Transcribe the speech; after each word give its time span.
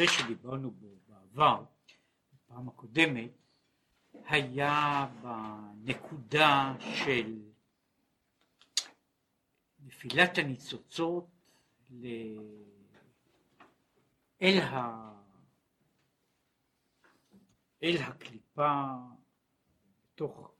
הנושא 0.00 0.18
שדיברנו 0.18 0.70
בו 0.70 0.86
בעבר, 1.08 1.64
בפעם 2.32 2.68
הקודמת, 2.68 3.30
היה 4.28 5.06
בנקודה 5.22 6.74
של 6.80 7.42
נפילת 9.84 10.38
הניצוצות 10.38 11.26
ל... 11.90 12.06
אל, 14.42 14.58
ה... 14.60 15.12
אל 17.82 17.96
הקליפה, 18.02 18.82
תוך 20.14 20.50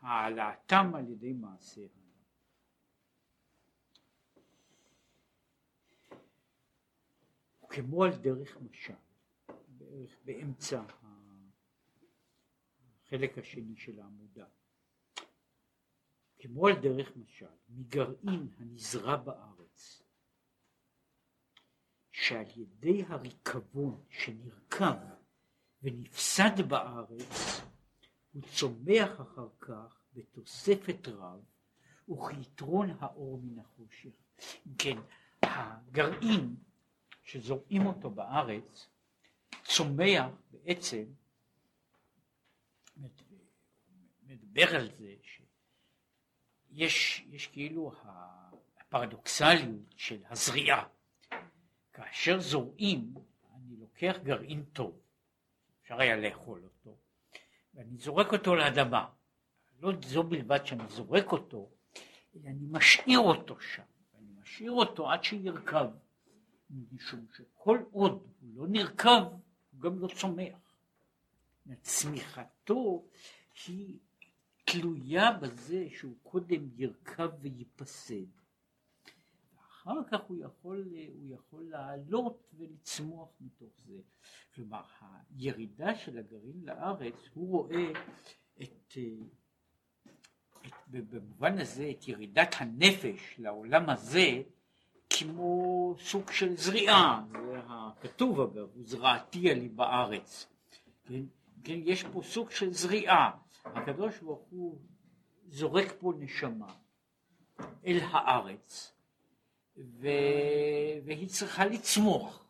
העלאתם 0.00 0.94
על 0.94 1.08
ידי 1.08 1.32
מעשה 1.32 1.80
כמו 7.72 8.04
על 8.04 8.10
דרך 8.16 8.56
משל, 8.56 8.92
בערך 9.68 10.16
באמצע 10.24 10.82
החלק 13.06 13.38
השני 13.38 13.76
של 13.76 14.00
העמודה. 14.00 14.46
כמו 16.38 16.66
על 16.66 16.74
דרך 16.82 17.16
משל, 17.16 17.46
מגרעין 17.68 18.48
הנזרע 18.58 19.16
בארץ, 19.16 20.02
שעל 22.10 22.46
ידי 22.56 23.02
הריקבון 23.08 24.04
שנרקב 24.10 24.98
ונפסד 25.82 26.60
בארץ, 26.68 27.60
הוא 28.32 28.42
צומח 28.42 29.20
אחר 29.20 29.48
כך 29.60 30.02
בתוספת 30.12 31.08
רב 31.08 31.44
וכיתרון 32.08 32.90
האור 32.98 33.40
מן 33.42 33.58
החושך. 33.58 34.10
כן, 34.78 34.98
הגרעין 35.42 36.56
שזורעים 37.22 37.86
אותו 37.86 38.10
בארץ 38.10 38.88
צומח 39.64 40.26
בעצם, 40.50 41.04
מדבר 44.22 44.76
על 44.76 44.90
זה 44.98 45.14
שיש 45.22 47.24
יש 47.30 47.46
כאילו 47.46 47.92
הפרדוקסליות 48.80 49.94
של 49.96 50.22
הזריעה. 50.30 50.84
כאשר 51.92 52.40
זורעים, 52.40 53.14
אני 53.54 53.76
לוקח 53.76 54.16
גרעין 54.22 54.64
טוב, 54.64 55.00
אפשר 55.82 56.00
היה 56.00 56.16
לאכול 56.16 56.64
אותו, 56.64 56.96
ואני 57.74 57.96
זורק 57.96 58.32
אותו 58.32 58.54
לאדמה. 58.54 59.08
לא 59.80 59.92
זו 60.02 60.22
בלבד 60.22 60.66
שאני 60.66 60.88
זורק 60.88 61.32
אותו, 61.32 61.70
אלא 62.34 62.50
אני 62.50 62.66
משאיר 62.70 63.18
אותו 63.18 63.60
שם, 63.60 63.82
ואני 64.14 64.32
משאיר 64.40 64.72
אותו 64.72 65.10
עד 65.10 65.24
שירכב. 65.24 65.86
משום 66.92 67.26
שכל 67.36 67.78
עוד 67.90 68.26
הוא 68.40 68.50
לא 68.54 68.66
נרקב, 68.66 69.22
הוא 69.72 69.80
גם 69.80 69.98
לא 69.98 70.08
צומח. 70.08 70.72
צמיחתו 71.82 73.04
היא 73.66 73.98
תלויה 74.64 75.32
בזה 75.32 75.86
שהוא 75.90 76.14
קודם 76.22 76.68
ירכב 76.76 77.30
וייפסד. 77.40 78.26
ואחר 79.56 80.04
כך 80.10 80.20
הוא 80.26 80.36
יכול, 80.40 80.88
הוא 81.14 81.28
יכול 81.28 81.64
לעלות 81.64 82.52
ולצמוח 82.56 83.28
מתוך 83.40 83.72
זה. 83.86 83.98
כלומר, 84.54 84.82
הירידה 85.36 85.94
של 85.94 86.18
הגרעין 86.18 86.64
לארץ, 86.64 87.14
הוא 87.34 87.50
רואה 87.50 87.92
את, 88.62 88.96
את, 88.96 88.96
במובן 90.86 91.58
הזה 91.58 91.90
את 91.90 92.08
ירידת 92.08 92.54
הנפש 92.58 93.34
לעולם 93.38 93.90
הזה 93.90 94.42
כמו 95.18 95.94
סוג 96.00 96.32
של 96.32 96.56
זריעה, 96.56 97.24
זה 97.32 97.60
הכתוב 97.66 98.40
אגב, 98.40 98.68
זרעתי 98.82 99.50
עלי 99.50 99.68
בארץ. 99.68 100.46
כן? 101.04 101.22
כן, 101.64 101.78
יש 101.84 102.04
פה 102.04 102.22
סוג 102.22 102.50
של 102.50 102.72
זריעה, 102.72 103.30
הקדוש 103.64 104.18
ברוך 104.18 104.46
הוא 104.50 104.78
זורק 105.48 105.92
פה 105.98 106.12
נשמה 106.18 106.74
אל 107.86 107.98
הארץ, 108.02 108.92
ו... 109.76 110.08
והיא 111.04 111.28
צריכה 111.28 111.64
לצמוח. 111.64 112.44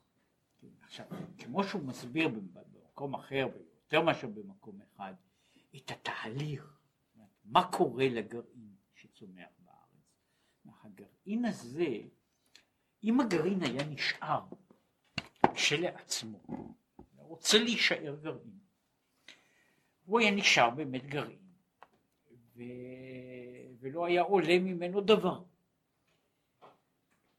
עכשיו, 0.82 1.06
כמו 1.38 1.64
שהוא 1.64 1.82
מסביר 1.82 2.28
במקום 2.28 3.14
אחר, 3.14 3.48
יותר 3.84 4.02
מאשר 4.02 4.28
במקום 4.28 4.80
אחד, 4.82 5.14
את 5.76 5.90
התהליך, 5.90 6.78
מה 7.44 7.70
קורה 7.72 8.08
לגרעין 8.08 8.74
שצומח 8.94 9.48
בארץ. 9.58 9.82
הגרעין 10.84 11.44
הזה 11.44 11.98
אם 13.04 13.20
הגרעין 13.20 13.62
היה 13.62 13.84
נשאר 13.84 14.44
כשלעצמו, 15.54 16.38
רוצה 17.16 17.58
להישאר 17.58 18.16
גרעין, 18.22 18.58
הוא 20.04 20.20
היה 20.20 20.30
נשאר 20.30 20.70
באמת 20.70 21.06
גרעין, 21.06 21.52
ו... 22.56 22.62
ולא 23.80 24.06
היה 24.06 24.22
עולה 24.22 24.58
ממנו 24.58 25.00
דבר. 25.00 25.42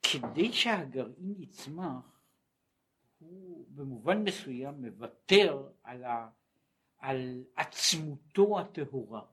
כדי 0.02 0.54
שהגרעין 0.54 1.36
יצמח, 1.38 2.22
הוא 3.20 3.66
במובן 3.70 4.24
מסוים 4.24 4.82
מוותר 4.82 5.70
על, 5.84 6.04
ה... 6.04 6.30
על 6.98 7.44
עצמותו 7.56 8.60
הטהורה. 8.60 9.26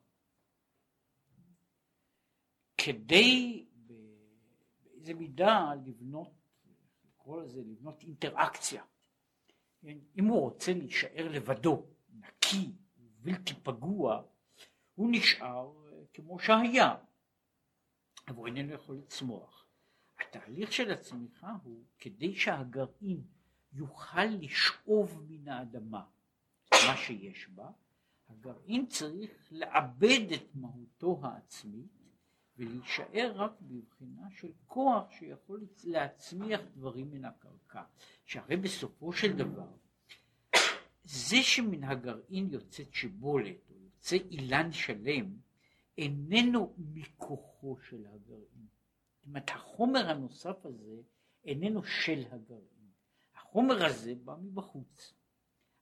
כדי 2.79 3.65
באיזה 5.10 5.21
מידה 5.21 5.75
לבנות, 5.87 6.32
לקרוא 7.04 7.43
לזה, 7.43 7.60
לבנות 7.60 8.03
אינטראקציה. 8.03 8.82
אם 10.19 10.25
הוא 10.25 10.41
רוצה 10.41 10.72
להישאר 10.72 11.28
לבדו, 11.31 11.87
נקי, 12.12 12.72
בלתי 12.97 13.54
פגוע, 13.54 14.22
הוא 14.94 15.09
נשאר 15.12 15.72
אה, 15.87 16.03
כמו 16.15 16.38
שהיה, 16.38 16.94
אבל 18.28 18.37
הוא 18.37 18.47
איננו 18.47 18.72
יכול 18.72 18.97
לצמוח. 18.97 19.66
התהליך 20.21 20.72
של 20.72 20.91
הצמיחה 20.91 21.53
הוא 21.62 21.84
כדי 21.98 22.34
שהגרעין 22.34 23.22
יוכל 23.72 24.25
לשאוב 24.25 25.25
מן 25.28 25.48
האדמה 25.48 26.04
מה 26.72 26.97
שיש 26.97 27.48
בה, 27.48 27.71
הגרעין 28.28 28.87
צריך 28.87 29.48
לאבד 29.50 30.32
את 30.34 30.54
מהותו 30.54 31.21
העצמית 31.22 32.00
ולהישאר 32.60 33.32
רק 33.34 33.53
בבחינה 33.60 34.31
של 34.31 34.53
כוח 34.66 35.10
שיכול 35.10 35.66
להצמיח 35.84 36.60
דברים 36.76 37.10
מן 37.10 37.25
הקרקע. 37.25 37.82
שהרי 38.25 38.56
בסופו 38.56 39.12
של 39.12 39.37
דבר, 39.37 39.69
זה 41.04 41.37
שמן 41.43 41.84
הגרעין 41.84 42.48
יוצאת 42.50 42.94
שיבולת, 42.94 43.71
או 43.71 43.75
יוצא 43.84 44.16
אילן 44.16 44.72
שלם, 44.72 45.37
איננו 45.98 46.75
מכוחו 46.78 47.76
של 47.88 48.06
הגרעין. 48.06 48.66
זאת 49.16 49.27
אומרת, 49.27 49.50
החומר 49.50 50.10
הנוסף 50.10 50.66
הזה 50.66 50.97
איננו 51.44 51.82
של 51.84 52.25
הגרעין. 52.31 52.91
החומר 53.34 53.84
הזה 53.84 54.15
בא 54.15 54.37
מבחוץ. 54.42 55.15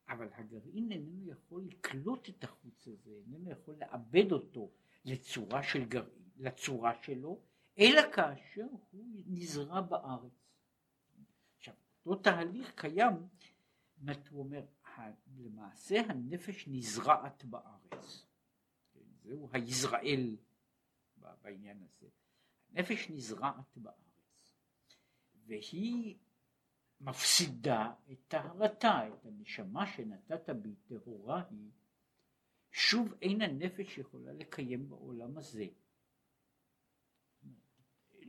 אבל 0.09 0.29
הגרעין 0.35 0.93
איננו 0.93 1.31
יכול 1.31 1.63
לקלוט 1.63 2.29
את 2.29 2.45
החוץ 2.45 2.89
הזה, 2.89 3.11
איננו 3.27 3.51
יכול 3.51 3.75
לאבד 3.81 4.33
אותו 4.33 4.71
לצורה 5.05 5.63
של 5.63 5.85
גרעין. 5.85 6.28
לצורה 6.39 7.03
שלו, 7.03 7.41
אלא 7.79 8.13
כאשר 8.13 8.67
הוא 8.91 9.05
נזרע 9.27 9.81
בארץ. 9.81 10.33
עכשיו, 11.57 11.75
אותו 12.07 12.23
תהליך 12.23 12.73
קיים, 12.75 13.29
הוא 14.31 14.43
אומר, 14.43 14.65
למעשה 15.39 16.01
הנפש 16.09 16.65
נזרעת 16.69 17.45
בארץ. 17.45 18.27
זהו 19.23 19.49
היזרעאל 19.53 20.37
בעניין 21.43 21.83
הזה. 21.83 22.07
הנפש 22.71 23.11
נזרעת 23.11 23.77
בארץ, 23.77 24.55
והיא 25.47 26.17
מפסידה 27.01 27.93
את 28.13 28.19
טהרתה, 28.29 29.09
את 29.09 29.27
הנשמה 29.27 29.87
שנתת 29.87 30.51
בי 30.51 30.75
טהורה 30.75 31.43
היא, 31.51 31.71
שוב 32.71 33.15
אין 33.23 33.43
הנפש 33.43 33.99
יכולה 33.99 34.33
לקיים 34.33 34.89
בעולם 34.89 35.39
הזה. 35.39 35.67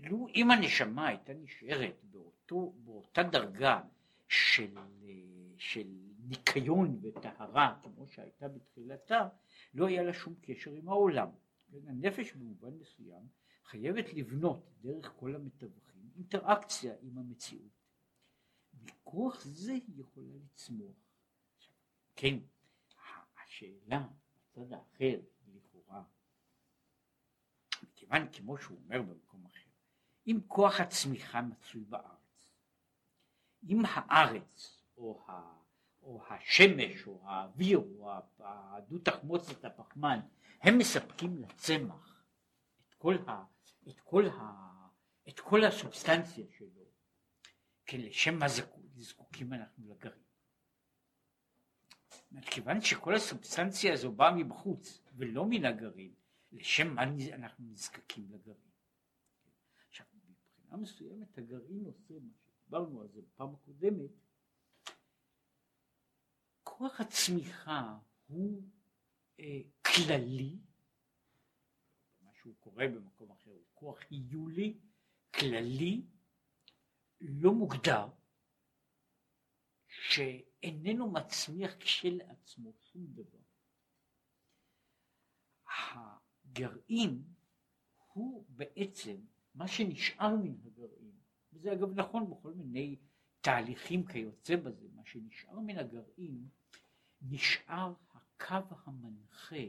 לו 0.03 0.27
אם 0.35 0.51
הנשמה 0.51 1.07
הייתה 1.07 1.33
נשארת 1.33 2.03
באותו, 2.03 2.73
באותה 2.77 3.23
דרגה 3.23 3.81
של, 4.27 4.77
של 5.57 5.87
ניקיון 6.19 6.99
וטהרה 7.01 7.79
כמו 7.83 8.07
שהייתה 8.07 8.47
בתחילתה, 8.47 9.27
לא 9.73 9.87
היה 9.87 10.03
לה 10.03 10.13
שום 10.13 10.35
קשר 10.41 10.71
עם 10.71 10.89
העולם. 10.89 11.27
הנפש 11.87 12.33
במובן 12.33 12.73
מסוים 12.73 13.27
חייבת 13.65 14.13
לבנות 14.13 14.69
דרך 14.81 15.13
כל 15.15 15.35
המתווכים 15.35 16.09
אינטראקציה 16.15 16.93
עם 17.01 17.17
המציאות. 17.17 17.79
מכוח 18.83 19.43
זה 19.43 19.71
היא 19.71 20.01
יכולה 20.01 20.33
לצמוח. 20.43 20.95
כן, 22.15 22.39
השאלה 23.43 24.07
בצד 24.35 24.73
האחר 24.73 25.19
לכאורה, 25.47 26.03
מכיוון 27.83 28.27
כמו 28.31 28.57
שהוא 28.57 28.77
אומר 28.85 29.01
במקום 29.01 29.45
אחר 29.45 29.58
אם 30.27 30.39
כוח 30.47 30.79
הצמיחה 30.79 31.41
מצוי 31.41 31.83
בארץ, 31.83 32.53
אם 33.67 33.81
הארץ 33.85 34.83
או, 34.97 35.23
ה, 35.27 35.53
או 36.01 36.23
השמש 36.29 37.07
או 37.07 37.21
האוויר 37.23 37.77
או 37.77 38.11
הדו 38.39 38.99
תחמוצת 38.99 39.65
הפחמן 39.65 40.19
הם 40.61 40.77
מספקים 40.77 41.37
לצמח 41.37 42.23
את 42.89 42.93
כל, 42.93 43.15
ה, 43.27 43.43
את 43.89 43.99
כל, 43.99 44.27
ה, 44.27 44.69
את 45.29 45.39
כל 45.39 45.63
הסובסטנציה 45.63 46.45
שלו, 46.57 46.85
כן 47.85 48.01
לשם 48.01 48.39
מה 48.39 48.45
זקוקים 48.95 49.53
אנחנו 49.53 49.89
לגרעין. 49.89 50.23
כיוון 52.41 52.81
שכל 52.81 53.15
הסובסטנציה 53.15 53.93
הזו 53.93 54.11
באה 54.11 54.31
מבחוץ 54.31 55.01
ולא 55.15 55.45
מן 55.45 55.65
הגרעין, 55.65 56.13
לשם 56.51 56.95
מה 56.95 57.03
אנחנו 57.33 57.65
נזקקים 57.65 58.27
לגרעין. 58.31 58.68
מבחינה 60.69 60.81
מסוימת 60.81 61.37
הגרעין 61.37 61.85
עושה 61.85 62.13
מה 62.19 62.33
שדיברנו 62.33 63.01
על 63.01 63.07
זה 63.07 63.21
בפעם 63.21 63.53
הקודמת, 63.53 64.11
כוח 66.63 67.01
הצמיחה 67.01 67.99
הוא 68.27 68.63
אה, 69.39 69.61
כללי, 69.85 70.57
מה 72.21 72.31
שהוא 72.33 72.55
קורא 72.59 72.87
במקום 72.87 73.31
אחר 73.31 73.51
הוא 73.51 73.65
כוח 73.73 73.99
היולי, 74.09 74.79
כללי, 75.39 76.01
לא 77.21 77.53
מוגדר, 77.53 78.07
שאיננו 79.87 81.11
מצמיח 81.11 81.75
כשלעצמו 81.79 82.73
שום 82.73 83.05
דבר. 83.07 83.39
הגרעין 85.65 87.23
הוא 88.13 88.45
בעצם 88.49 89.25
מה 89.55 89.67
שנשאר 89.67 90.35
מן 90.35 90.55
הגרעין, 90.65 91.15
וזה 91.53 91.73
אגב 91.73 91.99
נכון 91.99 92.29
בכל 92.29 92.53
מיני 92.53 92.95
תהליכים 93.41 94.05
כיוצא 94.05 94.55
בזה, 94.55 94.87
מה 94.95 95.01
שנשאר 95.05 95.59
מן 95.59 95.77
הגרעין 95.77 96.47
נשאר 97.21 97.93
הקו 98.11 98.75
המנחה 98.85 99.65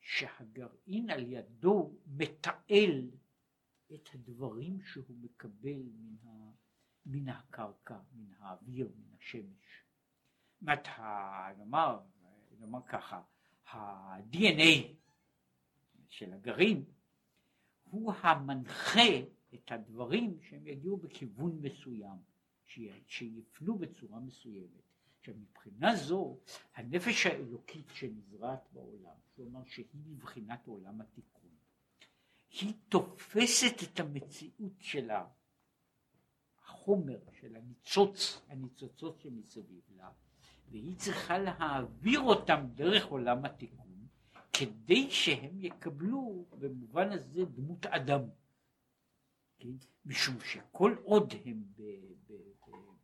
שהגרעין 0.00 1.10
על 1.10 1.32
ידו 1.32 1.98
מתעל 2.06 3.10
את 3.94 4.08
הדברים 4.14 4.80
שהוא 4.82 5.16
מקבל 5.20 5.82
מן, 5.94 6.16
ה, 6.28 6.50
מן 7.06 7.28
הקרקע, 7.28 7.98
מן 8.12 8.32
האוויר, 8.38 8.92
מן 8.96 9.16
השמש. 9.18 9.84
זאת 10.60 10.88
נאמר, 11.58 12.00
נאמר 12.58 12.82
ככה, 12.86 13.22
ה-DNA 13.66 14.94
של 16.08 16.32
הגרעין 16.32 16.84
הוא 17.90 18.12
המנחה 18.22 19.18
את 19.54 19.72
הדברים 19.72 20.38
שהם 20.42 20.66
יגיעו 20.66 20.96
בכיוון 20.96 21.58
מסוים, 21.62 22.18
שיפנו 23.06 23.78
בצורה 23.78 24.20
מסוימת. 24.20 24.88
עכשיו 25.18 25.34
מבחינה 25.34 25.96
זו 25.96 26.38
הנפש 26.74 27.26
האלוקית 27.26 27.86
שנזרעת 27.94 28.68
בעולם, 28.72 29.16
כלומר 29.36 29.64
שהיא 29.64 29.86
מבחינת 30.06 30.66
עולם 30.66 31.00
התיקון, 31.00 31.50
היא 32.50 32.74
תופסת 32.88 33.82
את 33.82 34.00
המציאות 34.00 34.72
של 34.80 35.10
החומר, 36.62 37.18
של 37.40 37.56
הניצוץ, 37.56 38.40
הניצוצות 38.48 39.20
שמסביב 39.20 39.82
לה, 39.96 40.10
והיא 40.70 40.96
צריכה 40.96 41.38
להעביר 41.38 42.20
אותם 42.20 42.66
דרך 42.74 43.06
עולם 43.06 43.44
התיקון, 43.44 43.87
כדי 44.58 45.10
שהם 45.10 45.60
יקבלו 45.60 46.44
במובן 46.58 47.12
הזה 47.12 47.44
דמות 47.44 47.86
אדם. 47.86 48.20
כן? 49.58 49.68
משום 50.04 50.40
שכל 50.40 50.96
עוד 51.02 51.34
הם 51.44 51.62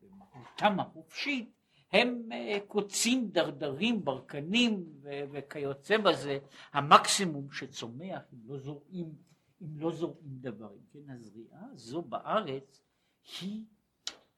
במהותם 0.02 0.80
החופשית, 0.80 1.50
הם 1.92 2.28
אה, 2.32 2.58
קוצים, 2.68 3.28
דרדרים, 3.30 4.04
ברקנים 4.04 4.84
וכיוצא 5.02 5.98
בזה, 5.98 6.38
המקסימום 6.72 7.52
שצומח 7.52 8.22
אם 8.32 8.38
לא 8.44 8.58
זורעים, 8.58 9.14
אם 9.62 9.78
לא 9.78 9.92
זורעים 9.92 10.38
דברים. 10.40 10.80
כן, 10.92 11.10
הזריעה 11.10 11.66
הזו 11.72 12.02
בארץ 12.02 12.82
היא 13.40 13.64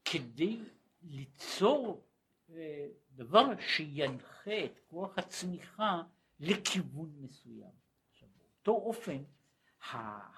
כדי 0.05 0.59
ליצור 1.03 2.07
אה, 2.51 2.87
דבר 3.11 3.47
שינחה 3.61 4.65
את 4.65 4.81
כוח 4.87 5.19
הצמיחה 5.19 6.03
לכיוון 6.41 7.13
מסוים. 7.21 7.73
עכשיו 8.11 8.29
באותו 8.39 8.73
אופן 8.73 9.25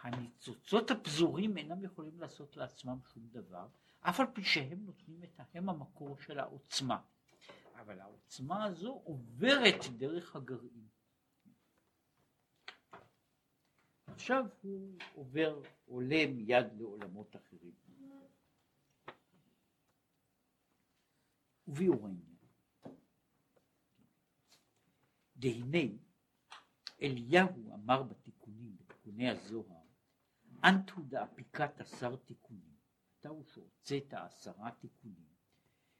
הניצוצות 0.02 0.90
הפזורים 0.90 1.56
אינם 1.56 1.84
יכולים 1.84 2.20
לעשות 2.20 2.56
לעצמם 2.56 2.98
שום 3.12 3.28
דבר, 3.30 3.68
אף 4.00 4.20
על 4.20 4.26
פי 4.34 4.44
שהם 4.44 4.84
נותנים 4.84 5.22
את 5.24 5.40
הם 5.54 5.68
המקור 5.68 6.16
של 6.18 6.38
העוצמה. 6.38 7.02
אבל 7.74 8.00
העוצמה 8.00 8.64
הזו 8.64 9.00
עוברת 9.04 9.86
דרך 9.98 10.36
הגרעין. 10.36 10.88
עכשיו 14.06 14.44
הוא 14.62 14.98
עובר, 15.14 15.62
עולה 15.86 16.26
מיד 16.26 16.66
לעולמות 16.78 17.36
אחרים. 17.36 17.72
וביאור 21.68 22.06
העניין. 22.06 22.28
דהנה 25.38 25.94
אליהו 27.02 27.74
אמר 27.74 28.02
בתיקונים, 28.02 28.76
בתיקוני 28.76 29.30
הזוהר, 29.30 29.82
אנטו 30.64 31.02
דאפיקת 31.02 31.80
עשר 31.80 32.16
תיקונים. 32.16 32.78
אתה 33.20 33.28
הוא 33.28 33.44
שהוצאת 33.44 34.14
עשרה 34.14 34.70
תיקונים, 34.70 35.28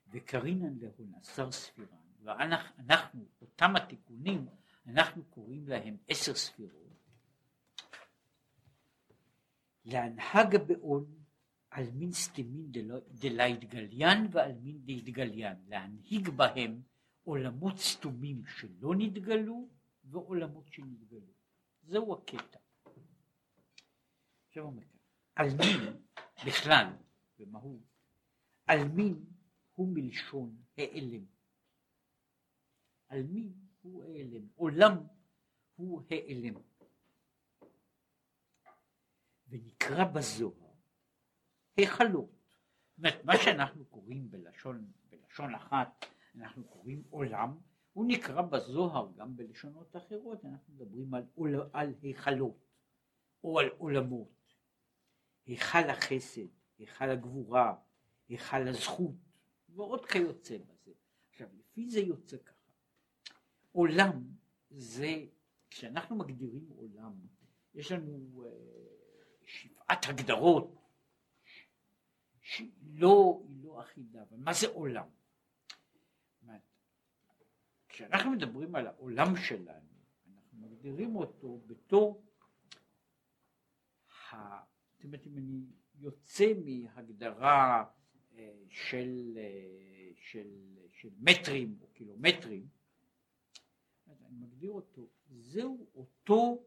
וקרינן 0.09 0.79
להון 0.79 1.15
עשר 1.15 1.53
ספירן, 1.53 2.09
ואנחנו, 2.23 3.25
אותם 3.41 3.77
התיקונים, 3.77 4.49
אנחנו 4.87 5.25
קוראים 5.25 5.69
להם 5.69 5.97
עשר 6.09 6.35
ספירות, 6.35 6.89
לאנהגא 9.85 10.57
בהון 10.67 11.07
עלמין 11.71 12.13
סתימין 12.13 12.73
דלא 13.09 13.49
אתגליין 13.49 14.29
ועלמין 14.31 14.85
דאתגליין, 14.85 15.57
להנהיג 15.67 16.29
בהם 16.29 16.83
עולמות 17.29 17.79
סתומים 17.79 18.43
שלא 18.47 18.95
נתגלו 18.99 19.69
ועולמות 20.05 20.73
שנתגלו. 20.73 21.33
זהו 21.83 22.15
הקטע. 22.15 22.59
עכשיו 24.47 24.65
אומר 24.65 24.83
על 25.35 25.47
מין 25.47 25.97
בכלל 26.47 26.87
במהות, 27.39 27.83
עלמין 28.67 29.25
הוא 29.75 29.89
מלשון 29.95 30.57
העלם. 30.79 31.25
עלמין 33.09 33.53
הוא 33.83 34.05
העלם, 34.05 34.47
עולם 34.55 34.97
הוא 35.77 36.03
העלם. 36.11 36.55
ונקרא 39.49 40.05
בזוהר 40.05 40.75
היכלות. 41.77 42.31
זאת 42.89 42.99
אומרת, 42.99 43.25
מה 43.25 43.33
שאנחנו 43.45 43.85
קוראים 43.85 44.31
בלשון, 44.31 44.93
בלשון 45.09 45.55
אחת, 45.55 46.05
אנחנו 46.41 46.65
קוראים 46.65 47.03
עולם, 47.11 47.59
הוא 47.93 48.05
נקרא 48.09 48.43
בזוהר 48.43 49.13
גם 49.17 49.37
בלשונות 49.37 49.97
אחרות, 49.97 50.45
אנחנו 50.45 50.75
מדברים 50.75 51.15
על, 51.15 51.25
על 51.73 51.95
היכלות 52.03 52.67
או 53.45 53.59
על 53.59 53.69
עולמות. 53.79 54.55
היכל 55.47 55.91
החסד, 55.91 56.47
היכל 56.79 57.11
הגבורה, 57.11 57.75
היכל 58.29 58.69
הזכות, 58.69 59.15
ועוד 59.69 60.07
כיוצא 60.07 60.59
בזה. 60.59 60.93
עכשיו, 61.31 61.49
לפי 61.59 61.91
זה 61.91 62.01
יוצא 62.01 62.37
ככה. 62.37 62.73
עולם 63.73 64.23
זה, 64.71 65.25
כשאנחנו 65.71 66.17
מגדירים 66.17 66.69
עולם, 66.69 67.13
יש 67.75 67.93
לנו 67.93 68.45
uh, 68.45 68.49
שבעת 69.47 70.05
הגדרות 70.09 70.75
שהיא 72.41 72.73
לא, 72.95 73.43
לא 73.63 73.81
אחידה, 73.81 74.23
אבל 74.23 74.37
מה 74.37 74.53
זה 74.53 74.67
עולם? 74.69 75.09
כשאנחנו 77.99 78.31
מדברים 78.31 78.75
על 78.75 78.87
העולם 78.87 79.37
שלנו, 79.37 79.89
אנחנו 80.35 80.59
מגדירים 80.59 81.17
אותו 81.17 81.61
בתור, 81.67 82.25
ה... 84.31 84.37
זאת 84.95 85.05
אומרת, 85.05 85.27
אם 85.27 85.39
אני 85.39 85.67
יוצא 85.95 86.53
מהגדרה 86.65 87.85
אה, 88.35 88.53
של, 88.69 89.39
אה, 89.39 90.11
של, 90.17 90.49
של 90.93 91.09
מטרים 91.21 91.79
או 91.81 91.87
קילומטרים, 91.87 92.69
אני 94.07 94.37
מגדיר 94.39 94.71
אותו, 94.71 95.09
זהו 95.29 95.91
אותו 95.95 96.65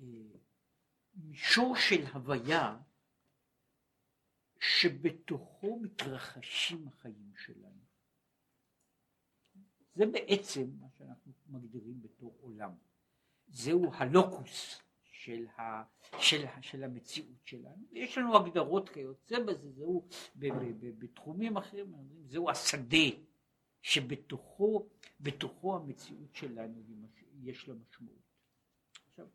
אה, 0.00 0.04
מישור 1.14 1.76
של 1.76 2.06
הוויה 2.06 2.78
שבתוכו 4.60 5.80
מתרחשים 5.80 6.88
החיים 6.88 7.32
שלנו. 7.36 7.69
זה 10.00 10.06
בעצם 10.06 10.70
מה 10.80 10.86
שאנחנו 10.98 11.32
מגדירים 11.48 12.02
בתור 12.02 12.36
עולם. 12.40 12.70
זהו 13.48 13.94
הלוקוס 13.94 14.80
של, 15.02 15.46
ה, 15.58 15.82
של, 16.18 16.44
של 16.60 16.84
המציאות 16.84 17.46
שלנו. 17.46 17.84
יש 17.92 18.18
לנו 18.18 18.36
הגדרות 18.36 18.88
כיוצא 18.88 19.38
בזה, 19.38 19.70
זהו 19.70 20.08
ב, 20.36 20.46
ב, 20.48 20.64
ב, 20.80 20.98
בתחומים 20.98 21.56
אחרים, 21.56 21.92
זהו 22.24 22.50
השדה 22.50 23.08
שבתוכו 23.82 24.88
בתוכו 25.20 25.76
המציאות 25.76 26.34
שלנו 26.34 26.82
יש 27.42 27.68
לה 27.68 27.74
משמעות. 27.74 28.22
עכשיו, 29.10 29.26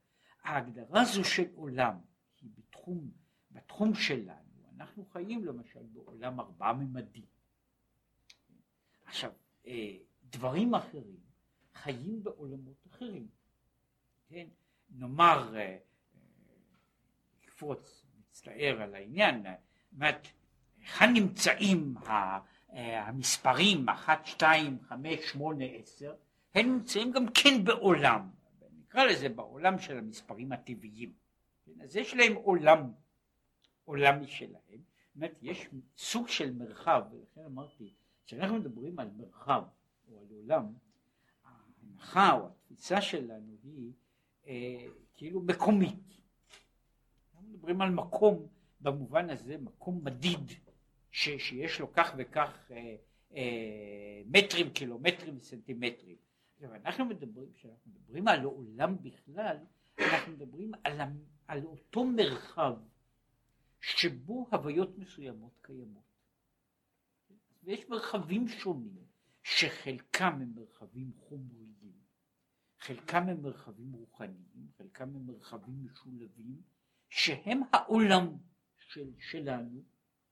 ההגדרה 0.44 1.02
הזו 1.02 1.24
של 1.24 1.46
עולם 1.56 1.96
היא 2.42 2.50
בתחום, 2.58 3.12
בתחום 3.52 3.94
שלנו, 3.94 4.70
אנחנו 4.76 5.06
חיים 5.06 5.46
למשל 5.46 5.84
בעולם 5.94 6.40
ארבע 6.40 6.74
ממדי. 6.74 7.26
עכשיו, 9.06 9.32
אה, 9.68 9.98
דברים 10.30 10.76
אחרים 10.76 11.26
חיים 11.74 12.24
בעולמות 12.24 12.88
אחרים. 12.88 13.28
כן? 14.28 14.48
נאמר, 14.90 15.54
נקפוץ, 17.44 18.04
אה, 18.06 18.20
מצטער 18.20 18.82
על 18.82 18.96
העניין, 18.96 19.46
זאת 19.92 20.28
היכן 20.78 21.14
נמצאים 21.14 21.96
אה, 22.74 23.08
המספרים 23.08 23.90
1, 23.90 24.26
2, 24.26 24.80
5, 24.88 25.20
8, 25.32 25.66
10, 25.66 26.16
הם 26.56 26.74
נמצאים 26.74 27.12
גם 27.12 27.26
כן 27.34 27.64
בעולם, 27.64 28.30
נקרא 28.78 29.04
לזה 29.04 29.30
בעולם 29.30 29.80
של 29.80 29.98
המספרים 29.98 30.52
הטבעיים. 30.52 31.14
כן? 31.66 31.82
אז 31.82 31.96
יש 31.96 32.14
להם 32.14 32.34
עולם, 32.36 32.92
עולם 33.86 34.22
משלהם, 34.22 34.60
זאת 34.70 35.16
אומרת 35.16 35.38
יש 35.42 35.68
סוג 35.98 36.28
של 36.28 36.54
מרחב, 36.54 37.04
ולכן 37.12 37.42
אמרתי, 37.46 37.94
כשאנחנו 38.26 38.56
מדברים 38.56 39.00
על 39.00 39.10
מרחב 39.18 39.64
או 40.12 40.20
על 40.20 40.26
עולם, 40.30 40.74
ההנחה 41.44 42.34
או 42.34 42.48
התפיסה 42.48 43.02
שלנו 43.02 43.56
היא 43.64 43.92
אה, 44.48 44.88
כאילו 45.14 45.42
מקומית. 45.42 46.22
אנחנו 47.34 47.50
מדברים 47.50 47.82
על 47.82 47.90
מקום 47.90 48.48
במובן 48.82 49.30
הזה, 49.30 49.58
מקום 49.58 50.02
מדיד, 50.04 50.52
ש, 51.12 51.30
שיש 51.30 51.80
לו 51.80 51.94
כך 51.94 52.14
וכך 52.18 52.72
אה, 52.72 52.96
אה, 53.36 54.22
מטרים, 54.26 54.70
קילומטרים 54.70 55.38
וסנטימטרים. 55.38 56.16
עכשיו 56.56 56.76
אנחנו 56.76 57.06
מדברים, 57.06 57.52
כשאנחנו 57.54 57.92
מדברים 57.92 58.28
על 58.28 58.40
העולם 58.40 58.98
בכלל, 59.02 59.58
אנחנו 60.00 60.34
מדברים 60.34 60.72
על, 60.84 61.02
על 61.48 61.66
אותו 61.66 62.06
מרחב 62.06 62.74
שבו 63.82 64.48
הוויות 64.52 64.98
מסוימות 64.98 65.52
קיימות. 65.62 66.04
ויש 67.64 67.90
מרחבים 67.90 68.48
שונים 68.48 69.05
שחלקם 69.48 70.34
הם 70.42 70.54
מרחבים 70.56 71.12
חומריים, 71.20 71.94
חלקם 72.80 73.30
הם 73.30 73.42
מרחבים 73.42 73.94
רוחניים, 73.94 74.70
חלקם 74.78 75.16
הם 75.16 75.26
מרחבים 75.26 75.86
משולבים, 75.86 76.62
שהם 77.10 77.62
העולם 77.74 78.38
של, 78.78 79.12
שלנו 79.20 79.84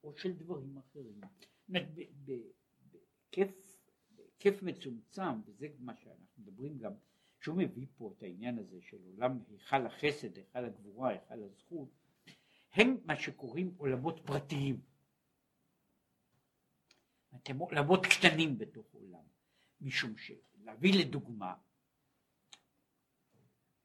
או 0.04 0.16
של 0.16 0.32
דברים 0.32 0.78
אחרים. 0.78 1.20
בהיקף 4.08 4.62
מצומצם, 4.62 5.40
וזה 5.46 5.66
מה 5.78 5.96
שאנחנו 5.96 6.42
מדברים 6.42 6.78
גם, 6.78 6.92
שהוא 7.40 7.56
מביא 7.56 7.86
פה 7.96 8.14
את 8.16 8.22
העניין 8.22 8.58
הזה 8.58 8.76
של 8.82 8.96
עולם 9.04 9.38
היכל 9.48 9.86
החסד, 9.86 10.36
היכל 10.36 10.64
הגבורה, 10.64 11.08
היכל 11.08 11.42
הזכות, 11.42 11.88
הם 12.72 12.96
מה 13.04 13.16
שקוראים 13.16 13.74
עולמות 13.76 14.20
פרטיים. 14.24 14.80
הם 17.46 17.58
עולמות 17.58 18.06
קטנים 18.06 18.58
בתוך 18.58 18.86
עולם, 18.92 19.24
משום 19.80 20.14
שלהביא 20.16 21.00
לדוגמה, 21.00 21.54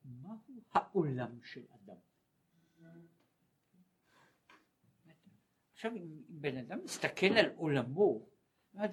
מהו 0.06 0.64
העולם 0.74 1.44
של 1.44 1.66
אדם? 1.72 1.96
עכשיו 5.74 5.92
אם 5.96 6.22
בן 6.30 6.58
אדם 6.58 6.80
מסתכל 6.84 7.38
על 7.38 7.52
עולמו, 7.56 8.26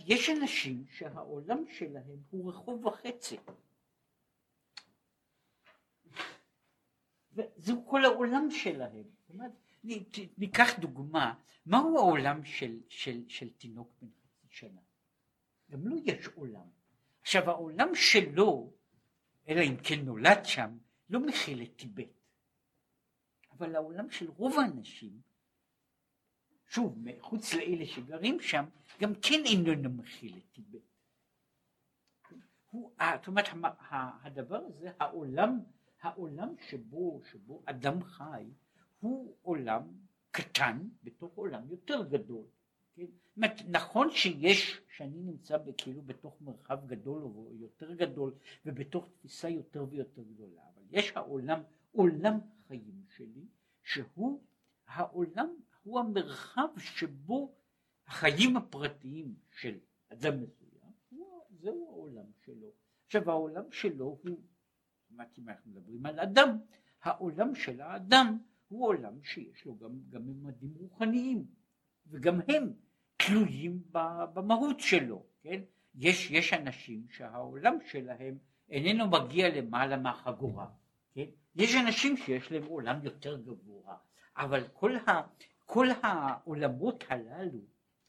יש 0.07 0.31
אנשים 0.31 0.87
שהעולם 0.87 1.65
שלהם 1.67 2.23
הוא 2.31 2.51
רחוב 2.51 2.87
וחצי. 2.87 3.37
וזהו 7.33 7.87
כל 7.87 8.05
העולם 8.05 8.51
שלהם. 8.51 9.05
ניקח 10.39 10.79
דוגמה, 10.79 11.35
מהו 11.67 11.99
העולם 11.99 12.45
של, 12.45 12.81
של, 12.89 13.29
של 13.29 13.53
תינוק 13.53 13.91
בן 14.03 14.09
שנה? 14.57 14.81
גם 15.71 15.89
לו 15.89 15.97
יש 16.05 16.27
עולם. 16.27 16.69
עכשיו 17.21 17.51
העולם 17.51 17.95
שלו, 17.95 18.73
אלא 19.49 19.61
אם 19.61 19.77
כן 19.85 20.01
נולד 20.05 20.45
שם, 20.45 20.79
לא 21.09 21.21
מכיל 21.21 21.63
את 21.63 21.77
טיבט. 21.77 22.09
אבל 23.51 23.75
העולם 23.75 24.11
של 24.11 24.31
רוב 24.31 24.59
האנשים, 24.59 25.21
שוב, 26.69 26.99
מחוץ 26.99 27.55
לאלה 27.55 27.87
שגרים 27.87 28.41
שם, 28.41 28.65
גם 29.01 29.13
כן 29.23 29.41
איננו 29.45 29.91
מכיל 29.91 30.37
את 30.37 30.53
טיבט. 30.53 30.81
הוא, 32.71 32.93
זאת 33.17 33.27
אומרת, 33.27 33.45
הדבר 34.23 34.65
הזה, 34.67 34.91
העולם, 35.01 35.61
העולם 36.01 36.55
שבו, 36.69 37.21
שבו 37.31 37.63
אדם 37.65 38.05
חי, 38.05 38.45
הוא 39.01 39.37
עולם 39.43 39.83
קטן 40.31 40.89
בתוך 41.03 41.35
עולם 41.35 41.71
יותר 41.71 42.09
גדול. 42.09 42.47
כן? 42.97 43.07
אומרת, 43.37 43.61
נכון 43.69 44.11
שיש, 44.11 44.81
שאני 44.97 45.23
נמצא 45.23 45.57
כאילו 45.79 46.03
בתוך 46.03 46.41
מרחב 46.41 46.87
גדול 46.87 47.23
או 47.23 47.53
יותר 47.55 47.95
גדול 47.95 48.35
ובתוך 48.67 49.09
תפיסה 49.13 49.49
יותר 49.49 49.87
ויותר 49.91 50.23
גדולה, 50.23 50.63
אבל 50.75 50.83
יש 50.91 51.13
העולם, 51.17 51.61
עולם 51.93 52.39
חיים 52.69 53.03
שלי, 53.17 53.47
שהוא 53.83 54.41
העולם, 54.87 55.57
הוא 55.83 56.01
המרחב 56.01 56.69
שבו 56.79 57.55
החיים 58.07 58.57
הפרטיים 58.57 59.35
של 59.51 59.79
אדם 60.09 60.43
מסוים, 60.43 60.93
זהו 61.51 61.87
העולם 61.89 62.27
שלו. 62.45 62.73
עכשיו 63.07 63.31
העולם 63.31 63.65
שלו 63.71 64.19
הוא, 64.23 64.41
אם 65.11 65.49
אנחנו 65.49 65.73
מדברים 65.73 66.07
על 66.07 66.21
אדם, 66.21 66.59
העולם 67.03 67.55
של 67.55 67.81
האדם 67.81 68.39
הוא 68.69 68.87
עולם 68.87 69.23
שיש 69.23 69.65
לו 69.65 69.77
גם, 69.77 69.91
גם 70.09 70.27
ממדים 70.27 70.75
רוחניים, 70.75 71.47
וגם 72.07 72.41
הם 72.49 72.73
תלויים 73.17 73.83
במהות 74.35 74.81
שלו, 74.81 75.23
כן? 75.43 75.61
יש, 75.95 76.31
יש 76.31 76.53
אנשים 76.53 77.07
שהעולם 77.11 77.79
שלהם 77.87 78.39
איננו 78.71 79.11
מגיע 79.11 79.49
למעלה 79.49 79.97
מהחגורה, 79.97 80.67
כן? 81.15 81.27
יש 81.55 81.75
אנשים 81.75 82.17
שיש 82.17 82.53
להם 82.53 82.65
עולם 82.65 83.01
יותר 83.03 83.41
גבוה, 83.41 83.97
אבל 84.37 84.69
כל, 84.73 84.97
ה, 84.97 85.11
כל 85.65 85.87
העולמות 86.03 87.05
הללו, 87.09 87.61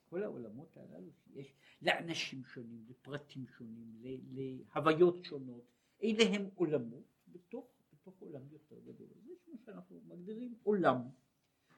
כל 0.09 0.23
העולמות 0.23 0.77
הללו 0.77 1.11
שיש 1.23 1.53
לאנשים 1.81 2.43
שונים, 2.45 2.85
לפרטים 2.89 3.45
שונים, 3.57 4.01
להוויות 4.31 5.23
שונות, 5.23 5.63
אלה 6.03 6.23
הם 6.35 6.49
עולמות 6.55 7.03
בתוך, 7.27 7.65
בתוך 7.93 8.13
עולם 8.19 8.41
יותר 8.51 8.75
גדול. 8.79 9.07
זה 9.25 9.33
מה 9.51 9.57
שאנחנו 9.65 10.01
מגדירים 10.07 10.53
עולם, 10.63 11.01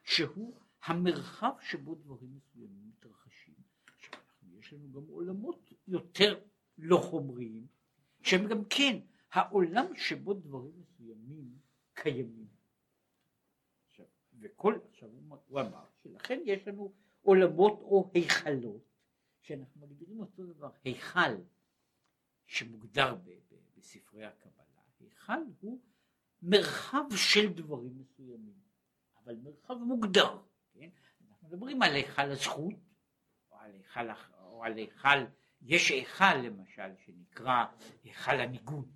שהוא 0.04 0.54
המרחב 0.84 1.52
שבו 1.62 1.96
דברים 1.96 2.36
מסוימים 2.36 2.90
מתרחשים. 2.90 3.56
יש 4.60 4.74
לנו 4.74 4.92
גם 4.92 5.08
עולמות 5.08 5.74
יותר 5.88 6.40
לא 6.78 6.98
חומריים, 6.98 7.68
שהם 8.22 8.48
גם 8.48 8.66
כן 8.70 9.00
העולם 9.32 9.96
שבו 9.96 10.34
דברים 10.34 10.72
מסוימים 10.80 11.58
קיימים. 11.94 12.48
עכשיו, 13.90 14.06
וכל, 14.40 14.80
עכשיו 14.90 15.10
הוא, 15.10 15.38
הוא 15.48 15.62
אמר 15.62 15.86
שלכן 16.04 16.40
יש 16.46 16.68
לנו 16.68 16.94
עולמות 17.22 17.80
או 17.82 18.12
היכלות, 18.14 18.90
שאנחנו 19.42 19.82
מגדירים 19.82 20.20
אותו 20.20 20.46
דבר, 20.46 20.70
היכל 20.84 21.36
שמוגדר 22.46 23.16
ב, 23.16 23.30
ב, 23.30 23.56
בספרי 23.78 24.26
הקבלה, 24.26 24.64
היכל 25.00 25.44
הוא 25.60 25.80
מרחב 26.42 27.04
של 27.16 27.54
דברים 27.54 27.98
מסוימים, 27.98 28.60
אבל 29.18 29.36
מרחב 29.36 29.74
מוגדר. 29.74 30.38
כן? 30.80 30.90
אנחנו 31.30 31.48
מדברים 31.48 31.82
על 31.82 31.94
היכל 31.94 32.32
הזכות, 32.32 32.74
או 33.52 33.58
על 33.60 33.72
היכל, 33.72 34.10
או 34.42 34.64
על 34.64 34.78
היכל, 34.78 35.26
יש 35.62 35.90
היכל 35.90 36.36
למשל 36.36 36.96
שנקרא 37.06 37.66
היכל 38.04 38.40
הניגון, 38.40 38.92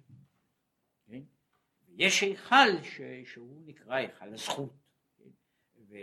כן? 1.05 1.21
יש 1.87 2.21
היכל 2.21 2.83
ש, 2.83 3.01
שהוא 3.25 3.63
נקרא 3.65 3.95
היכל 3.95 4.33
הזכות, 4.33 4.73
כן? 5.17 5.29
ו, 5.89 5.95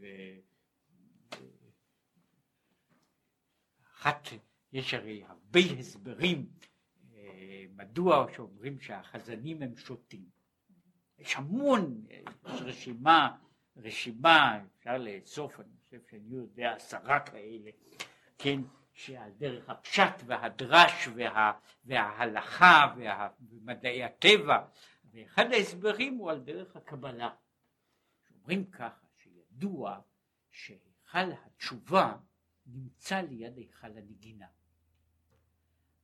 ו, 0.00 0.06
אחת, 3.82 4.28
יש 4.72 4.94
הרי 4.94 5.24
הרבה 5.24 5.60
הסברים 5.78 6.46
אה, 7.12 7.64
מדוע 7.76 8.26
שאומרים 8.34 8.80
שהחזנים 8.80 9.62
הם 9.62 9.76
שוטים. 9.76 10.24
יש 11.18 11.36
המון, 11.36 12.06
יש 12.10 12.60
רשימה, 12.60 13.38
רשימה, 13.78 14.60
אפשר 14.78 14.98
לאסוף, 14.98 15.60
אני 15.60 15.68
חושב 15.84 16.00
שאני 16.10 16.34
יודע 16.34 16.72
עשרה 16.72 17.20
כאלה, 17.20 17.70
כן, 18.38 18.60
שעל 18.92 19.30
דרך 19.38 19.70
הפשט 19.70 20.22
והדרש 20.26 21.08
וה, 21.14 21.52
וההלכה 21.84 22.94
וה, 22.96 23.28
ומדעי 23.50 24.04
הטבע 24.04 24.64
ואחד 25.12 25.52
ההסברים 25.52 26.16
הוא 26.16 26.30
על 26.30 26.40
דרך 26.40 26.76
הקבלה. 26.76 27.30
שאומרים 28.28 28.70
ככה, 28.70 29.06
שידוע 29.16 30.00
שהיכל 30.50 31.32
התשובה 31.44 32.16
נמצא 32.66 33.20
ליד 33.20 33.56
היכל 33.56 33.86
הנגינה. 33.86 34.46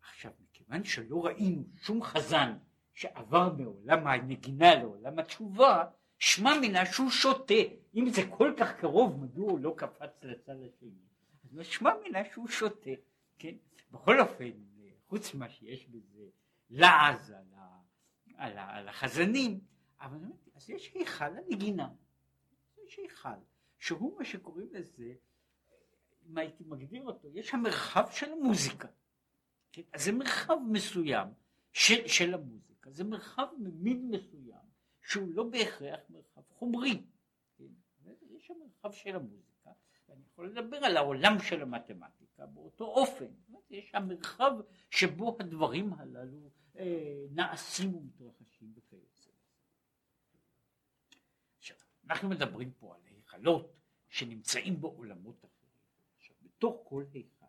עכשיו, 0.01 0.33
מכיוון 0.41 0.85
שלא 0.85 1.27
ראינו 1.27 1.65
שום 1.77 2.03
חזן 2.03 2.59
שעבר 2.95 3.53
מעולם 3.53 4.07
הנגינה 4.07 4.75
לעולם 4.75 5.19
התשובה, 5.19 5.85
שמע 6.25 6.61
מינה 6.61 6.87
שהוא 6.87 7.11
שותה. 7.11 7.55
אם 7.95 8.09
זה 8.11 8.23
כל 8.31 8.53
כך 8.59 8.77
קרוב, 8.81 9.25
מדוע 9.25 9.51
הוא 9.51 9.61
לא 9.61 9.75
קפץ 9.77 10.23
לצד 10.23 10.53
השני? 10.53 10.91
אז 11.61 11.67
שמע 11.67 11.91
מינה 12.03 12.19
שהוא 12.33 12.49
שותה, 12.49 12.91
כן? 13.39 13.55
בכל 13.91 14.21
אופן, 14.21 14.51
חוץ 15.09 15.35
ממה 15.35 15.49
שיש 15.49 15.87
בזה 15.87 16.25
לעז 16.71 17.31
על, 17.31 17.45
ה, 17.57 17.81
על, 18.37 18.59
ה, 18.59 18.77
על 18.77 18.89
החזנים, 18.89 19.61
אבל 20.01 20.19
אז 20.55 20.71
יש 20.71 20.93
היכל 20.95 21.25
הנגינה. 21.25 21.89
יש 22.87 22.99
היכל, 22.99 23.29
שהוא 23.79 24.19
מה 24.19 24.25
שקוראים 24.25 24.69
לזה, 24.73 25.13
אם 26.27 26.39
הייתי 26.39 26.65
מגדיר 26.67 27.03
אותו, 27.03 27.29
יש 27.35 27.55
המרחב 27.55 28.11
של 28.11 28.33
המוזיקה. 28.33 28.89
כן? 29.73 29.83
אז 29.93 30.05
זה 30.05 30.13
מרחב 30.13 30.57
מסוים 30.71 31.29
של, 31.73 32.09
של 32.09 32.35
המוזיקה, 32.35 32.91
זה 32.91 33.05
מרחב 33.05 33.47
ממין 33.59 34.11
מסוים 34.11 34.74
שהוא 35.05 35.35
לא 35.35 35.45
בהכרח 35.45 36.01
מרחב 36.11 36.43
חומרי. 36.49 37.03
כן? 37.59 37.65
יש 38.31 38.51
המרחב 38.51 38.93
של 38.93 39.17
המוזיקה, 39.17 39.71
ואני 40.09 40.23
יכול 40.33 40.49
לדבר 40.49 40.77
על 40.77 40.97
העולם 40.97 41.39
של 41.39 41.63
המתמטיקה 41.63 42.47
באותו 42.47 42.85
אופן. 42.85 43.27
יש 43.71 43.95
המרחב 43.95 44.53
שבו 44.91 45.37
הדברים 45.41 45.93
הללו 45.93 46.51
אה, 46.77 47.27
נעשים 47.31 47.95
ומתרחשים 47.95 48.73
וכיוצא. 48.75 49.31
אנחנו 52.11 52.29
מדברים 52.29 52.71
פה 52.79 52.95
על 52.95 53.01
היכלות 53.05 53.73
שנמצאים 54.09 54.81
בעולמות 54.81 55.45
אחרים. 55.45 55.71
עכשיו, 56.17 56.37
בתוך 56.43 56.81
כל 56.85 57.05
היכל 57.13 57.45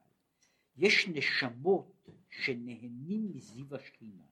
יש 0.78 1.08
נשמות 1.08 2.10
שנהנים 2.30 3.32
מזיו 3.34 3.76
השכינה. 3.76 4.24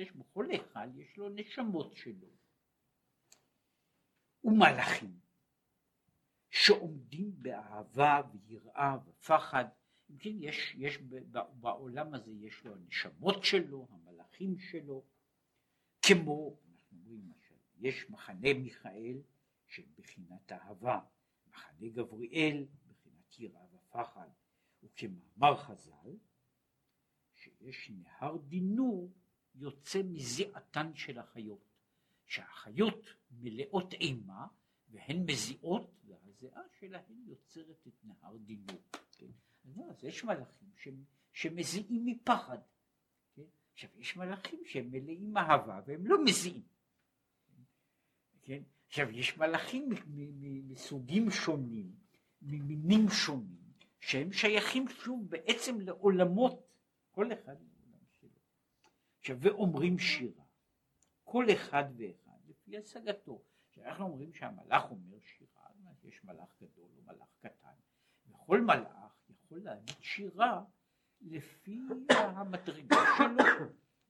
יש 0.00 0.12
בכל 0.12 0.50
היכל 0.50 0.98
יש 0.98 1.16
לו 1.16 1.28
נשמות 1.28 1.96
שלו. 1.96 2.28
ומלאכים 4.44 5.20
שעומדים 6.50 7.42
באהבה 7.42 8.20
ויראה 8.32 8.96
ופחד. 9.06 9.64
אם 10.10 10.18
כן, 10.18 10.30
יש, 10.34 10.74
יש 10.78 10.98
בעולם 11.52 12.14
הזה 12.14 12.32
יש 12.32 12.64
לו 12.64 12.74
הנשמות 12.74 13.44
שלו, 13.44 13.88
המלאכים 13.90 14.58
שלו, 14.58 15.04
כמו, 16.02 16.58
אנחנו 16.72 16.98
אומרים 16.98 17.20
למשל, 17.28 17.54
יש 17.80 18.10
מחנה 18.10 18.54
מיכאל 18.54 19.22
של 19.66 19.84
בחינת 19.98 20.52
אהבה, 20.52 21.00
מחנה 21.46 21.88
גבריאל 21.88 22.66
בחינת 22.88 23.38
יראה 23.38 23.64
ופחד, 23.74 24.28
וכמאמר 24.82 25.56
חז"ל, 25.56 26.16
שיש 27.34 27.90
נהר 27.90 28.36
דינור 28.36 29.12
יוצא 29.60 30.02
מזיעתן 30.04 30.94
של 30.94 31.18
החיות, 31.18 31.64
שהחיות 32.26 33.06
מלאות 33.30 33.92
אימה 33.94 34.46
והן 34.90 35.24
מזיעות 35.26 35.90
והזיעה 36.04 36.62
שלהן 36.78 37.22
יוצרת 37.26 37.86
את 37.88 38.04
נהר 38.04 38.36
דינור. 38.36 38.82
כן? 39.18 39.26
אז 39.90 40.04
יש 40.04 40.24
מלאכים 40.24 40.68
שמזיעים 41.32 42.06
מפחד. 42.06 42.58
כן? 43.34 43.42
עכשיו 43.72 43.90
יש 43.98 44.16
מלאכים 44.16 44.60
שהם 44.64 44.90
מלאים 44.90 45.36
אהבה 45.36 45.80
והם 45.86 46.06
לא 46.06 46.24
מזיעים. 46.24 46.62
כן? 48.42 48.62
עכשיו 48.86 49.10
יש 49.10 49.38
מלאכים 49.38 49.88
מסוגים 50.68 51.30
שונים, 51.30 51.92
ממינים 52.42 53.08
שונים, 53.08 53.60
שהם 54.00 54.32
שייכים 54.32 54.88
שוב 54.88 55.30
בעצם 55.30 55.80
לעולמות, 55.80 56.66
כל 57.10 57.32
אחד. 57.32 57.56
עכשיו 59.20 59.36
ואומרים 59.40 59.98
שירה, 59.98 60.44
כל 61.24 61.46
אחד 61.52 61.84
ואחד 61.96 62.38
לפי 62.48 62.78
השגתו. 62.78 63.42
כשאנחנו 63.70 64.04
אומרים 64.04 64.34
שהמלאך 64.34 64.90
אומר 64.90 65.18
שירה, 65.20 65.50
יש 66.04 66.24
מלאך 66.24 66.62
גדול 66.62 66.90
ומלאך 66.96 67.28
קטן, 67.40 67.74
וכל 68.30 68.60
מלאך 68.60 69.30
יכול 69.30 69.58
להגיד 69.62 69.96
שירה 70.00 70.64
לפי 71.20 71.80
המדרגה 72.08 72.96
שלו, 73.18 73.44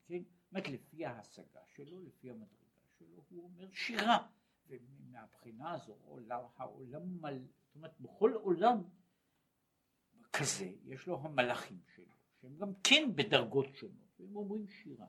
כן? 0.07 0.23
זאת 0.23 0.53
אומרת 0.53 0.68
לפי 0.68 1.07
ההשגה 1.07 1.61
שלו, 1.66 2.03
לפי 2.03 2.31
המדרגה 2.31 2.81
שלו, 2.99 3.25
הוא 3.29 3.44
אומר 3.44 3.68
שירה. 3.73 4.27
ומהבחינה 4.70 5.73
הזו 5.73 5.96
העולם, 6.05 6.40
העולם 6.57 7.20
מלא, 7.20 7.38
זאת 7.38 7.75
אומרת 7.75 8.01
בכל 8.01 8.33
עולם 8.33 8.83
כזה 10.33 10.73
יש 10.85 11.07
לו 11.07 11.20
המלאכים 11.23 11.81
שלו, 11.94 12.14
שהם 12.40 12.57
גם 12.57 12.73
כן 12.85 13.11
בדרגות 13.14 13.66
שונות, 13.75 14.10
והם 14.20 14.37
אומרים 14.37 14.68
שירה. 14.68 15.06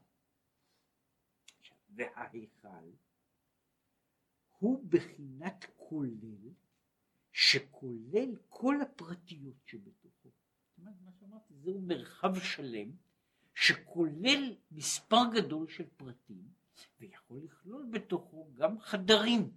וההיכל 1.90 2.92
הוא 4.60 4.86
בחינת 4.90 5.66
כולל 5.76 6.50
שכולל 7.32 8.36
כל 8.50 8.82
הפרטיות 8.82 9.56
שבתוכו. 9.66 10.30
זאת 10.30 10.78
אומרת, 10.78 10.96
מה 11.06 11.12
שאמרתי, 11.20 11.54
זהו 11.54 11.82
מרחב 11.82 12.40
שלם 12.40 12.92
שכולל 13.54 14.56
מספר 14.72 15.22
גדול 15.36 15.68
של 15.70 15.86
פרטים 15.98 16.54
ויכול 17.00 17.44
לכלול 17.44 17.88
בתוכו 17.92 18.54
גם 18.54 18.80
חדרים. 18.80 19.52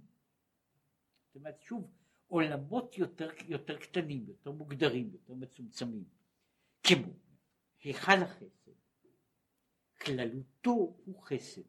זאת 1.26 1.36
אומרת, 1.36 1.60
שוב, 1.60 1.90
עולמות 2.26 2.98
יותר, 2.98 3.30
יותר 3.48 3.78
קטנים, 3.78 4.28
יותר 4.28 4.50
מוגדרים, 4.50 5.10
יותר 5.12 5.34
מצומצמים, 5.34 6.04
כמו 6.82 7.12
היכל 7.80 8.22
החסד, 8.22 8.70
כללותו 10.00 10.96
הוא 11.04 11.22
חסד, 11.22 11.62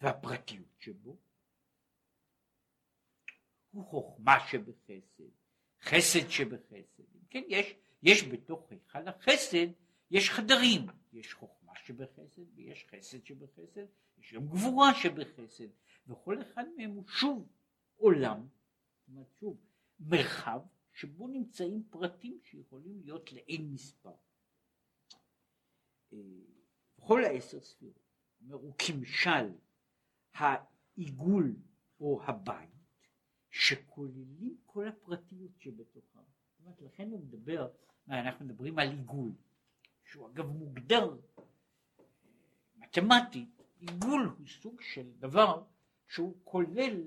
והפרטיות 0.00 0.68
שבו 0.78 1.16
הוא 3.70 3.84
חוכמה 3.84 4.48
שבחסד, 4.48 5.24
חסד 5.82 6.28
שבחסד. 6.28 7.02
כן, 7.30 7.42
יש, 7.48 7.74
יש 8.02 8.24
בתוך 8.24 8.70
היכל 8.70 9.08
החסד, 9.08 9.66
יש 10.10 10.30
חדרים, 10.30 10.86
יש 11.12 11.34
חוכמה 11.34 11.72
שבחסד 11.84 12.42
ויש 12.54 12.86
חסד 12.90 13.26
שבחסד, 13.26 13.86
יש 14.18 14.34
גם 14.34 14.46
גבורה 14.46 14.94
שבחסד, 14.94 15.68
וכל 16.06 16.42
אחד 16.42 16.64
מהם 16.76 16.90
הוא 16.90 17.08
שוב 17.08 17.48
עולם 17.96 18.46
שוב, 19.40 19.56
מרחב 20.00 20.60
שבו 20.92 21.28
נמצאים 21.28 21.82
פרטים 21.90 22.38
שיכולים 22.42 23.00
להיות 23.04 23.32
לאין 23.32 23.72
מספר. 23.72 24.14
בכל 26.98 27.24
אה, 27.24 27.30
העשר 27.30 27.60
ספירות, 27.60 27.98
אומר, 28.44 28.54
הוא 28.54 28.74
כמשל 28.78 29.52
העיגול 30.34 31.56
או 32.00 32.20
הבית 32.24 32.70
שכוללים 33.50 34.56
כל 34.66 34.88
הפרטיות 34.88 35.50
שבתוכם. 35.58 36.18
זאת 36.18 36.60
אומרת, 36.60 36.82
לכן 36.82 37.10
הוא 37.10 37.20
מדבר, 37.20 37.70
אנחנו 38.08 38.44
מדברים 38.44 38.78
על 38.78 38.90
עיגול, 38.90 39.32
שהוא 40.04 40.28
אגב 40.28 40.46
מוגדר 40.46 41.16
אה, 41.38 41.44
מתמטית, 42.76 43.62
עיגול 43.78 44.34
הוא 44.38 44.46
סוג 44.46 44.80
של 44.80 45.10
דבר 45.18 45.64
שהוא 46.08 46.36
כולל 46.44 47.02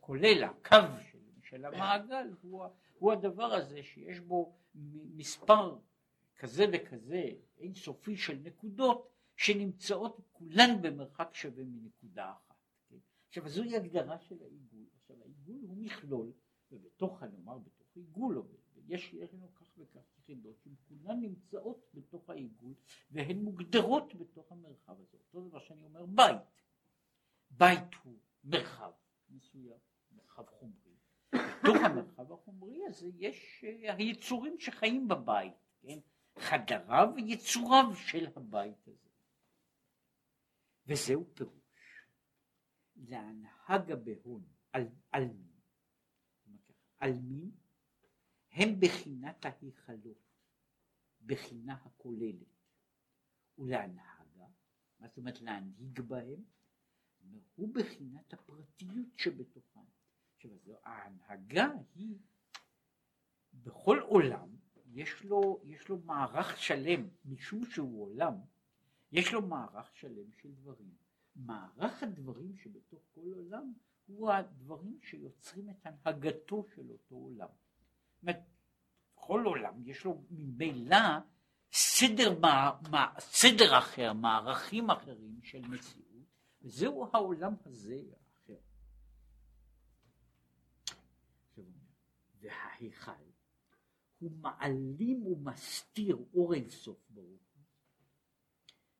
כולל 0.00 0.44
הקו 0.44 0.76
של, 1.10 1.18
של 1.42 1.64
המעגל 1.64 2.30
הוא, 2.42 2.64
הוא 2.98 3.12
הדבר 3.12 3.54
הזה 3.54 3.82
שיש 3.82 4.20
בו 4.20 4.52
מספר 5.16 5.76
כזה 6.38 6.64
וכזה 6.72 7.30
אינסופי 7.58 8.16
של 8.16 8.38
נקודות 8.42 9.10
שנמצאות 9.36 10.20
כולן 10.32 10.82
במרחק 10.82 11.28
שווה 11.32 11.64
מנקודה 11.64 12.30
אחת. 12.30 12.54
כן? 12.88 12.96
עכשיו 13.28 13.48
זוהי 13.48 13.76
הגדרה 13.76 14.18
של 14.18 14.42
העיגול. 14.42 14.86
עכשיו 15.00 15.16
העיגול 15.22 15.60
הוא 15.68 15.76
מכלול 15.76 16.32
ובתוך 16.72 17.22
נאמר 17.22 17.58
בתוך 17.58 17.96
עיגול 17.96 18.42
יש, 18.88 19.14
לנו 19.14 19.54
כך 19.54 19.66
וכך 19.78 20.00
יחידות 20.18 20.56
שהן 20.64 20.74
כולן 20.88 21.20
נמצאות 21.20 21.86
בתוך 21.94 22.30
העיגול 22.30 22.74
והן 23.10 23.38
מוגדרות 23.42 24.14
בתוך 24.14 24.52
המרחב 24.52 25.00
הזה. 25.00 25.16
אותו 25.16 25.48
דבר 25.48 25.58
שאני 25.58 25.84
אומר 25.84 26.06
בית. 26.06 26.36
בית 27.50 27.94
הוא 28.04 28.18
מרחב 28.44 28.90
מסוים, 29.30 29.78
מרחב 30.12 30.46
חומרי. 30.46 30.96
בתוך 31.32 31.76
המרחב 31.84 32.32
החומרי 32.32 32.86
הזה 32.86 33.10
יש 33.14 33.64
אה, 33.64 33.94
היצורים 33.94 34.58
שחיים 34.58 35.08
בבית? 35.08 35.65
חדריו 36.38 37.08
ויצוריו 37.16 37.96
של 37.96 38.26
הבית 38.36 38.88
הזה. 38.88 39.10
וזהו 40.86 41.34
פירוש. 41.34 41.56
להנהג 42.96 43.92
בהון 44.04 44.44
על, 44.72 44.88
על 45.12 45.24
מין. 45.24 45.60
על 46.98 47.12
מין 47.12 47.50
הם 48.50 48.68
בחינת 48.80 49.44
ההיכלות, 49.44 50.26
בחינה 51.26 51.74
הכוללת, 51.74 52.46
ולהנהגה 53.58 54.16
מה 54.98 55.08
זאת 55.08 55.16
אומרת 55.16 55.40
להנהיג 55.40 56.00
בהם? 56.00 56.44
הוא 57.54 57.74
בחינת 57.74 58.32
הפרטיות 58.32 59.18
שבתוכם. 59.18 59.84
עכשיו, 60.36 60.50
ההנהגה 60.82 61.66
היא, 61.94 62.18
בכל 63.52 63.98
עולם 63.98 64.56
יש 64.96 65.24
לו, 65.24 65.60
יש 65.64 65.88
לו 65.88 65.98
מערך 66.04 66.58
שלם, 66.58 67.08
משום 67.24 67.64
שהוא 67.64 68.02
עולם, 68.02 68.34
יש 69.12 69.32
לו 69.32 69.42
מערך 69.42 69.96
שלם 69.96 70.32
של 70.42 70.52
דברים. 70.52 70.94
מערך 71.36 72.02
הדברים 72.02 72.56
שבתוך 72.56 73.00
כל 73.14 73.32
עולם 73.34 73.72
הוא 74.06 74.32
הדברים 74.32 74.98
שיוצרים 75.02 75.70
את 75.70 75.86
הנהגתו 75.86 76.66
של 76.74 76.90
אותו 76.90 77.14
עולם. 77.14 77.48
זאת 77.48 78.22
אומרת, 78.22 78.40
כל 79.14 79.42
עולם 79.44 79.82
יש 79.84 80.04
לו 80.04 80.22
ממילא 80.30 81.18
סדר, 81.72 82.40
סדר 83.18 83.78
אחר, 83.78 84.12
מערכים 84.12 84.90
אחרים 84.90 85.40
של 85.42 85.60
מציאות, 85.60 86.26
וזהו 86.62 87.08
העולם 87.12 87.54
הזה 87.64 88.00
האחר. 88.12 88.60
וההיכל 92.40 93.25
הוא 94.18 94.30
מעלים 94.30 95.26
ומסתיר 95.26 96.16
אור 96.34 96.54
אינסוף 96.54 96.98
ברוך 97.10 97.42
הוא, 97.54 97.64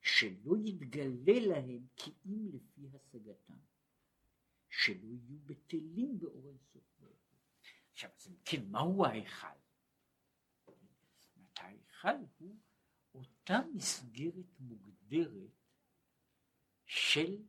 שלא 0.00 0.56
יתגלה 0.64 1.46
להם 1.46 1.86
כי 1.96 2.12
אם 2.26 2.48
לפי 2.52 2.88
השגתם, 2.94 3.58
שלא 4.68 5.06
יהיו 5.06 5.38
בטלים 5.46 6.18
באור 6.18 6.48
אינסוף 6.48 6.84
ברוך 6.98 7.18
הוא. 7.30 7.38
עכשיו, 7.92 8.10
אז 8.16 8.28
אם 8.28 8.34
כן, 8.44 8.70
מהו 8.70 9.04
ההיכל? 9.04 9.46
ההיכל 11.58 12.24
הוא 12.38 12.56
אותה 13.14 13.60
מסגרת 13.74 14.60
מוגדרת 14.60 15.50
של 16.84 17.42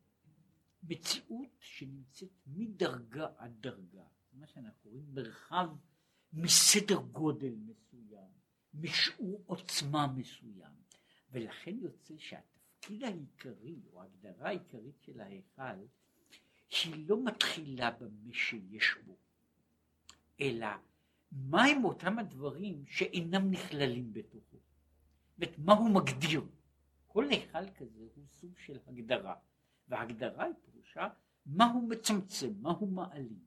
מציאות 0.83 1.49
שנמצאת 1.59 2.29
מדרגה 2.45 3.27
עד 3.37 3.61
דרגה, 3.61 4.07
מה 4.31 4.47
שאנחנו 4.47 4.81
קוראים 4.81 5.13
מרחב 5.13 5.67
מסדר 6.37 6.99
גודל 7.11 7.53
מסוים, 7.65 8.29
משיעור 8.73 9.43
עוצמה 9.45 10.07
מסוים, 10.07 10.73
ולכן 11.31 11.77
יוצא 11.79 12.13
שהתפקיד 12.17 13.03
העיקרי 13.03 13.79
או 13.91 14.01
ההגדרה 14.01 14.47
העיקרית 14.47 15.01
של 15.01 15.21
ההיכל 15.21 15.79
היא 16.69 17.07
לא 17.09 17.23
מתחילה 17.23 17.91
במה 17.91 18.33
שיש 18.33 18.95
בו, 19.05 19.17
אלא 20.41 20.67
מהם 21.31 21.85
אותם 21.85 22.19
הדברים 22.19 22.85
שאינם 22.87 23.51
נכללים 23.51 24.13
בתוכו. 24.13 24.57
זאת 25.37 25.57
מה 25.57 25.73
הוא 25.73 25.89
מגדיר? 25.89 26.41
כל 27.07 27.29
היכל 27.29 27.69
כזה 27.69 28.05
הוא 28.15 28.25
סוג 28.27 28.57
של 28.57 28.79
הגדרה, 28.87 29.35
וההגדרה 29.87 30.45
היא 30.45 30.53
פירושה 30.65 31.07
מה 31.45 31.65
הוא 31.65 31.89
מצמצם, 31.89 32.53
מה 32.61 32.71
הוא 32.71 32.91
מעלים. 32.91 33.39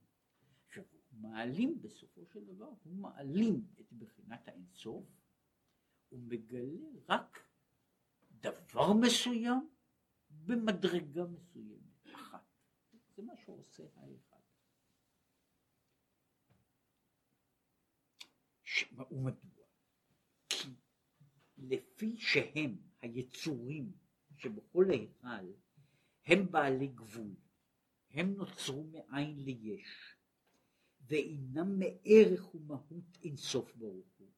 מעלים 1.21 1.83
בסופו 1.83 2.27
של 2.27 2.45
דבר, 2.45 2.71
הוא 2.83 2.97
מעלים 2.97 3.67
את 3.81 3.93
בחינת 3.93 4.49
האינסוף, 4.49 5.05
הוא 6.09 6.21
מגלה 6.21 6.89
רק 7.09 7.45
דבר 8.31 8.93
מסוים 8.93 9.71
במדרגה 10.31 11.25
מסוימת, 11.25 12.15
אחת. 12.15 12.45
זה 13.17 13.23
מה 13.23 13.33
שעושה 13.45 13.83
ההיכל. 13.97 14.37
ומדוע? 19.11 19.67
כי 20.49 20.69
לפי 21.59 22.17
שהם 22.17 22.77
היצורים 23.01 23.93
שבכל 24.37 24.85
ההיכל 24.91 25.53
הם 26.27 26.51
בעלי 26.51 26.89
גבול, 26.89 27.35
הם 28.11 28.35
נוצרו 28.35 28.85
מאין 28.85 29.45
ליש, 29.45 30.17
ואינם 31.11 31.79
מערך 31.79 32.55
ומהות 32.55 33.19
אינסוף 33.23 33.75
ברוך 33.75 34.07
הוא, 34.19 34.29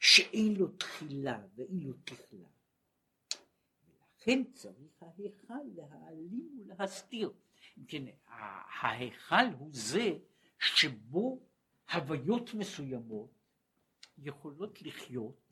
שאין 0.00 0.54
לו 0.54 0.68
תחילה 0.68 1.46
ואין 1.54 1.80
לו 1.80 1.92
תכלה. 2.04 2.48
ולכן 3.82 4.52
צריך 4.52 5.02
ההיכל 5.02 5.62
להעלים 5.74 6.58
ולהסתיר. 6.58 7.32
כן, 7.88 8.04
ההיכל 8.26 9.46
הוא 9.58 9.70
זה 9.72 10.18
שבו 10.58 11.40
הוויות 11.92 12.54
מסוימות 12.54 13.30
יכולות 14.18 14.82
לחיות 14.82 15.48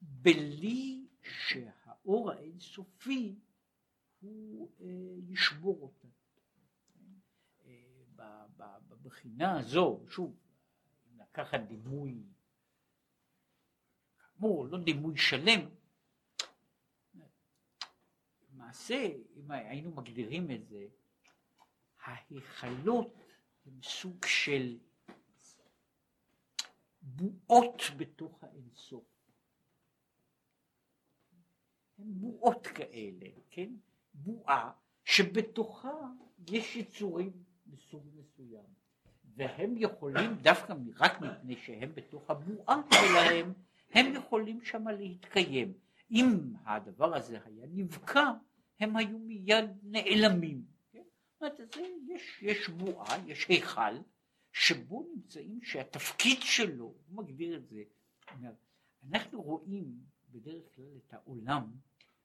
בלי 0.00 1.06
שהאור 1.22 2.30
האינסופי 2.30 3.34
הוא 4.20 4.70
אה, 4.80 4.86
ישבור 5.28 5.78
אותה. 5.82 5.99
בבחינה 8.88 9.58
הזו, 9.58 10.00
שוב, 10.08 10.36
אם 11.06 11.20
לקחת 11.20 11.60
דימוי, 11.60 12.22
כאמור, 14.18 14.66
לא 14.66 14.78
דימוי 14.78 15.18
שלם, 15.18 15.60
למעשה, 18.52 19.08
אם 19.36 19.50
היינו 19.50 19.90
מגדירים 19.90 20.50
את 20.50 20.66
זה, 20.68 20.86
ההיכלות 22.04 23.14
הם 23.66 23.82
סוג 23.82 24.24
של 24.26 24.78
בועות 27.02 27.82
בתוך 27.96 28.44
האינסוף. 28.44 29.04
הן 31.98 32.04
בועות 32.06 32.66
כאלה, 32.66 33.26
כן? 33.50 33.70
בועה 34.14 34.72
שבתוכה 35.04 35.92
יש 36.48 36.76
יצורים 36.76 37.44
מסוג 37.72 38.06
מסוים, 38.14 38.64
והם 39.36 39.74
יכולים 39.76 40.34
דווקא 40.42 40.74
רק 40.96 41.20
מפני 41.20 41.56
שהם 41.56 41.94
בתוך 41.94 42.30
הבועה 42.30 42.80
שלהם, 42.94 43.52
הם 43.90 44.14
יכולים 44.14 44.64
שמה 44.64 44.92
להתקיים. 44.92 45.72
אם 46.10 46.52
הדבר 46.64 47.16
הזה 47.16 47.38
היה 47.44 47.66
נבקע, 47.68 48.30
הם 48.80 48.96
היו 48.96 49.18
מיד 49.18 49.70
נעלמים. 49.82 50.64
כן? 50.92 51.02
זאת 51.40 51.60
יש, 52.08 52.42
יש 52.42 52.68
בועה, 52.68 53.26
יש 53.26 53.46
היכל, 53.48 53.96
שבו 54.52 55.06
נמצאים 55.14 55.62
שהתפקיד 55.62 56.38
שלו, 56.40 56.84
הוא 56.84 57.24
מגדיר 57.24 57.56
את 57.56 57.68
זה, 57.68 57.82
אנחנו 59.10 59.42
רואים 59.42 59.98
בדרך 60.30 60.62
כלל 60.74 60.96
את 60.96 61.14
העולם 61.14 61.70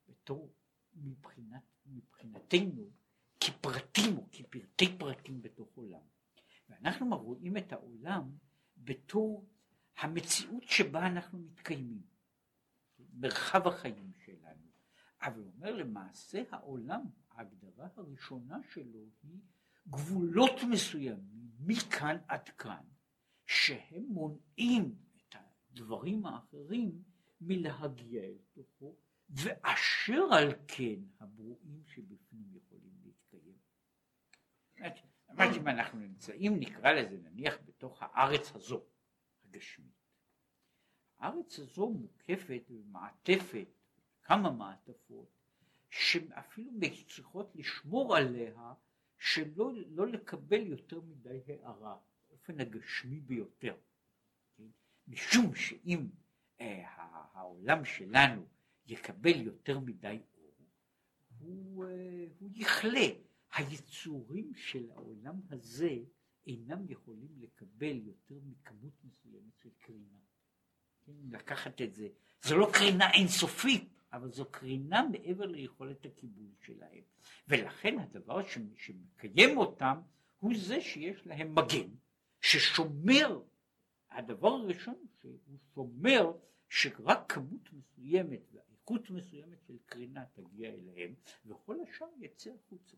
בתור 0.08 0.53
מבחינת, 0.95 1.63
מבחינתנו 1.86 2.89
כפרטים 3.45 4.17
או 4.17 4.27
כפרטי 4.31 4.97
פרטים 4.97 5.41
בתוך 5.41 5.69
עולם. 5.75 6.01
ואנחנו 6.69 7.17
רואים 7.17 7.58
את 7.58 7.73
העולם 7.73 8.29
בתור 8.77 9.45
המציאות 9.97 10.63
שבה 10.63 11.08
אנחנו 11.08 11.39
מתקיימים, 11.39 12.01
מרחב 13.13 13.67
החיים 13.67 14.12
שלנו. 14.25 14.65
אבל 15.21 15.39
הוא 15.39 15.51
אומר 15.55 15.75
למעשה 15.75 16.43
העולם, 16.51 17.01
ההגדרה 17.31 17.88
הראשונה 17.95 18.58
שלו 18.73 19.05
היא 19.23 19.39
גבולות 19.88 20.63
מסוימים 20.71 21.51
מכאן 21.60 22.17
עד 22.27 22.49
כאן, 22.49 22.84
שהם 23.45 24.03
מונעים 24.10 24.95
את 25.15 25.36
הדברים 25.36 26.25
האחרים 26.25 27.03
מלהגיע 27.41 28.23
אל 28.23 28.38
תוכו, 28.53 28.95
ואשר 30.09 30.33
על 30.33 30.53
כן 30.67 30.99
הברואים 31.19 31.83
שבפנים 31.85 32.55
יכולים 32.55 32.93
להתקיים. 33.03 33.57
אמרתי 35.31 35.59
אם 35.59 35.67
אנחנו 35.67 35.99
נמצאים, 35.99 36.59
נקרא 36.59 36.91
לזה 36.91 37.17
נניח 37.17 37.57
בתוך 37.65 37.97
הארץ 38.01 38.51
הזו, 38.55 38.83
הגשמית. 39.43 39.93
הארץ 41.17 41.59
הזו 41.59 41.89
מוקפת 41.89 42.63
במעטפת, 42.69 43.67
כמה 44.23 44.51
מעטפות, 44.51 45.29
שאפילו 45.89 46.71
צריכות 47.07 47.55
לשמור 47.55 48.15
עליה 48.15 48.73
שלא 49.17 49.71
לא 49.87 50.07
לקבל 50.07 50.67
יותר 50.67 51.01
מדי 51.01 51.41
הערה, 51.47 51.97
באופן 52.29 52.59
הגשמי 52.59 53.19
ביותר. 53.19 53.77
כן? 54.57 54.67
משום 55.07 55.55
שאם 55.55 56.07
אה, 56.61 56.83
העולם 57.33 57.85
שלנו 57.85 58.45
יקבל 58.87 59.41
יותר 59.41 59.79
מדי 59.79 60.19
אור, 60.37 60.53
הוא, 61.39 61.85
אה, 61.85 62.25
הוא 62.39 62.49
יכלה. 62.53 63.07
היצורים 63.55 64.51
של 64.55 64.91
העולם 64.91 65.41
הזה 65.49 65.97
אינם 66.47 66.85
יכולים 66.89 67.29
לקבל 67.39 67.97
יותר 68.05 68.35
מכמות 68.45 68.93
מסוימת 69.03 69.57
של 69.63 69.69
קרינה. 69.79 70.19
כן? 71.05 71.11
לקחת 71.31 71.81
את 71.81 71.93
זה, 71.93 72.07
זו 72.43 72.57
לא 72.57 72.69
קרינה 72.73 73.11
אינסופית, 73.13 73.89
אבל 74.13 74.31
זו 74.31 74.45
קרינה 74.51 75.07
מעבר 75.11 75.45
ליכולת 75.45 76.05
הקיבול 76.05 76.49
שלהם. 76.65 77.03
ולכן 77.47 77.99
הדבר 77.99 78.41
שמקיים 78.77 79.57
אותם 79.57 79.97
הוא 80.39 80.53
זה 80.57 80.81
שיש 80.81 81.27
להם 81.27 81.55
מגן, 81.55 81.89
ששומר, 82.41 83.41
הדבר 84.11 84.47
הראשון 84.47 85.05
שהוא 85.19 85.57
שומר 85.73 86.31
שרק 86.69 87.33
כמות 87.33 87.73
מסוימת 87.73 88.53
נקות 88.85 89.09
מסוימת 89.09 89.63
של 89.67 89.77
קרינה 89.85 90.25
תגיע 90.33 90.69
אליהם, 90.69 91.13
וכל 91.45 91.77
השאר 91.81 92.07
יצא 92.17 92.51
החוצה. 92.53 92.97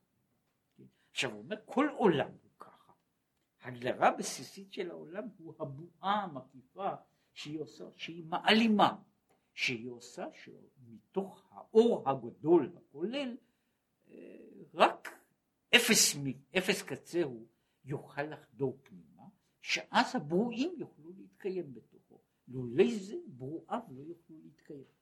עכשיו 1.12 1.32
הוא 1.32 1.40
אומר, 1.40 1.56
כל 1.66 1.88
עולם 1.98 2.30
הוא 2.30 2.52
ככה. 2.60 2.94
הגדרה 3.62 4.12
בסיסית 4.12 4.74
של 4.74 4.92
העולם 4.92 5.28
הוא 5.38 5.54
הבועה 5.60 6.24
המקיפה 6.24 6.90
שהיא 7.34 7.60
עושה, 7.60 7.84
שהיא 7.96 8.24
מעלימה, 8.24 8.96
שהיא 9.54 9.90
עושה 9.90 10.26
שמתוך 10.34 11.48
האור 11.52 12.10
הגדול 12.10 12.72
הכולל, 12.78 13.38
אה, 14.10 14.38
רק 14.74 15.10
אפס, 15.76 16.16
אפס 16.58 16.82
קצהו 16.82 17.48
יוכל 17.86 18.24
לחדור 18.24 18.78
פנימה, 18.84 19.24
שאז 19.62 20.16
הברואים 20.16 20.76
יוכלו 20.78 21.12
להתקיים 21.18 21.74
בתוכו. 21.74 22.22
לולא 22.48 22.96
זה 22.96 23.16
ברואיו 23.28 23.82
לא 23.90 24.02
יוכלו 24.02 24.36
להתקיים. 24.44 24.97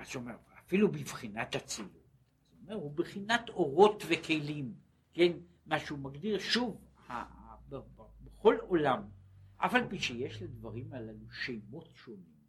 ואז 0.00 0.14
הוא 0.14 0.22
אומר, 0.22 0.36
אפילו 0.58 0.92
בבחינת 0.92 1.56
אצילות, 1.56 1.92
זאת 1.92 2.58
אומרת, 2.62 2.82
הוא 2.82 2.92
בחינת 2.92 3.48
אורות 3.48 4.02
וכלים, 4.08 4.74
כן, 5.12 5.32
מה 5.66 5.80
שהוא 5.80 5.98
מגדיר 5.98 6.38
שוב, 6.38 6.84
בכל 8.20 8.56
עולם, 8.60 9.02
אף 9.56 9.74
על 9.74 9.88
פי 9.88 9.98
שיש 9.98 10.42
לדברים 10.42 10.92
הללו 10.92 11.30
שמות 11.30 11.88
שונים 11.94 12.40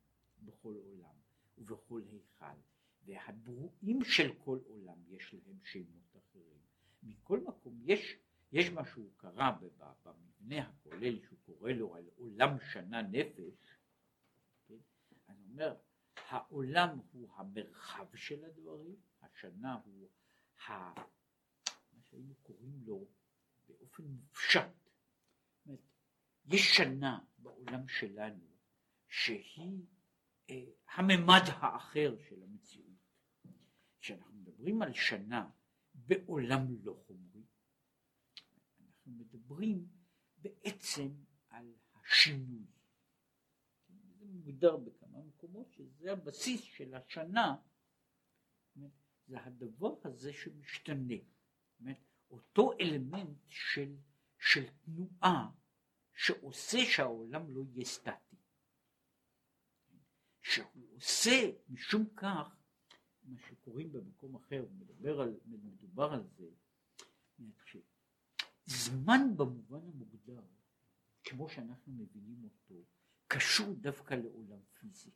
בכל 0.42 0.76
עולם 0.76 1.16
ובכל 1.58 2.02
היכל, 2.12 2.60
והברואים 3.06 4.04
של 4.04 4.34
כל 4.44 4.60
עולם 4.68 4.98
יש 5.08 5.34
להם 5.34 5.60
שמות 5.64 6.16
אחרים. 6.18 6.60
מכל 7.04 7.40
מקום 7.40 7.80
יש, 7.84 8.18
יש 8.52 8.70
מה 8.70 8.86
שהוא 8.86 9.10
קרא 9.18 9.52
במבנה 10.06 10.62
הכולל 10.62 11.20
שהוא 11.20 11.40
קורא 11.46 11.72
לו 11.72 11.96
על 11.96 12.06
עולם 12.16 12.58
שנה 12.72 13.02
נפש, 13.02 13.78
כן? 14.68 14.76
אני 15.30 15.44
אומר, 15.52 15.76
העולם 16.32 17.00
הוא 17.12 17.30
המרחב 17.36 18.16
של 18.16 18.46
הדברים, 18.46 18.96
השנה 19.22 19.74
הוא 19.86 20.10
ה... 20.68 20.72
מה 21.94 22.02
שהיינו 22.04 22.36
קוראים 22.44 22.84
לו 22.86 23.08
באופן 23.68 24.04
מופשט. 24.04 24.72
יש 26.46 26.62
שנה 26.78 27.20
בעולם 27.38 27.88
שלנו 27.88 28.48
שהיא 29.08 29.86
אה, 30.50 30.66
הממד 30.94 31.42
האחר 31.46 32.16
של 32.30 32.44
המציאות. 32.44 32.88
כשאנחנו 34.00 34.34
מדברים 34.34 34.82
על 34.82 34.94
שנה 34.94 35.50
בעולם 35.94 36.68
לא 36.84 37.04
חומרי, 37.08 37.44
אנחנו 38.80 39.12
מדברים 39.12 39.88
בעצם 40.38 41.10
על 41.50 41.74
השינוי. 41.96 42.66
זה 43.90 44.26
מוגדר 44.26 44.78
בכמה 44.78 45.01
מקומות 45.28 45.72
שזה 45.72 46.12
הבסיס 46.12 46.62
של 46.62 46.96
השנה, 46.96 47.56
זה 49.28 49.42
הדבר 49.44 49.96
הזה 50.04 50.34
שמשתנה. 50.34 51.16
אותו 52.32 52.72
אלמנט 52.80 53.38
של, 53.48 53.96
של 54.40 54.64
תנועה 54.70 55.52
שעושה 56.14 56.78
שהעולם 56.86 57.50
לא 57.50 57.62
יהיה 57.74 57.86
סטטי. 57.86 58.36
שהוא 60.42 60.96
עושה 60.96 61.52
משום 61.70 62.06
כך 62.16 62.56
מה 63.24 63.40
שקוראים 63.40 63.92
במקום 63.92 64.36
אחר, 64.36 64.66
מדבר 64.72 65.22
על, 65.22 65.40
מדובר 65.46 66.14
על 66.14 66.28
זה, 66.38 66.50
זמן 68.66 69.38
במובן 69.38 69.78
המוגדר, 69.78 70.42
כמו 71.24 71.50
שאנחנו 71.50 71.94
מבינים 71.94 72.44
אותו, 72.44 72.84
קשור 73.34 73.74
דווקא 73.74 74.14
לעולם 74.14 74.60
פיזי. 74.80 75.10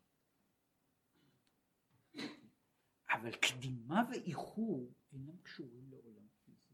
אבל 3.10 3.32
קדימה 3.36 4.04
ואיחור 4.10 4.94
אינם 5.14 5.38
קשורים 5.44 5.90
לעולם 5.90 6.28
פיזי. 6.46 6.74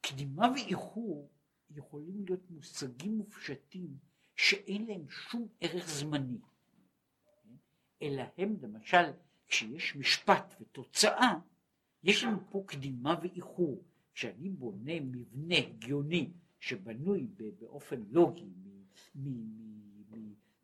קדימה 0.00 0.50
ואיחור 0.54 1.30
יכולים 1.70 2.24
להיות 2.24 2.50
מושגים 2.50 3.18
מופשטים 3.18 3.98
שאין 4.36 4.86
להם 4.86 5.10
שום 5.10 5.48
ערך 5.60 5.88
זמני, 5.88 6.38
אלא 8.02 8.22
הם 8.38 8.56
למשל 8.62 9.12
כשיש 9.46 9.96
משפט 9.96 10.54
ותוצאה, 10.60 11.34
יש 12.02 12.24
לנו 12.24 12.38
פה 12.50 12.64
קדימה 12.66 13.14
ואיחור. 13.22 13.84
כשאני 14.14 14.50
בונה 14.50 15.00
מבנה 15.00 15.56
הגיוני 15.56 16.30
שבנוי 16.60 17.26
באופן 17.58 18.02
לוגי 18.10 18.50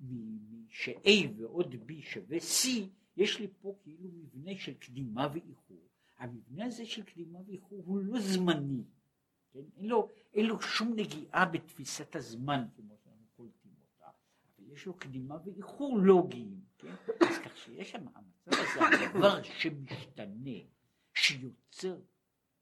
מ-A 0.01 1.11
ועוד 1.37 1.75
B 1.75 1.93
שווה 2.03 2.39
C, 2.39 2.69
יש 3.17 3.41
לי 3.41 3.49
פה 3.61 3.77
כאילו 3.83 4.11
מבנה 4.13 4.53
של 4.59 4.75
קדימה 4.75 5.29
ואיחור. 5.33 5.89
המבנה 6.19 6.65
הזה 6.65 6.87
של 6.87 7.03
קדימה 7.03 7.39
ואיחור 7.47 7.83
הוא 7.87 7.99
לא 7.99 8.21
זמני, 8.21 8.85
כן? 9.53 9.61
אין, 9.77 9.87
לו, 9.87 10.11
אין 10.35 10.47
לו 10.47 10.63
שום 10.63 10.93
נגיעה 10.97 11.45
בתפיסת 11.45 12.17
הזמן 12.17 12.67
כמו 12.77 12.97
שאנחנו 13.05 13.27
קולטים 13.37 13.73
אותה, 13.81 14.07
אבל 14.59 14.73
יש 14.73 14.87
לו 14.87 14.95
קדימה 14.95 15.37
ואיחור 15.45 15.99
לוגיים, 15.99 16.61
כן? 16.79 16.95
אז 17.29 17.39
כך 17.45 17.57
שיש 17.57 17.91
שם 17.91 18.05
המצב 18.15 18.51
הזה, 18.53 19.07
הדבר 19.07 19.43
שמשתנה, 19.43 20.61
שיוצר 21.15 22.01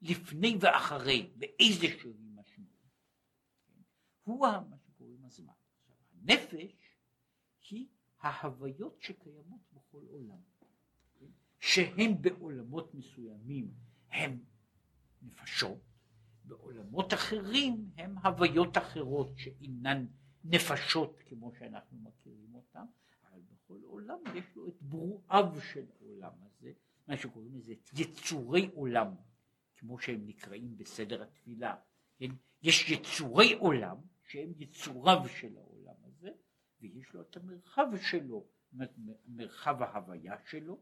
לפני 0.01 0.57
ואחרי 0.59 1.31
באיזשהו 1.35 2.13
משמעות, 2.19 2.95
כן? 3.67 3.81
הוא 4.23 4.39
מה 4.69 4.77
שקוראים 4.77 5.25
הזמן. 5.25 5.53
עכשיו, 5.81 5.95
הנפש 6.13 6.75
היא 7.69 7.87
ההוויות 8.21 9.01
שקיימות 9.01 9.59
בכל 9.73 10.01
עולם, 10.09 10.37
כן? 11.19 11.25
שהן 11.59 12.21
בעולמות 12.21 12.93
מסוימים 12.93 13.71
הם 14.11 14.39
נפשות, 15.21 15.79
בעולמות 16.45 17.13
אחרים 17.13 17.89
הם 17.97 18.17
הוויות 18.17 18.77
אחרות 18.77 19.31
שאינן 19.37 20.05
נפשות 20.43 21.19
כמו 21.25 21.51
שאנחנו 21.59 21.97
מכירים 21.99 22.55
אותן, 22.55 22.85
אבל 23.29 23.39
בכל 23.53 23.79
עולם 23.83 24.19
יש 24.35 24.55
לו 24.55 24.67
את 24.67 24.81
ברואיו 24.81 25.61
של 25.73 25.85
העולם 25.99 26.31
הזה, 26.41 26.71
מה 27.07 27.17
שקוראים 27.17 27.57
לזה 27.57 27.73
יצורי 27.93 28.69
עולם, 28.73 29.15
כמו 29.77 29.99
שהם 29.99 30.25
נקראים 30.25 30.77
בסדר 30.77 31.23
התפילה, 31.23 31.75
כן? 32.17 32.29
יש 32.63 32.89
יצורי 32.89 33.53
עולם 33.53 33.97
שהם 34.23 34.51
יצוריו 34.57 35.21
של 35.27 35.57
העולם 35.57 35.74
ויש 36.79 37.13
לו 37.13 37.21
את 37.21 37.37
המרחב 37.37 37.87
שלו, 38.01 38.47
מרחב 39.27 39.81
ההוויה 39.81 40.35
שלו, 40.45 40.81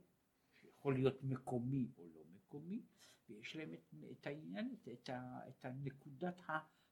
שיכול 0.56 0.94
להיות 0.94 1.24
מקומי 1.24 1.92
או 1.98 2.08
לא 2.16 2.24
מקומי, 2.36 2.84
ויש 3.30 3.56
להם 3.56 3.74
את, 3.74 3.94
את 4.12 4.28
העניין, 4.28 4.74
את, 4.74 4.88
את, 4.88 5.10
את 5.50 5.66
הנקודת 5.66 6.42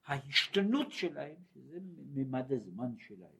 ההשתנות 0.06 0.92
שלהם, 0.92 1.36
שזה 1.54 1.80
ממד 2.14 2.52
הזמן 2.52 2.98
שלהם. 2.98 3.38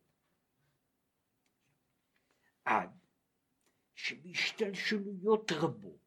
עד 2.66 2.90
שבהשתלשלויות 3.96 5.52
רבות 5.52 6.02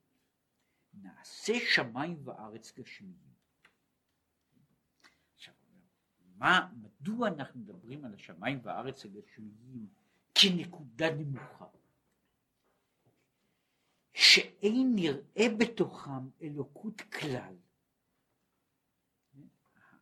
נעשה 0.95 1.53
שמיים 1.75 2.21
וארץ 2.25 2.73
גשמיים. 2.79 3.35
עכשיו, 5.35 5.55
מה, 6.45 6.69
מדוע 6.83 7.29
אנחנו 7.29 7.61
מדברים 7.61 8.05
על 8.05 8.15
השמיים 8.15 8.61
והארץ 8.63 9.05
הגשמיים 9.05 9.87
כנקודה 10.35 11.15
נמוכה? 11.15 11.67
שאין 14.13 14.93
נראה 14.95 15.47
בתוכם 15.59 16.29
אלוקות 16.43 17.01
כלל. 17.01 17.57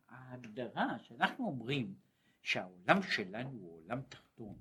ההגדרה 0.07 0.99
שאנחנו 0.99 1.45
אומרים 1.45 1.95
שהעולם 2.41 3.01
שלנו 3.01 3.49
הוא 3.49 3.83
עולם 3.83 4.01
תחתון, 4.01 4.55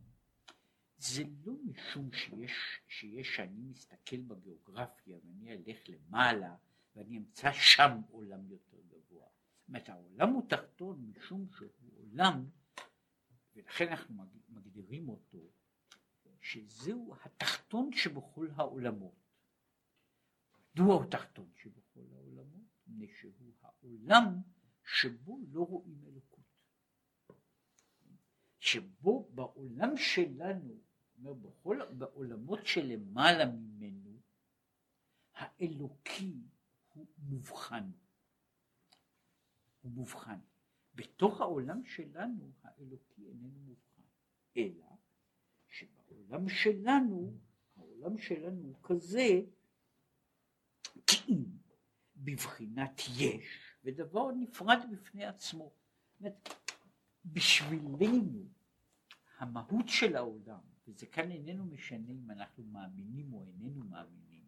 זה 0.99 1.23
לא 1.45 1.53
משום 1.65 2.13
שיש, 2.13 2.81
שיש 2.89 3.37
שאני 3.37 3.61
מסתכל 3.61 4.21
בגיאוגרפיה 4.21 5.19
ואני 5.25 5.53
אלך 5.53 5.79
למעלה 5.89 6.55
ואני 6.97 7.19
אמצא 7.19 7.53
שם 7.53 8.01
עולם 8.11 8.51
יותר 8.51 8.79
גבוה. 8.89 9.27
אומרת 9.73 9.89
העולם 9.89 10.29
הוא 10.29 10.49
תחתון 10.49 11.13
משום 11.17 11.49
שהוא 11.57 11.71
עולם 11.97 12.51
ולכן 13.55 13.89
אנחנו 13.89 14.25
מגדירים 14.49 15.09
אותו 15.09 15.39
שזהו 16.41 17.15
התחתון 17.25 17.93
שבכל 17.93 18.49
העולמות. 18.55 19.15
מדוע 20.75 20.95
הוא 20.95 21.11
תחתון 21.11 21.51
שבכל 21.57 22.01
העולמות? 22.13 22.63
מפני 22.87 23.09
שהוא 23.21 23.53
העולם 23.63 24.43
שבו 24.85 25.39
לא 25.53 25.61
רואים 25.61 26.05
אלוקות. 26.07 26.45
שבו 28.59 29.31
בעולם 29.35 29.97
שלנו, 29.97 30.81
אומר, 31.19 31.33
בכל, 31.33 31.79
בעולמות 31.99 32.67
שלמעלה 32.67 33.47
ממנו, 33.47 34.21
האלוקי 35.35 36.37
הוא 36.95 37.07
מובחן. 37.19 37.91
הוא 39.83 39.93
מובחן. 39.93 40.39
בתוך 40.95 41.41
העולם 41.41 41.85
שלנו 41.85 42.53
האלוקי 42.63 43.29
איננו 43.29 43.61
מובחן. 43.61 44.03
אלא 44.57 44.87
שבעולם 45.69 46.49
שלנו, 46.49 47.39
העולם 47.77 48.19
שלנו 48.19 48.63
הוא 48.63 48.77
כזה, 48.83 49.41
אם 51.29 51.45
בבחינת 52.17 53.01
יש, 53.19 53.77
ודבר 53.85 54.33
נפרד 54.33 54.79
בפני 54.91 55.25
עצמו. 55.25 55.73
בשבילנו 57.25 58.49
המהות 59.39 59.89
של 59.89 60.17
העולם, 60.17 60.61
וזה 60.87 61.07
כאן 61.07 61.31
איננו 61.31 61.67
משנה 61.67 62.09
אם 62.09 62.31
אנחנו 62.31 62.65
מאמינים 62.65 63.33
או 63.33 63.45
איננו 63.45 63.85
מאמינים, 63.85 64.47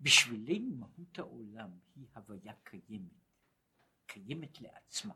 בשבילנו 0.00 0.76
מהות 0.76 1.18
העולם 1.18 1.70
היא 1.96 2.06
הוויה 2.14 2.52
קיימת, 2.64 3.25
קיימת 4.06 4.60
לעצמה. 4.60 5.14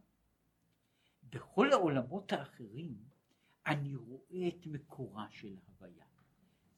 בכל 1.30 1.72
העולמות 1.72 2.32
האחרים 2.32 2.96
אני 3.66 3.96
רואה 3.96 4.48
את 4.48 4.66
מקורה 4.66 5.26
של 5.30 5.56
ההוויה. 5.56 6.04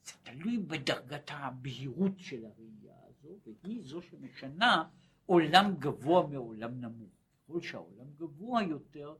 זה 0.05 0.13
תלוי 0.23 0.57
בדרגת 0.57 1.31
הבהירות 1.33 2.19
של 2.19 2.45
הראייה 2.45 2.95
הזו, 3.07 3.39
והיא 3.45 3.83
זו 3.83 4.01
שמשנה 4.01 4.89
עולם 5.25 5.75
גבוה 5.79 6.27
מעולם 6.27 6.81
נמוך. 6.81 7.11
ככל 7.43 7.61
שהעולם 7.61 8.07
גבוה 8.17 8.63
יותר, 8.63 9.15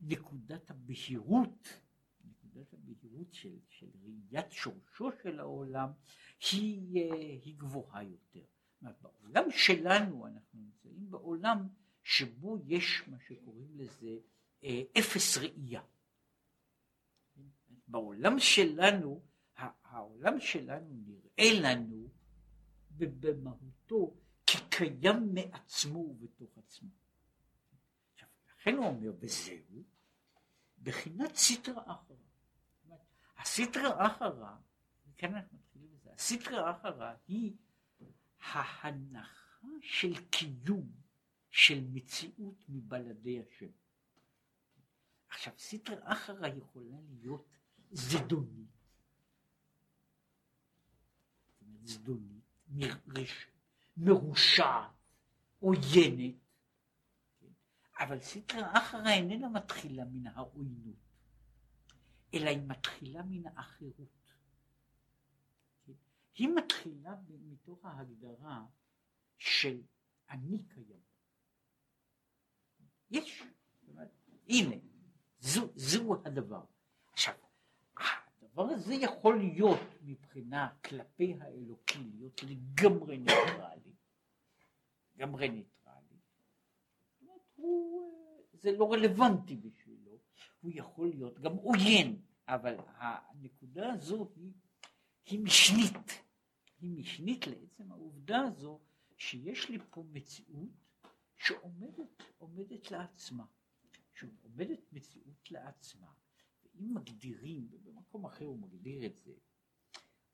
נקודת 0.00 0.70
הבהירות, 0.70 1.80
נקודת 2.24 2.72
הבהירות 2.72 3.32
של, 3.32 3.58
של 3.68 3.86
ראיית 4.02 4.52
שורשו 4.52 5.10
של 5.22 5.40
העולם, 5.40 5.88
היא, 6.52 6.96
אה, 6.96 7.16
היא 7.16 7.54
גבוהה 7.56 8.02
יותר. 8.02 8.44
בעולם 9.00 9.50
שלנו 9.50 10.26
אנחנו 10.26 10.60
נמצאים 10.60 11.10
בעולם 11.10 11.68
שבו 12.04 12.58
יש 12.66 13.02
מה 13.06 13.16
שקוראים 13.28 13.68
לזה 13.74 14.16
אה, 14.64 14.82
אפס 14.98 15.38
ראייה. 15.38 15.82
בעולם 17.88 18.38
שלנו, 18.38 19.22
העולם 19.84 20.40
שלנו 20.40 20.94
נראה 21.06 21.60
לנו 21.60 22.08
במהותו 22.98 24.14
כקיים 24.46 25.34
מעצמו 25.34 25.98
ובתוך 25.98 26.58
עצמו. 26.58 26.88
לכן 28.58 28.74
הוא 28.74 28.86
אומר, 28.86 29.12
וזהו, 29.18 29.82
בחינת 30.82 31.34
סיטרא 31.36 31.82
אחרא. 31.86 32.16
הסיטרא 33.38 34.06
אחרא, 34.06 34.56
וכאן 35.06 35.34
אנחנו 35.34 35.58
מתחילים 35.58 35.88
בזה, 35.92 36.10
הסיטרא 36.12 36.70
אחרא 36.70 37.14
היא 37.28 37.52
ההנחה 38.40 39.66
של 39.82 40.28
קיום 40.30 41.03
של 41.54 41.84
מציאות 41.92 42.64
מבלעדי 42.68 43.42
השם. 43.42 43.70
עכשיו, 45.28 45.52
סיטרא 45.58 46.12
אחרא 46.12 46.46
יכולה 46.46 46.96
להיות 47.10 47.48
זדונית, 47.90 48.68
זדונית, 51.84 52.44
מרושעת, 53.96 54.90
עוינת, 55.58 56.34
אבל 58.00 58.20
סטרא 58.20 58.78
אחרא 58.78 59.08
איננה 59.08 59.48
מתחילה 59.48 60.04
מן 60.04 60.26
העוינות, 60.26 60.96
אלא 62.34 62.50
היא 62.50 62.62
מתחילה 62.66 63.22
מן 63.22 63.46
האחרות. 63.46 64.30
היא 66.34 66.48
מתחילה 66.48 67.14
מתוך 67.28 67.84
ההגדרה 67.84 68.64
של 69.38 69.82
אני 70.30 70.58
קיים. 70.68 71.13
יש, 73.14 73.42
הנה, 74.48 74.76
זו, 75.40 75.68
זו 75.74 76.22
הדבר. 76.24 76.64
עכשיו, 77.12 77.34
הדבר 77.96 78.62
הזה 78.62 78.94
יכול 78.94 79.38
להיות 79.38 79.80
מבחינה 80.02 80.68
כלפי 80.84 81.34
האלוקי, 81.40 81.98
להיות 82.14 82.42
לגמרי 82.42 83.18
ניטרלי, 83.18 83.92
לגמרי 85.16 85.48
ניטרלי. 85.48 86.18
הוא, 87.54 88.46
זה 88.52 88.72
לא 88.72 88.92
רלוונטי 88.92 89.56
בשבילו, 89.56 90.18
הוא 90.60 90.70
יכול 90.74 91.08
להיות 91.08 91.40
גם 91.40 91.56
עוין, 91.56 92.22
אבל 92.48 92.76
הנקודה 92.96 93.92
הזו 93.92 94.30
היא, 94.36 94.52
היא 95.26 95.40
משנית, 95.40 96.22
היא 96.80 96.90
משנית 96.90 97.46
לעצם 97.46 97.92
העובדה 97.92 98.40
הזו 98.40 98.80
שיש 99.16 99.68
לי 99.68 99.78
פה 99.90 100.04
מציאות 100.12 100.83
שעומדת 101.44 102.90
לעצמה, 102.90 103.46
שעומדת 104.14 104.92
מציאות 104.92 105.50
לעצמה. 105.50 106.12
אם 106.74 106.94
מגדירים, 106.94 107.68
ובמקום 107.72 108.26
אחר 108.26 108.44
הוא 108.44 108.58
מגדיר 108.58 109.06
את 109.06 109.18
זה, 109.18 109.32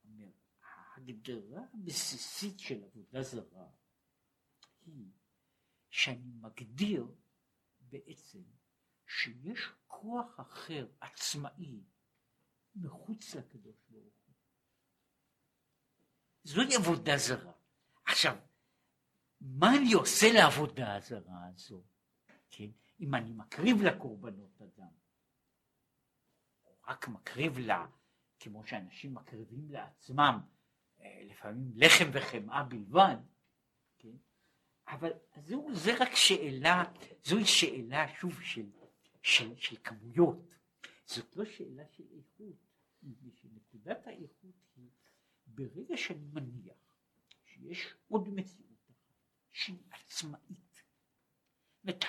אומר, 0.05 0.31
ההגדרה 0.63 1.63
הבסיסית 1.75 2.59
של 2.59 2.85
עבודה 2.85 3.23
זרה 3.23 3.71
היא 4.87 5.11
שאני 5.91 6.33
מגדיר 6.41 7.07
בעצם 7.81 8.43
שיש 9.07 9.61
כוח 9.87 10.41
אחר 10.41 10.89
עצמאי 11.01 11.83
מחוץ 12.75 13.35
לקדוש 13.35 13.77
ברוך 13.89 14.15
הוא. 14.27 14.35
זוהי 16.45 16.77
עבודה 16.77 17.17
זרה. 17.17 17.53
עכשיו, 18.05 18.37
מה 19.41 19.77
אני 19.77 19.93
עושה 19.93 20.27
לעבודה 20.33 20.97
הזרה 20.97 21.47
הזו? 21.55 21.83
כן? 22.51 22.71
אם 23.01 23.15
אני 23.15 23.33
מקריב 23.33 23.83
לקורבנות 23.83 24.63
אדם, 24.63 24.93
רק 26.89 27.09
מקריב 27.09 27.59
לה, 27.59 27.87
כמו 28.41 28.67
שאנשים 28.67 29.15
מקריבים 29.15 29.71
לעצמם, 29.71 30.41
אה, 31.01 31.23
לפעמים 31.25 31.73
לחם 31.75 32.11
וחמאה 32.13 32.65
בלבד, 32.65 33.17
כן? 33.99 34.17
אבל 34.89 35.11
זו, 35.47 35.67
זה 35.73 35.91
רק 36.01 36.15
שאלה, 36.15 36.85
זוהי 37.25 37.47
שאלה 37.47 38.09
שוב 38.09 38.43
של, 38.43 38.67
של, 39.23 39.57
של 39.57 39.77
כמויות, 39.85 40.49
זאת 41.05 41.37
לא 41.37 41.45
שאלה 41.45 41.85
של 41.93 42.05
איכות, 42.17 42.57
נקודת 43.45 44.07
האיכות 44.07 44.55
היא 44.77 44.91
ברגע 45.47 45.97
שאני 45.97 46.27
מניח 46.33 46.77
שיש 47.45 47.95
עוד 48.09 48.29
מציאות 48.29 48.70
שהיא 49.53 49.79
עצמאית, 49.91 50.83
אומרת, 51.83 52.05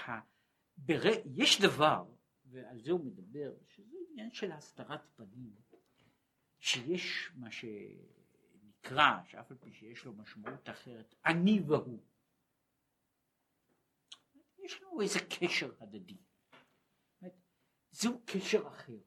יש 1.25 1.61
דבר, 1.61 2.05
ועל 2.45 2.81
זה 2.81 2.91
הוא 2.91 3.05
מדבר, 3.05 3.53
שזה 3.67 3.97
עניין 4.09 4.33
של 4.33 4.51
הסתרת 4.51 5.01
פנים, 5.15 5.55
שיש 6.59 7.31
מה 7.35 7.51
שנקרא, 7.51 9.23
שאף 9.25 9.51
על 9.51 9.57
פי 9.57 9.73
שיש 9.73 10.05
לו 10.05 10.13
משמעות 10.13 10.69
אחרת, 10.69 11.15
אני 11.25 11.59
והוא. 11.67 12.03
יש 14.57 14.81
לנו 14.81 15.01
איזה 15.01 15.19
קשר 15.39 15.71
הדדי. 15.79 16.17
זהו 17.91 18.21
קשר 18.25 18.67
אחר. 18.67 18.99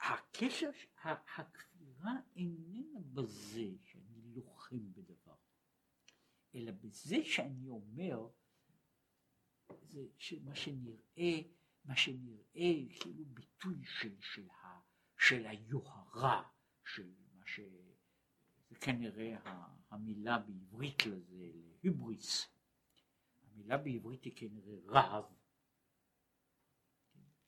הקשר, 0.00 0.70
הכפירה 1.36 2.12
איננה 2.36 3.00
בזה 3.14 3.70
שאני 3.82 4.34
לוחם 4.34 4.92
בדבר, 4.92 5.07
אלא 6.58 6.72
בזה 6.72 7.24
שאני 7.24 7.68
אומר, 7.68 8.28
זה 9.90 10.36
מה 10.44 10.54
שנראה 10.54 11.40
מה 11.84 11.96
שנראה 11.96 12.74
כאילו 13.00 13.24
ביטוי 13.24 13.84
של, 13.84 14.20
של, 14.20 14.50
ה, 14.50 14.80
של 15.18 15.46
היוהרה, 15.46 16.48
של 16.84 17.10
מה 17.34 17.46
ש... 17.46 17.60
זה 18.68 18.76
כנראה 18.76 19.36
המילה 19.90 20.38
בעברית 20.38 21.06
לזה, 21.06 21.50
להיבריס. 21.82 22.46
המילה 23.42 23.76
בעברית 23.76 24.24
היא 24.24 24.36
כנראה 24.36 24.74
רהב. 24.86 25.24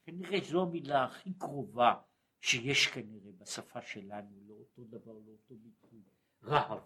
כנראה 0.04 0.38
זו 0.50 0.62
המילה 0.62 1.04
הכי 1.04 1.34
קרובה 1.38 2.02
שיש 2.40 2.86
כנראה 2.86 3.32
בשפה 3.32 3.82
שלנו 3.82 4.40
לאותו 4.46 4.84
דבר, 4.84 5.12
לאותו 5.12 5.56
ביטוי, 5.56 6.02
רהב. 6.42 6.82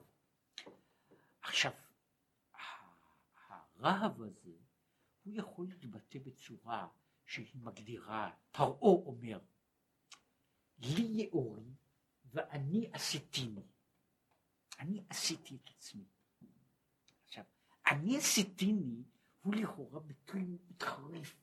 עכשיו, 1.41 1.73
הרהב 3.85 4.23
הזה, 4.23 4.53
הוא 5.23 5.35
יכול 5.37 5.67
להתבטא 5.69 6.19
בצורה 6.19 6.89
שהיא 7.27 7.51
מגדירה, 7.55 8.31
פרעה 8.51 8.79
אומר, 8.81 9.39
לי 10.79 11.03
יאורי 11.03 11.75
ואני 12.25 12.91
עשיתיני. 12.93 13.67
אני 14.79 15.05
עשיתי 15.09 15.57
את 15.57 15.71
עצמי. 15.77 16.05
עכשיו, 17.25 17.45
אני 17.87 18.17
עשיתיני 18.17 19.03
הוא 19.43 19.55
לכאורה 19.55 20.01
ביטוי 20.01 20.45
מתחריף, 20.71 21.37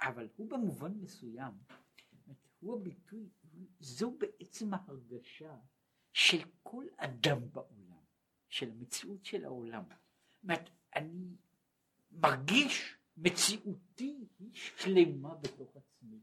אבל 0.00 0.28
הוא 0.36 0.50
במובן 0.50 0.92
מסוים, 0.92 1.52
הוא 2.60 2.80
הביטוי, 2.80 3.28
זו 3.80 4.18
בעצם 4.18 4.74
ההרגשה 4.74 5.58
של 6.12 6.38
כל 6.62 6.86
אדם 6.96 7.52
בעולם, 7.52 8.04
של 8.48 8.70
המציאות 8.70 9.24
של 9.24 9.44
העולם. 9.44 9.84
זאת 9.88 10.42
אומרת, 10.42 10.70
אני 10.96 11.36
מרגיש 12.10 12.96
מציאותי 13.16 14.26
היא 14.38 14.50
שלמה 14.54 15.34
בתוך 15.34 15.76
עצמי. 15.76 16.20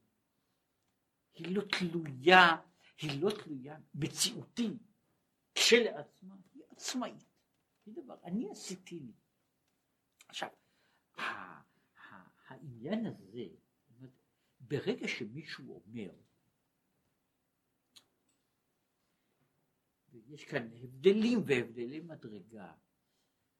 היא 1.34 1.56
לא 1.56 1.62
תלויה, 1.62 2.58
היא 3.02 3.22
לא 3.22 3.30
תלויה 3.44 3.78
מציאותי 3.96 4.78
כשלעצמה, 5.56 6.36
היא 6.54 6.64
עצמאית. 6.70 7.26
היא 7.86 7.94
דבר, 8.04 8.18
אני 8.24 8.52
עשיתי 8.52 9.00
לי. 9.00 9.14
עכשיו, 10.28 10.50
העניין 12.48 13.06
הזה, 13.06 13.46
ברגע 14.60 15.08
שמישהו 15.08 15.76
אומר, 15.76 16.12
יש 20.14 20.46
כאן 20.46 20.70
הבדלים 20.84 21.40
והבדלי 21.46 22.00
מדרגה, 22.00 22.74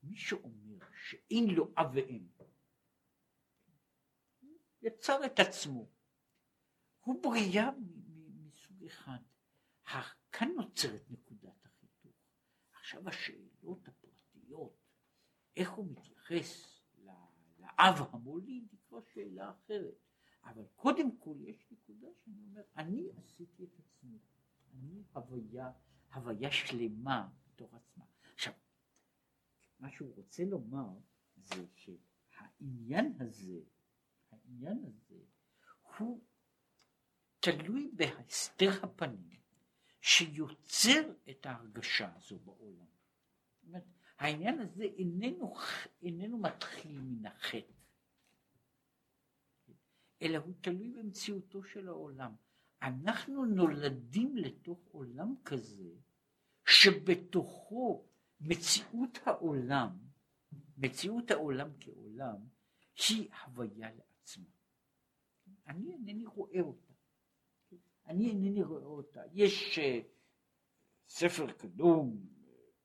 מי 0.04 0.18
שאומר 0.18 0.78
שאין 1.08 1.50
לו 1.50 1.74
אב 1.78 1.92
ואם, 1.94 2.28
יצר 4.82 5.26
את 5.26 5.40
עצמו, 5.40 5.88
הוא 7.00 7.24
בריאה 7.24 7.70
מסוג 8.48 8.84
אחד. 8.86 9.18
כאן 10.32 10.50
נוצרת 10.56 11.02
נקודת 11.10 11.66
החיתוך. 11.66 12.16
עכשיו 12.74 13.10
השאלות 13.10 13.88
הפרטיות, 13.88 14.78
איך 15.56 15.72
הוא 15.72 15.88
מתייחס 15.92 16.80
לאב 17.60 17.96
המוליד, 18.12 18.68
היא 18.72 18.80
כבר 18.88 19.00
שאלה 19.14 19.52
אחרת. 19.52 19.96
אבל 20.44 20.64
קודם 20.76 21.18
כל 21.18 21.36
יש 21.42 21.68
נקודה 21.72 22.08
שאני 22.24 22.44
אומר, 22.44 22.62
אני 22.78 23.10
עשיתי 23.18 23.64
את 23.64 23.80
עצמי, 23.80 24.20
אני 24.74 25.04
הוויה, 25.14 25.72
הוויה 26.14 26.52
שלמה 26.52 27.30
בתוך 27.48 27.74
עצמה. 27.74 28.06
מה 29.80 29.92
שהוא 29.92 30.16
רוצה 30.16 30.44
לומר 30.44 30.90
זה 31.36 31.66
שהעניין 31.76 33.14
הזה, 33.20 33.60
העניין 34.32 34.86
הזה, 34.86 35.20
הוא 35.98 36.24
תלוי 37.40 37.92
בהסתר 37.96 38.70
הפנים 38.84 39.40
שיוצר 40.02 41.14
את 41.30 41.46
ההרגשה 41.46 42.16
הזו 42.16 42.40
בעולם. 42.40 42.86
זאת 43.56 43.68
אומרת, 43.68 43.84
העניין 44.18 44.60
הזה 44.60 44.84
איננו, 44.84 45.56
איננו 46.02 46.38
מתחיל 46.38 47.00
מן 47.02 47.26
החטא, 47.26 47.74
אלא 50.22 50.38
הוא 50.38 50.54
תלוי 50.62 50.90
במציאותו 50.90 51.64
של 51.64 51.88
העולם. 51.88 52.36
אנחנו 52.82 53.46
נולדים 53.46 54.38
לתוך 54.38 54.80
עולם 54.92 55.36
כזה, 55.46 55.90
שבתוכו 56.66 58.08
מציאות 58.44 59.20
העולם, 59.26 59.90
מציאות 60.78 61.32
העולם 61.32 61.70
כעולם, 61.80 62.36
היא 63.10 63.30
הוויה 63.46 63.90
לעצמה. 63.92 64.46
אני 65.68 65.94
אינני 65.94 66.26
רואה 66.26 66.62
אותה. 66.62 66.94
אני 68.08 68.30
אינני 68.30 68.64
רואה 68.64 68.86
אותה. 68.86 69.22
יש 69.34 69.80
uh, 69.80 69.82
ספר 71.08 71.52
קדום 71.52 72.26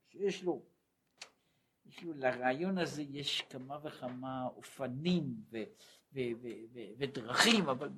שיש 0.09 0.43
לו 0.43 0.63
כאילו 1.91 2.15
לרעיון 2.15 2.79
הזה 2.79 3.03
יש 3.03 3.41
כמה 3.41 3.79
וכמה 3.83 4.47
אופנים 4.47 5.43
ו, 5.51 5.57
ו, 6.13 6.21
ו, 6.43 6.49
ו, 6.73 6.79
ודרכים, 6.99 7.69
אבל 7.69 7.91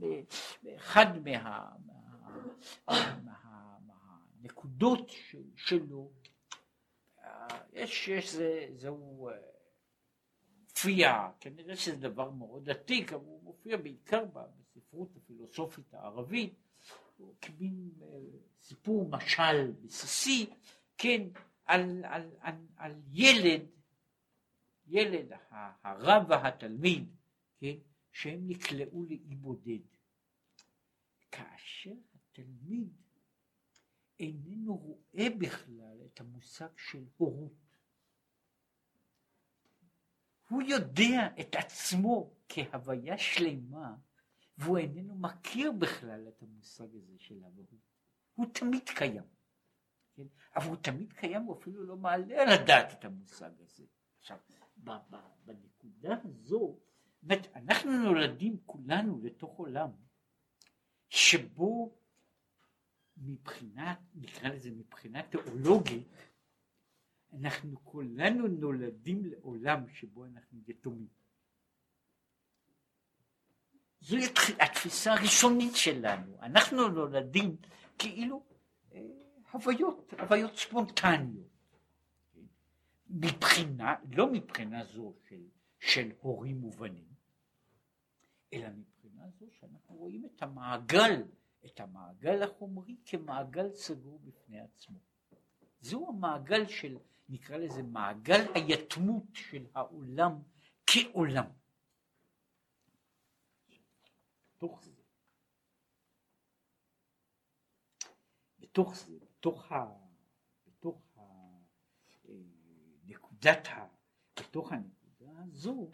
באחד 0.63 1.07
מה, 1.25 1.71
מה, 1.87 3.21
מה, 3.25 3.79
מהנקודות 3.87 5.09
של, 5.09 5.43
שלו, 5.57 6.13
יש, 7.73 8.09
יש 8.09 8.35
זה, 8.35 8.69
זהו 8.75 9.29
אה, 9.29 9.35
מופיע, 10.61 11.29
כנראה 11.41 11.77
שזה 11.77 11.97
דבר 11.97 12.31
מאוד 12.31 12.71
עתיק, 12.71 13.13
אבל 13.13 13.25
הוא 13.25 13.43
מופיע 13.43 13.77
בעיקר 13.77 14.25
בספרות 14.25 15.17
הפילוסופית 15.17 15.95
הערבית, 15.95 16.55
הוא 17.17 17.35
כמין 17.41 17.91
אה, 18.03 18.07
סיפור 18.63 19.09
משל 19.09 19.73
בסיסי, 19.83 20.51
כן, 20.99 21.23
על, 21.67 22.05
על, 22.05 22.31
על, 22.41 22.55
על 22.77 22.93
ילד 23.13 23.63
ילד, 24.91 25.33
הרב 25.83 26.23
והתלמיד, 26.29 27.17
כן, 27.61 27.77
שהם 28.13 28.49
נקלעו 28.49 29.05
לאי 29.05 29.35
בודד. 29.35 29.87
כאשר 31.31 31.95
התלמיד 32.15 33.00
איננו 34.21 34.77
רואה 34.77 35.27
בכלל 35.39 35.99
את 36.07 36.21
המושג 36.21 36.69
של 36.77 37.05
הורות. 37.17 37.53
הוא 40.49 40.63
יודע 40.63 41.29
את 41.41 41.55
עצמו 41.55 42.31
כהוויה 42.49 43.19
שלמה, 43.19 43.97
והוא 44.59 44.79
איננו 44.79 45.15
מכיר 45.15 45.73
בכלל 45.73 46.29
את 46.29 46.43
המושג 46.43 46.95
הזה 46.95 47.15
של 47.19 47.45
ההורות. 47.45 47.91
הוא 48.35 48.47
תמיד 48.53 48.89
קיים. 48.89 49.23
כן? 50.17 50.27
אבל 50.57 50.69
הוא 50.69 50.77
תמיד 50.77 51.13
קיים, 51.13 51.43
הוא 51.43 51.59
אפילו 51.59 51.87
לא 51.87 51.97
מעלה 51.97 52.43
על 52.43 52.49
הדעת 52.49 52.93
את 52.93 53.05
המושג 53.05 53.51
הזה. 53.61 53.85
עכשיו, 54.19 54.39
בנקודה 55.45 56.17
הזו, 56.25 56.79
באמת, 57.23 57.47
אנחנו 57.57 57.93
נולדים 57.93 58.57
כולנו 58.67 59.21
לתוך 59.23 59.57
עולם 59.57 59.91
שבו 61.09 62.00
מבחינה, 63.21 63.95
נקרא 64.15 64.49
לזה 64.49 64.71
מבחינה 64.71 65.23
תיאולוגית, 65.23 66.09
אנחנו 67.33 67.85
כולנו 67.85 68.49
נולדים 68.49 69.25
לעולם 69.25 69.89
שבו 69.89 70.25
אנחנו 70.25 70.59
יתומים. 70.67 71.09
זוהי 74.01 74.23
התפיסה 74.61 75.13
הראשונית 75.13 75.77
שלנו, 75.77 76.37
אנחנו 76.43 76.89
נולדים 76.89 77.57
כאילו 77.99 78.43
אה, 78.93 79.01
הוויות, 79.53 80.13
הוויות 80.19 80.57
ספונטניות. 80.57 81.51
מבחינה, 83.11 83.95
לא 84.13 84.33
מבחינה 84.33 84.85
זו 84.85 85.15
של, 85.29 85.43
של 85.81 86.13
הורים 86.21 86.65
ובנים, 86.65 87.09
אלא 88.53 88.69
מבחינה 88.69 89.25
זו 89.39 89.47
שאנחנו 89.61 89.95
רואים 89.95 90.25
את 90.25 90.43
המעגל, 90.43 91.23
את 91.67 91.81
המעגל 91.81 92.43
החומרי 92.43 92.97
כמעגל 93.05 93.75
סגור 93.75 94.19
בפני 94.19 94.61
עצמו. 94.61 94.99
זהו 95.81 96.09
המעגל 96.09 96.67
של, 96.67 96.99
נקרא 97.29 97.57
לזה 97.57 97.83
מעגל 97.83 98.41
היתמות 98.55 99.25
של 99.33 99.67
העולם 99.75 100.43
כעולם. 100.87 101.45
בתוך 104.57 104.83
זה, 104.83 105.03
בתוך 108.59 108.95
זה, 108.95 109.19
בתוך 109.21 109.73
ה... 109.73 109.87
בתוך 110.67 111.19
נקודת 113.05 113.67
ה... 113.67 113.87
בתוך 114.41 114.73
הנקודה 114.73 115.31
הזו, 115.43 115.91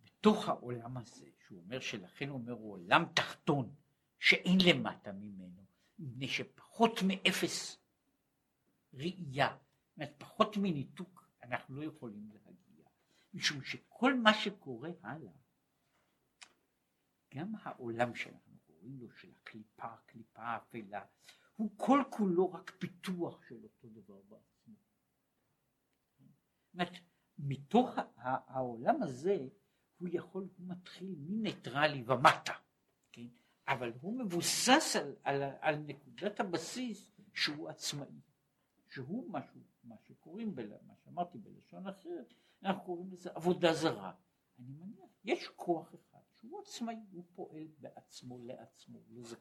בתוך 0.00 0.48
העולם 0.48 0.96
הזה, 0.96 1.26
שהוא 1.46 1.60
אומר 1.60 1.80
שלכן 1.80 2.28
הוא 2.28 2.38
אומר 2.38 2.52
הוא 2.52 2.72
עולם 2.72 3.04
תחתון, 3.14 3.74
שאין 4.20 4.58
למטה 4.68 5.12
ממנו, 5.12 5.64
מפני 5.98 6.28
שפחות 6.28 7.00
מאפס 7.06 7.76
ראייה, 8.94 9.48
זאת 9.48 9.96
אומרת 9.96 10.14
פחות 10.18 10.56
מניתוק, 10.56 11.28
אנחנו 11.42 11.76
לא 11.76 11.84
יכולים 11.84 12.28
להגיע, 12.28 12.84
משום 13.34 13.62
שכל 13.62 14.14
מה 14.14 14.34
שקורה 14.34 14.90
הלאה, 15.02 15.32
גם 17.34 17.52
העולם 17.62 18.14
שאנחנו 18.14 18.58
קוראים 18.66 18.98
לו, 19.00 19.10
של 19.10 19.28
הקליפה, 19.42 19.84
הקליפה 19.84 20.42
האפלה, 20.42 21.04
הוא 21.56 21.70
כל 21.76 22.02
כולו 22.10 22.52
רק 22.52 22.70
פיתוח 22.78 23.42
של 23.48 23.62
אותו 23.62 23.88
דבר 23.88 24.20
בעצמו. 24.28 24.74
אומרת, 26.74 26.92
מתוך 27.38 27.90
העולם 28.16 29.02
הזה 29.02 29.48
הוא 29.98 30.08
יכול, 30.12 30.48
הוא 30.56 30.68
מתחיל 30.68 31.14
מניטרלי 31.18 32.04
ומטה? 32.06 32.54
אבל 33.70 33.92
הוא 34.00 34.18
מבוסס 34.18 34.96
על, 34.96 35.14
על, 35.22 35.42
על 35.60 35.76
נקודת 35.76 36.40
הבסיס 36.40 37.10
שהוא 37.34 37.68
עצמאי, 37.68 38.20
שהוא 38.88 39.30
משהו, 39.30 39.60
מה 39.84 39.96
שקוראים, 39.98 40.54
בל, 40.54 40.72
מה 40.86 40.94
שאמרתי 41.04 41.38
בלשון 41.38 41.86
אחרת, 41.86 42.34
אנחנו 42.62 42.84
קוראים 42.84 43.12
לזה 43.12 43.30
עבודה 43.34 43.74
זרה. 43.74 44.12
אני 44.58 44.72
מניח, 44.72 45.10
יש 45.24 45.48
כוח 45.56 45.94
אחד 45.94 46.18
שהוא 46.34 46.60
עצמאי, 46.60 46.96
הוא 47.12 47.24
פועל 47.34 47.66
בעצמו 47.78 48.38
לעצמו, 48.38 48.98
לא 49.08 49.22
זקוק. 49.22 49.40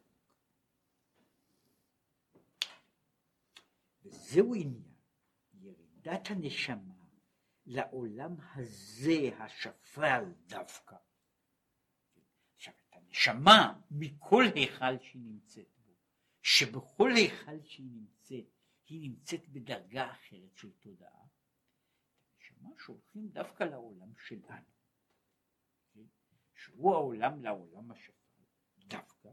וזהו 4.04 4.56
עניין, 4.56 4.94
ירידת 5.54 6.28
הנשמה 6.30 6.94
לעולם 7.66 8.36
הזה 8.56 9.30
השפל 9.40 10.24
דווקא. 10.48 10.96
הנשמה 13.10 13.80
מכל 13.92 14.44
היכל 14.56 15.00
שהיא 15.02 15.22
נמצאת 15.22 15.68
בו, 15.86 15.94
שבכל 16.42 17.12
היכל 17.16 17.64
שהיא 17.64 17.92
נמצאת, 17.92 18.46
היא 18.88 19.10
נמצאת 19.10 19.50
בדרגה 19.50 20.12
אחרת 20.12 20.58
של 20.58 20.72
תודעה, 20.72 21.26
הנשמה 22.38 22.70
שולחים 22.86 23.28
דווקא 23.28 23.64
לעולם 23.64 24.14
שלנו, 24.28 24.66
כן? 25.94 26.06
שהוא 26.56 26.94
העולם 26.94 27.44
לעולם 27.44 27.92
השפל, 27.92 28.44
דווקא, 28.78 29.30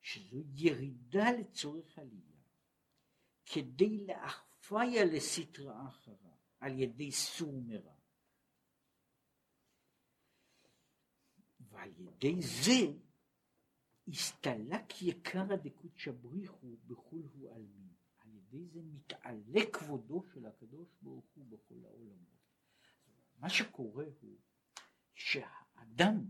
שזו 0.00 0.36
ירידה 0.54 1.32
לצורך 1.40 1.98
עלייה, 1.98 2.38
כדי 3.46 4.06
לאחפיה 4.06 5.04
לסטרה 5.04 5.88
אחרה, 5.88 6.34
על 6.60 6.78
ידי 6.78 7.12
סור 7.12 7.62
מרע. 7.66 7.97
ועל 11.96 12.08
ידי 12.08 12.42
זה 12.42 12.98
הסתלק 14.08 15.02
יקרא 15.02 15.56
דקודשא 15.56 16.10
בריחו 16.10 16.76
בכול 16.86 17.22
הוא 17.32 17.54
עלמין. 17.54 17.88
על 18.18 18.34
ידי 18.34 18.66
זה 18.66 18.80
מתעלה 18.82 19.60
כבודו 19.72 20.22
של 20.22 20.46
הקדוש 20.46 20.88
ברוך 21.02 21.26
הוא 21.34 21.46
בכל 21.48 21.84
העולמות. 21.84 22.38
מה 23.38 23.50
שקורה 23.50 24.04
הוא 24.20 24.38
שהאדם 25.14 26.28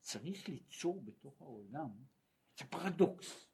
צריך 0.00 0.48
ליצור 0.48 1.02
בתוך 1.04 1.42
העולם 1.42 1.90
את 2.54 2.60
הפרדוקס. 2.60 3.48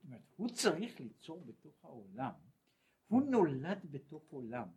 זאת 0.00 0.04
אומרת, 0.04 0.22
הוא 0.36 0.48
צריך 0.48 1.00
ליצור 1.00 1.44
בתוך 1.44 1.84
העולם, 1.84 2.32
הוא 3.06 3.22
נולד 3.22 3.90
בתוך 3.90 4.30
עולם 4.30 4.68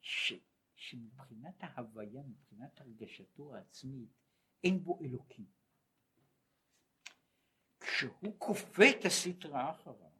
ש, 0.00 0.32
שמבחינת 0.74 1.54
ההוויה, 1.60 2.22
מבחינת 2.22 2.80
הרגשתו 2.80 3.54
העצמית, 3.54 4.10
אין 4.64 4.84
בו 4.84 4.98
אלוקים. 5.00 5.46
כשהוא 7.80 8.34
כופה 8.38 8.84
את 8.90 9.04
הסטרה 9.04 9.70
אחריו, 9.70 10.10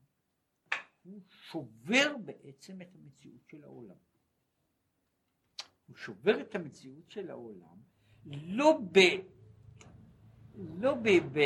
הוא 1.02 1.20
שובר 1.30 2.16
בעצם 2.24 2.82
את 2.82 2.94
המציאות 2.94 3.48
של 3.48 3.64
העולם. 3.64 3.96
הוא 5.86 5.96
שובר 5.96 6.40
את 6.40 6.54
המציאות 6.54 7.10
של 7.10 7.30
העולם 7.30 7.82
לא 8.26 8.78
ב... 8.92 8.98
לא 10.58 10.94
ב, 10.94 11.08
ב, 11.32 11.40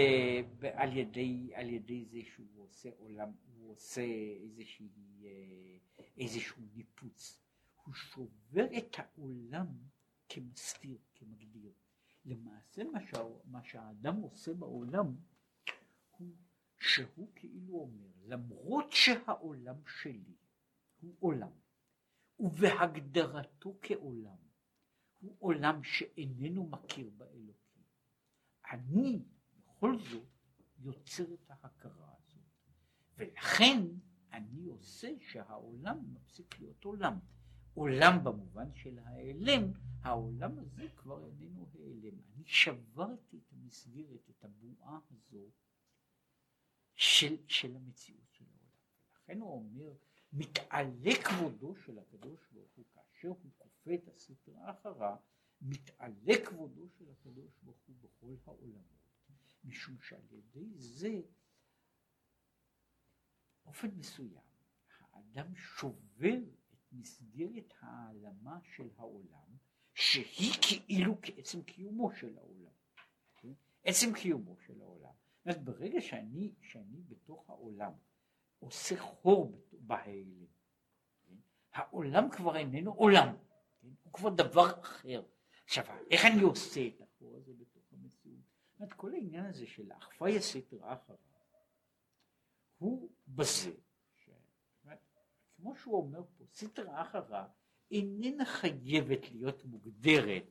ב, 0.58 0.64
על, 0.64 0.96
ידי, 0.96 1.50
על 1.54 1.70
ידי 1.70 2.04
זה 2.04 2.18
שהוא 2.24 2.64
עושה 2.64 2.88
עולם, 2.98 3.32
הוא 3.54 3.72
עושה 3.72 4.02
איזושהי, 4.42 4.88
אה, 5.24 6.04
איזשהו 6.16 6.62
ניפוץ. 6.74 7.40
הוא 7.84 7.94
שובר 7.94 8.66
את 8.78 8.96
העולם 8.98 9.66
כמסתיר, 10.28 10.98
כמגדיר. 11.14 11.72
למעשה 12.30 12.84
מה, 12.84 13.00
שה, 13.06 13.22
מה 13.44 13.64
שהאדם 13.64 14.16
עושה 14.16 14.54
בעולם 14.54 15.16
הוא 16.10 16.36
שהוא 16.80 17.32
כאילו 17.34 17.74
אומר, 17.74 18.10
למרות 18.24 18.92
שהעולם 18.92 19.76
שלי 19.86 20.36
הוא 21.00 21.16
עולם, 21.20 21.50
ובהגדרתו 22.40 23.78
כעולם, 23.82 24.36
הוא 25.20 25.36
עולם 25.38 25.82
שאיננו 25.82 26.66
מכיר 26.66 27.10
באלוקים, 27.16 27.82
אני 28.72 29.24
בכל 29.66 29.98
זאת 29.98 30.28
יוצר 30.78 31.34
את 31.34 31.50
ההכרה 31.50 32.14
הזאת, 32.18 32.42
ולכן 33.16 33.78
אני 34.32 34.66
עושה 34.66 35.08
שהעולם 35.20 36.14
מפסיק 36.14 36.60
להיות 36.60 36.84
עולם. 36.84 37.18
עולם 37.80 38.24
במובן 38.24 38.74
של 38.74 38.98
ההיעלם, 38.98 39.72
העולם 40.02 40.58
הזה 40.58 40.88
כבר 40.96 41.24
איננו 41.24 41.66
העלם. 41.74 42.18
אני 42.34 42.44
שברתי 42.46 43.36
את 43.36 43.52
המסגרת, 43.52 44.30
את 44.30 44.44
הבועה 44.44 44.98
הזו 45.10 45.50
של, 46.94 47.36
של 47.46 47.76
המציאות 47.76 48.32
של 48.32 48.44
העולם. 48.44 48.70
ולכן 49.12 49.40
הוא 49.40 49.52
אומר, 49.52 49.92
מתעלה 50.32 51.10
כבודו 51.24 51.74
של 51.76 51.98
הקדוש 51.98 52.40
ברוך 52.52 52.70
הוא, 52.76 52.84
כאשר 52.92 53.28
הוא 53.28 53.50
כופה 53.58 53.94
את 53.94 54.08
הסטרה 54.08 54.70
אחריו, 54.70 55.16
מתעלה 55.60 56.34
כבודו 56.46 56.88
של 56.98 57.10
הקדוש 57.10 57.58
ברוך 57.62 57.78
הוא 57.86 57.96
בכל 58.00 58.34
העולמות, 58.46 59.00
משום 59.64 59.96
שעל 60.00 60.32
ידי 60.32 60.68
זה, 60.74 61.20
באופן 63.64 63.88
מסוים, 63.88 64.50
האדם 65.12 65.54
שובר 65.56 66.38
מסגרת 66.92 67.74
העלמה 67.80 68.58
של 68.62 68.88
העולם, 68.96 69.56
שהיא 69.94 70.52
כאילו 70.62 71.14
כעצם 71.22 71.62
קיומו 71.62 72.12
של 72.12 72.38
העולם. 72.38 72.72
כן? 73.36 73.52
עצם 73.84 74.12
קיומו 74.14 74.56
של 74.66 74.80
העולם. 74.80 75.12
אומרת, 75.46 75.64
ברגע 75.64 76.00
שאני, 76.00 76.54
שאני 76.60 77.02
בתוך 77.08 77.50
העולם 77.50 77.92
עושה 78.58 79.00
חור 79.00 79.60
בהיעלם, 79.72 80.46
כן? 81.26 81.34
העולם 81.72 82.30
כבר 82.30 82.56
איננו 82.56 82.92
עולם, 82.92 83.36
כן? 83.80 83.88
הוא 84.02 84.12
כבר 84.12 84.30
דבר 84.30 84.80
אחר. 84.80 85.22
עכשיו, 85.64 85.84
איך 86.10 86.24
אני 86.24 86.42
עושה 86.42 86.86
את 86.86 87.00
החור 87.00 87.36
הזה 87.36 87.52
בתוך 87.58 87.92
המציאות? 87.92 88.40
זאת 88.72 88.80
אומרת, 88.80 88.92
כל 88.92 89.14
העניין 89.14 89.44
הזה 89.44 89.66
של 89.66 89.92
האחווה 89.92 90.40
סתר 90.40 90.92
אחריו, 90.92 91.16
הוא 92.78 93.10
בזה. 93.28 93.70
כמו 95.60 95.74
שהוא 95.76 95.96
אומר 95.96 96.22
פה, 96.38 96.44
סתר 96.54 97.02
אחריו 97.02 97.48
איננה 97.90 98.44
חייבת 98.44 99.30
להיות 99.30 99.64
מוגדרת 99.64 100.44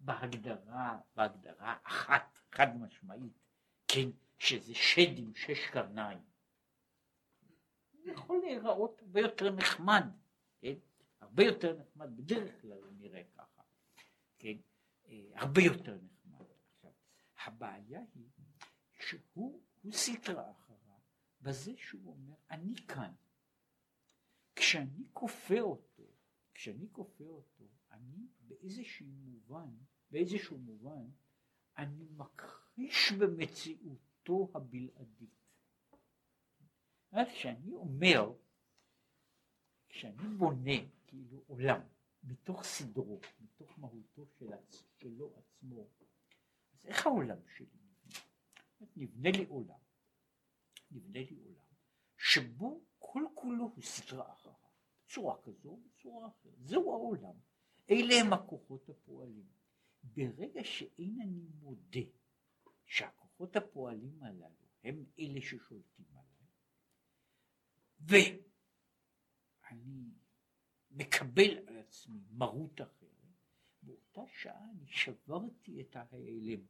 בהגדרה, 0.00 0.98
בהגדרה 1.16 1.76
אחת, 1.82 2.38
חד 2.52 2.76
משמעית, 2.76 3.38
כן, 3.88 4.08
שזה 4.38 4.74
שד 4.74 5.18
עם 5.18 5.34
שש 5.34 5.66
קרניים. 5.66 6.18
זה 8.04 8.10
יכול 8.10 8.40
להיראות 8.44 9.02
הרבה 9.02 9.20
יותר 9.20 9.50
נחמד, 9.50 10.04
כן? 10.60 10.74
הרבה 11.20 11.44
יותר 11.44 11.78
נחמד, 11.78 12.16
בדרך 12.16 12.60
כלל 12.60 12.78
הוא 12.82 12.92
נראה 12.98 13.22
ככה, 13.36 13.62
כן? 14.38 14.56
אה, 15.06 15.24
הרבה 15.34 15.62
יותר 15.62 15.98
נחמד. 16.02 16.46
עכשיו, 16.74 16.90
הבעיה 17.44 18.00
היא 18.14 18.28
שהוא 19.00 19.60
סטרה 19.92 20.50
אחריו 20.50 20.98
בזה 21.40 21.72
שהוא 21.76 22.12
אומר, 22.12 22.34
אני 22.50 22.74
כאן. 22.88 23.12
כשאני 24.56 25.04
כופה 25.12 25.60
אותו, 25.60 26.02
כשאני 26.54 26.86
כופה 26.92 27.24
אותו, 27.24 27.64
אני 27.90 28.26
באיזשהו 28.40 29.06
מובן, 29.06 29.70
באיזשהו 30.10 30.58
מובן, 30.58 31.10
אני 31.78 32.04
מכחיש 32.16 33.12
במציאותו 33.12 34.50
הבלעדית. 34.54 35.42
כשאני 37.32 37.72
אומר, 37.72 38.32
כשאני 39.88 40.28
בונה 40.38 40.76
כאילו 41.06 41.44
עולם 41.46 41.80
מתוך 42.24 42.64
סדרו, 42.64 43.20
מתוך 43.40 43.78
מהותו 43.78 44.26
של 44.26 44.52
עצ... 44.52 44.84
שלו 45.02 45.32
עצמו, 45.36 45.86
אז 46.74 46.86
איך 46.86 47.06
העולם 47.06 47.38
שלי 47.56 47.66
נבנה? 47.66 48.20
נבנה 48.96 49.30
לי 49.30 49.44
עולם, 49.46 49.78
נבנה 50.90 51.20
לי 51.20 51.36
עולם, 51.44 51.64
שבו 52.16 52.80
כל 52.98 53.24
כולו 53.34 53.64
הוא 53.64 53.82
סדרה 53.82 54.32
אחריו, 54.32 54.41
בצורה 55.12 55.36
כזו, 55.42 55.76
בצורה 55.76 56.28
אחרת. 56.28 56.54
זהו 56.58 56.92
העולם. 56.92 57.34
אלה 57.90 58.14
הם 58.20 58.32
הכוחות 58.32 58.88
הפועלים. 58.88 59.46
ברגע 60.02 60.64
שאין 60.64 61.20
אני 61.22 61.46
מודה 61.60 62.00
שהכוחות 62.86 63.56
הפועלים 63.56 64.22
הללו 64.22 64.66
הם 64.84 65.04
אלה 65.18 65.40
ששולטים 65.40 66.04
עליי, 66.10 66.46
ואני 69.70 70.10
מקבל 70.90 71.58
על 71.66 71.78
עצמי 71.78 72.20
מרות 72.30 72.80
אחרת, 72.80 73.08
באותה 73.82 74.20
שעה 74.26 74.70
אני 74.70 74.86
שברתי 74.86 75.80
את 75.80 75.96
ההיעלם. 75.96 76.60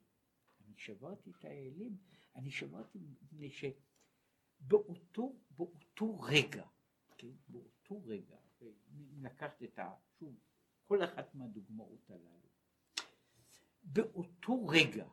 אני 0.61 0.75
שברתי 0.77 1.31
את 1.31 1.45
ההיעלם, 1.45 1.97
אני 2.37 2.51
שברתי 2.51 2.99
מפני 2.99 3.51
שבאותו 3.51 5.37
באותו 5.51 6.21
רגע, 6.21 6.67
כן, 7.19 7.33
באותו 7.49 7.82
רגע, 8.05 8.37
אם 8.63 9.25
לקחת 9.25 9.63
את 9.63 9.79
ה... 9.79 9.95
שוב, 10.19 10.37
כל 10.85 11.05
אחת 11.05 11.35
מהדוגמאות 11.35 12.11
הללו, 12.11 12.49
באותו 13.83 14.67
רגע 14.67 15.07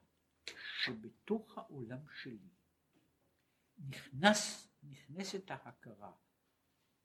שבתוך 0.84 1.58
העולם 1.58 2.00
שלי 2.22 2.50
נכנס, 3.78 4.70
נכנסת 4.84 5.52
ההכרה 5.52 6.12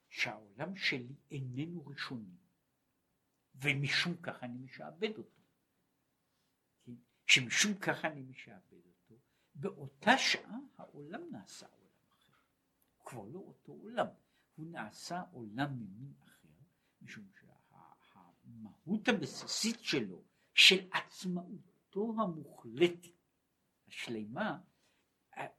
שהעולם 0.08 0.76
שלי 0.76 1.14
איננו 1.30 1.86
ראשוני 1.86 2.36
ומשום 3.54 4.16
כך 4.16 4.42
אני 4.42 4.58
משעבד 4.58 5.18
אותו, 5.18 5.42
כן? 6.84 6.94
שמשום 7.26 7.74
כך 7.74 8.04
אני 8.04 8.22
משעבד 8.22 8.86
אותו, 8.86 9.14
באותה 9.54 10.18
שעה 10.18 10.58
העולם 10.76 11.22
נעשה 11.32 11.66
עולם 11.66 11.90
אחר, 12.10 12.32
כבר 13.04 13.24
לא 13.24 13.38
אותו 13.38 13.72
עולם, 13.72 14.06
הוא 14.54 14.66
נעשה 14.66 15.22
עולם 15.32 15.70
ממין 15.72 16.12
אחר, 16.22 16.48
משום 17.02 17.24
שהמהות 17.40 19.08
הבסיסית 19.08 19.80
שלו 19.80 20.22
של 20.54 20.88
עצמאותו 20.92 22.14
המוחלטת, 22.18 23.08
השלמה, 23.88 24.58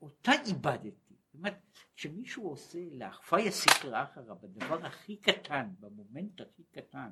אותה 0.01 0.31
איבדתי. 0.45 1.15
זאת 1.25 1.33
אומרת, 1.33 1.61
כשמישהו 1.95 2.49
עושה 2.49 2.79
לאחפיה 2.91 3.51
סטרא 3.51 4.03
אחרא 4.03 4.33
בדבר 4.33 4.85
הכי 4.85 5.17
קטן, 5.17 5.69
במומנט 5.79 6.41
הכי 6.41 6.63
קטן, 6.63 7.11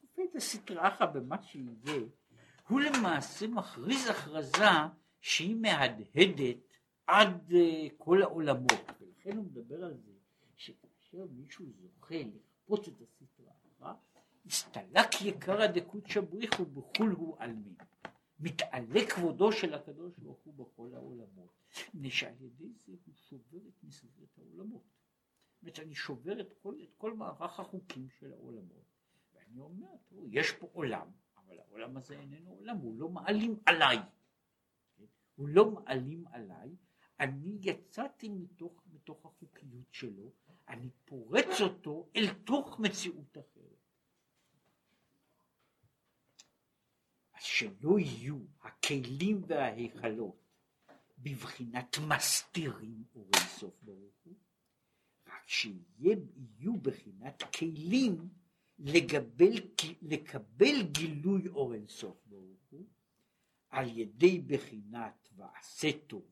עושה 0.00 0.22
את 0.30 0.36
הסטרא 0.36 0.88
אחרא 0.88 1.06
במה 1.06 1.42
שיהיה, 1.42 2.00
הוא 2.68 2.80
למעשה 2.80 3.46
מכריז 3.46 4.06
הכרזה 4.06 4.64
שהיא 5.20 5.56
מהדהדת 5.56 6.56
עד 7.06 7.52
אה, 7.52 7.86
כל 7.98 8.22
העולמות, 8.22 8.84
ולכן 9.00 9.36
הוא 9.36 9.44
מדבר 9.44 9.84
על 9.84 9.94
זה 9.96 10.13
שכאשר 10.56 11.26
מישהו 11.30 11.66
זוכה 11.72 12.14
לכפות 12.14 12.88
את 12.88 12.94
הסטרה 13.00 13.52
אחרא, 13.52 13.94
הסתלק 14.46 15.22
יקרא 15.22 15.66
דקודשא 15.66 16.20
בריחו 16.20 16.64
בחול 16.64 17.10
הוא 17.10 17.36
עלמין. 17.38 17.74
מתעלה 18.40 19.00
כבודו 19.14 19.52
של 19.52 19.74
הקדוש 19.74 20.12
ברוך 20.18 20.38
הוא 20.44 20.54
בכל 20.54 20.94
העולמות. 20.94 21.50
מפני 21.70 22.10
שעל 22.10 22.34
ידי 22.40 22.72
זה 22.86 22.92
הוא 23.04 23.14
שובר 23.14 23.58
את 23.68 23.84
מסגרת 23.84 24.38
העולמות. 24.38 24.82
זאת 25.54 25.62
אומרת 25.62 25.78
אני 25.78 25.94
שובר 25.94 26.40
את 26.40 26.52
כל, 26.62 26.74
את 26.82 26.94
כל 26.96 27.14
מערך 27.14 27.60
החוקים 27.60 28.08
של 28.08 28.32
העולמות. 28.32 28.84
ואני 29.34 29.60
אומר, 29.60 29.88
תראו, 30.08 30.26
יש 30.30 30.52
פה 30.52 30.68
עולם, 30.72 31.08
אבל 31.36 31.58
העולם 31.58 31.96
הזה 31.96 32.18
איננו 32.18 32.50
עולם, 32.50 32.76
הוא 32.76 32.98
לא 32.98 33.08
מעלים 33.08 33.56
עליי. 33.66 33.98
הוא 35.34 35.48
לא 35.48 35.70
מעלים 35.70 36.26
עליי, 36.26 36.76
אני 37.20 37.58
יצאתי 37.60 38.28
מתוך, 38.28 38.84
מתוך 38.92 39.26
החוקיות 39.26 39.86
שלו, 39.92 40.32
אני 40.68 40.90
פורץ 41.04 41.60
אותו 41.60 42.08
אל 42.16 42.34
תוך 42.34 42.78
מציאות 42.78 43.38
אחרת. 43.38 43.64
אז 47.34 47.42
שלא 47.42 47.98
יהיו 47.98 48.38
הכלים 48.60 49.42
וההיכלות 49.46 50.44
בבחינת 51.18 51.96
מסתירים 52.08 53.04
אור 53.14 53.30
אינסוף 53.36 53.74
ברוך 53.82 54.14
הוא, 54.24 54.36
רק 55.26 55.48
שיהיו 55.48 56.76
בחינת 56.82 57.42
כלים 57.42 58.28
לגבל, 58.78 59.52
לקבל 60.02 60.82
גילוי 60.82 61.48
אור 61.48 61.74
אינסוף 61.74 62.16
ברוך 62.26 62.60
הוא 62.70 62.86
על 63.68 63.98
ידי 63.98 64.40
בחינת 64.40 65.28
ועשה 65.36 65.88
טוב, 66.06 66.30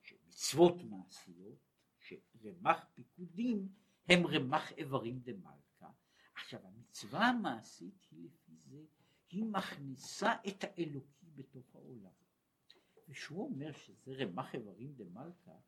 שמצוות 0.00 0.82
מעשיות, 0.82 1.67
שרמ"ח 2.08 2.84
פיקודים 2.94 3.68
הם 4.08 4.26
רמ"ח 4.26 4.72
איברים 4.72 5.20
דמלכה. 5.20 5.90
עכשיו 6.34 6.60
המצווה 6.66 7.26
המעשית 7.26 8.06
היא 8.10 8.24
לפי 8.24 8.52
זה, 8.70 8.84
היא 9.30 9.44
מכניסה 9.44 10.32
את 10.48 10.64
האלוקי 10.64 11.26
בתוך 11.34 11.74
העולם. 11.74 12.10
ושהוא 13.08 13.44
אומר 13.44 13.72
שזה 13.72 14.12
רמ"ח 14.12 14.54
איברים 14.54 14.92
דמלכה, 14.96 15.58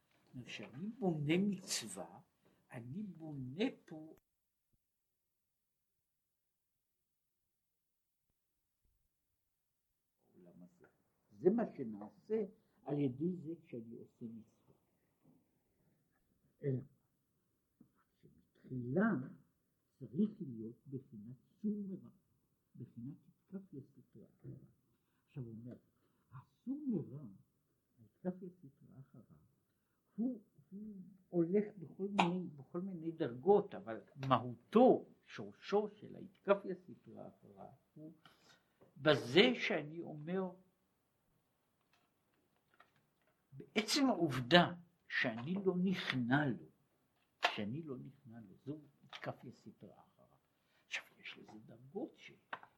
כשאני 0.45 0.89
בונה 0.99 1.39
מצווה, 1.39 2.21
אני 2.73 3.03
בונה 3.03 3.65
פה 3.85 4.15
זה 11.41 11.51
מה 11.51 11.63
שנעשה 11.77 12.45
על 12.85 12.99
ידי 12.99 13.37
זה 13.37 13.55
כשאני 13.67 13.97
עושה 13.97 14.25
מצווה. 14.25 14.60
אלא 16.63 16.81
שבתחילה 18.21 19.11
צריך 19.99 20.31
להיות 20.41 20.87
בחינת 20.87 21.37
סור 21.63 21.83
מרע, 21.89 22.11
בחינת 22.77 23.17
התקפיה 23.29 23.81
סטרה 23.83 24.25
אחרה. 24.25 24.53
עכשיו 25.29 25.43
הוא 25.43 25.53
אומר, 25.53 25.77
הסור 26.33 26.83
מרע, 26.87 27.25
התקפיה 27.99 28.49
סטרה 28.49 29.01
אחרה, 29.01 29.23
הוא, 30.17 30.41
הוא 30.71 30.95
הולך 31.29 31.65
בכל 31.79 32.09
מיני, 32.09 32.49
בכל 32.57 32.81
מיני 32.81 33.11
דרגות, 33.11 33.75
אבל 33.75 34.01
מהותו, 34.29 35.07
שורשו 35.27 35.89
של 35.95 36.17
ההתקפיה 36.17 36.75
סטרה 36.75 37.29
אחרה, 37.29 37.67
הוא 37.95 38.13
בזה 38.97 39.55
שאני 39.55 40.01
אומר 40.01 40.51
בעצם 43.53 44.07
העובדה 44.07 44.73
שאני 45.11 45.55
לא 45.65 45.75
נכנע 45.85 46.47
לו, 46.47 46.67
שאני 47.55 47.83
לא 47.83 47.97
נכנע 47.99 48.41
לו, 48.41 48.57
זו 48.65 48.79
התקפיה 49.03 49.53
סטרה 49.53 49.93
אחריו. 49.93 50.29
עכשיו 50.87 51.05
יש 51.21 51.39
לזה 51.39 51.59
דרגות 51.67 52.13
ש... 52.17 52.33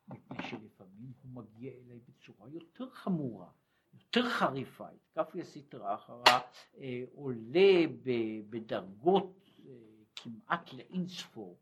מפני 0.08 0.48
שלפעמים 0.50 1.12
הוא 1.22 1.42
מגיע 1.42 1.72
אליי 1.72 2.00
בצורה 2.08 2.48
יותר 2.50 2.90
חמורה, 2.90 3.50
יותר 3.94 4.30
חריפה, 4.30 4.86
התקפיה 4.88 5.44
סטרה 5.44 5.94
אחרה 5.94 6.40
אה, 6.78 7.02
עולה 7.14 7.82
בדרגות 8.50 9.50
אה, 9.66 9.72
כמעט 10.16 10.72
לאינספור, 10.72 11.60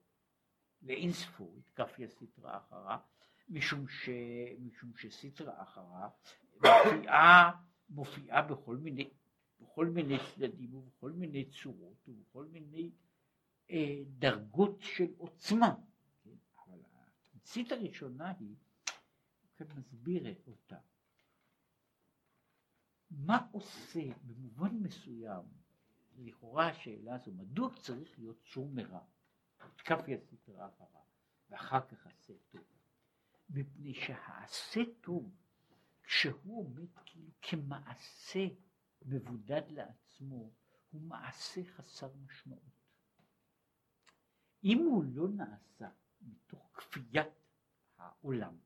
לאינספור 0.82 1.56
התקפיה 1.58 2.08
סטרה 2.08 2.56
אחרה, 2.56 2.98
משום, 3.48 3.88
ש, 3.88 4.08
משום 4.60 4.92
שסטרה 4.96 5.62
אחרה 5.62 6.08
מופיעה 6.54 7.52
מופיעה 7.90 8.42
בכל 8.42 8.76
מיני, 8.76 9.10
בכל 9.60 9.86
מיני 9.86 10.16
צדדים 10.34 10.74
ובכל 10.74 11.12
מיני 11.12 11.44
צורות 11.44 12.08
ובכל 12.08 12.44
מיני 12.44 12.90
אה, 13.70 14.02
דרגות 14.18 14.78
של 14.80 15.06
עוצמה. 15.16 15.74
כן? 16.22 16.30
אבל 16.66 16.78
התמצית 16.88 17.72
הראשונה 17.72 18.32
היא, 18.38 18.56
כאן 19.56 19.66
מסביר 19.76 20.34
אותה. 20.46 20.78
מה 23.10 23.46
עושה 23.52 24.00
במובן 24.26 24.76
מסוים, 24.76 25.42
לכאורה 26.18 26.68
השאלה 26.68 27.14
הזו, 27.14 27.32
מדוע 27.32 27.70
צריך 27.76 28.18
להיות 28.18 28.42
צור 28.52 28.68
מרע, 28.68 29.00
כף 29.78 30.08
יסתרה 30.08 30.68
אחריו, 30.68 31.02
ואחר 31.50 31.80
כך 31.80 32.06
עשה 32.06 32.32
טוב? 32.50 32.62
מפני 33.50 33.94
שהעשה 33.94 34.80
טוב 35.00 35.30
כשהוא 36.02 36.58
עומד 36.66 36.88
כאילו 37.06 37.30
כמעשה 37.42 38.46
מבודד 39.02 39.62
לעצמו, 39.70 40.52
הוא 40.90 41.02
מעשה 41.02 41.64
חסר 41.64 42.14
משמעות. 42.14 42.80
אם 44.64 44.78
הוא 44.78 45.04
לא 45.04 45.28
נעשה 45.28 45.90
מתוך 46.20 46.70
כפיית 46.74 47.28
העולם, 47.96 48.56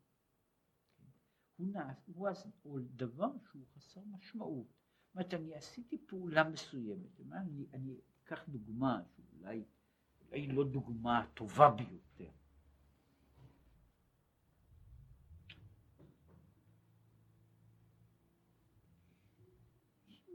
הוא, 1.57 1.67
נעשה, 1.67 2.13
הוא, 2.15 2.29
הוא 2.63 2.81
דבר 2.97 3.31
שהוא 3.51 3.67
חסר 3.75 4.01
משמעות. 4.05 4.67
זאת 4.67 5.15
אומרת, 5.15 5.35
אני 5.35 5.55
עשיתי 5.55 6.07
פעולה 6.07 6.49
מסוימת, 6.49 7.21
אני, 7.33 7.67
אני 7.73 8.01
אקח 8.23 8.49
דוגמה 8.49 9.03
שאולי 9.17 9.65
אולי 10.21 10.47
לא 10.47 10.65
דוגמה 10.65 11.27
טובה 11.35 11.71
ביותר. 11.71 12.31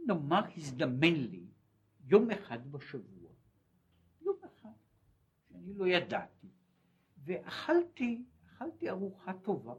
נאמר 0.10 0.42
הזדמן 0.58 1.14
לי 1.14 1.46
יום 2.02 2.32
אחד 2.32 2.72
בשבוע, 2.72 3.32
יום 4.22 4.36
אחד, 4.46 4.70
שאני 5.50 5.74
לא 5.74 5.88
ידעתי, 5.88 6.48
ואכלתי, 7.24 8.24
אכלתי 8.46 8.90
ארוחה 8.90 9.34
טובה. 9.34 9.74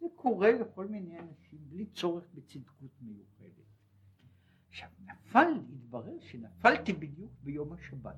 זה 0.00 0.06
קורה 0.16 0.52
לכל 0.52 0.86
מיני 0.86 1.18
אנשים 1.18 1.58
בלי 1.68 1.86
צורך 1.86 2.24
בצדקות 2.34 2.90
מיוחדת. 3.00 3.52
עכשיו 4.68 4.88
נפל, 4.98 5.48
התברר 5.72 6.20
שנפלתי 6.20 6.92
בדיוק 6.92 7.32
ביום 7.42 7.72
השבת. 7.72 8.16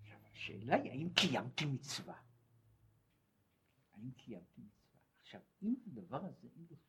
עכשיו 0.00 0.18
השאלה 0.32 0.76
היא 0.76 0.90
האם 0.90 1.08
קיימתי 1.14 1.64
מצווה? 1.66 2.14
האם 3.92 4.10
קיימתי 4.10 4.60
מצווה? 4.60 5.00
עכשיו 5.20 5.40
אם 5.62 5.74
הדבר 5.86 6.24
הזה 6.24 6.48
שום 6.48 6.64
משמעות 6.64 6.85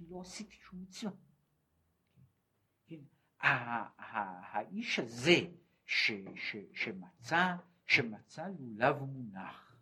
אני 0.00 0.08
לא 0.10 0.20
עשיתי 0.20 0.56
שום 0.56 0.82
מצווה. 0.82 1.12
כן? 2.86 3.00
האיש 3.40 4.98
הזה 4.98 5.36
ש, 5.86 6.12
ש, 6.34 6.56
שמצא, 6.72 7.54
שמצא 7.86 8.48
לולב 8.58 9.02
מונח, 9.02 9.76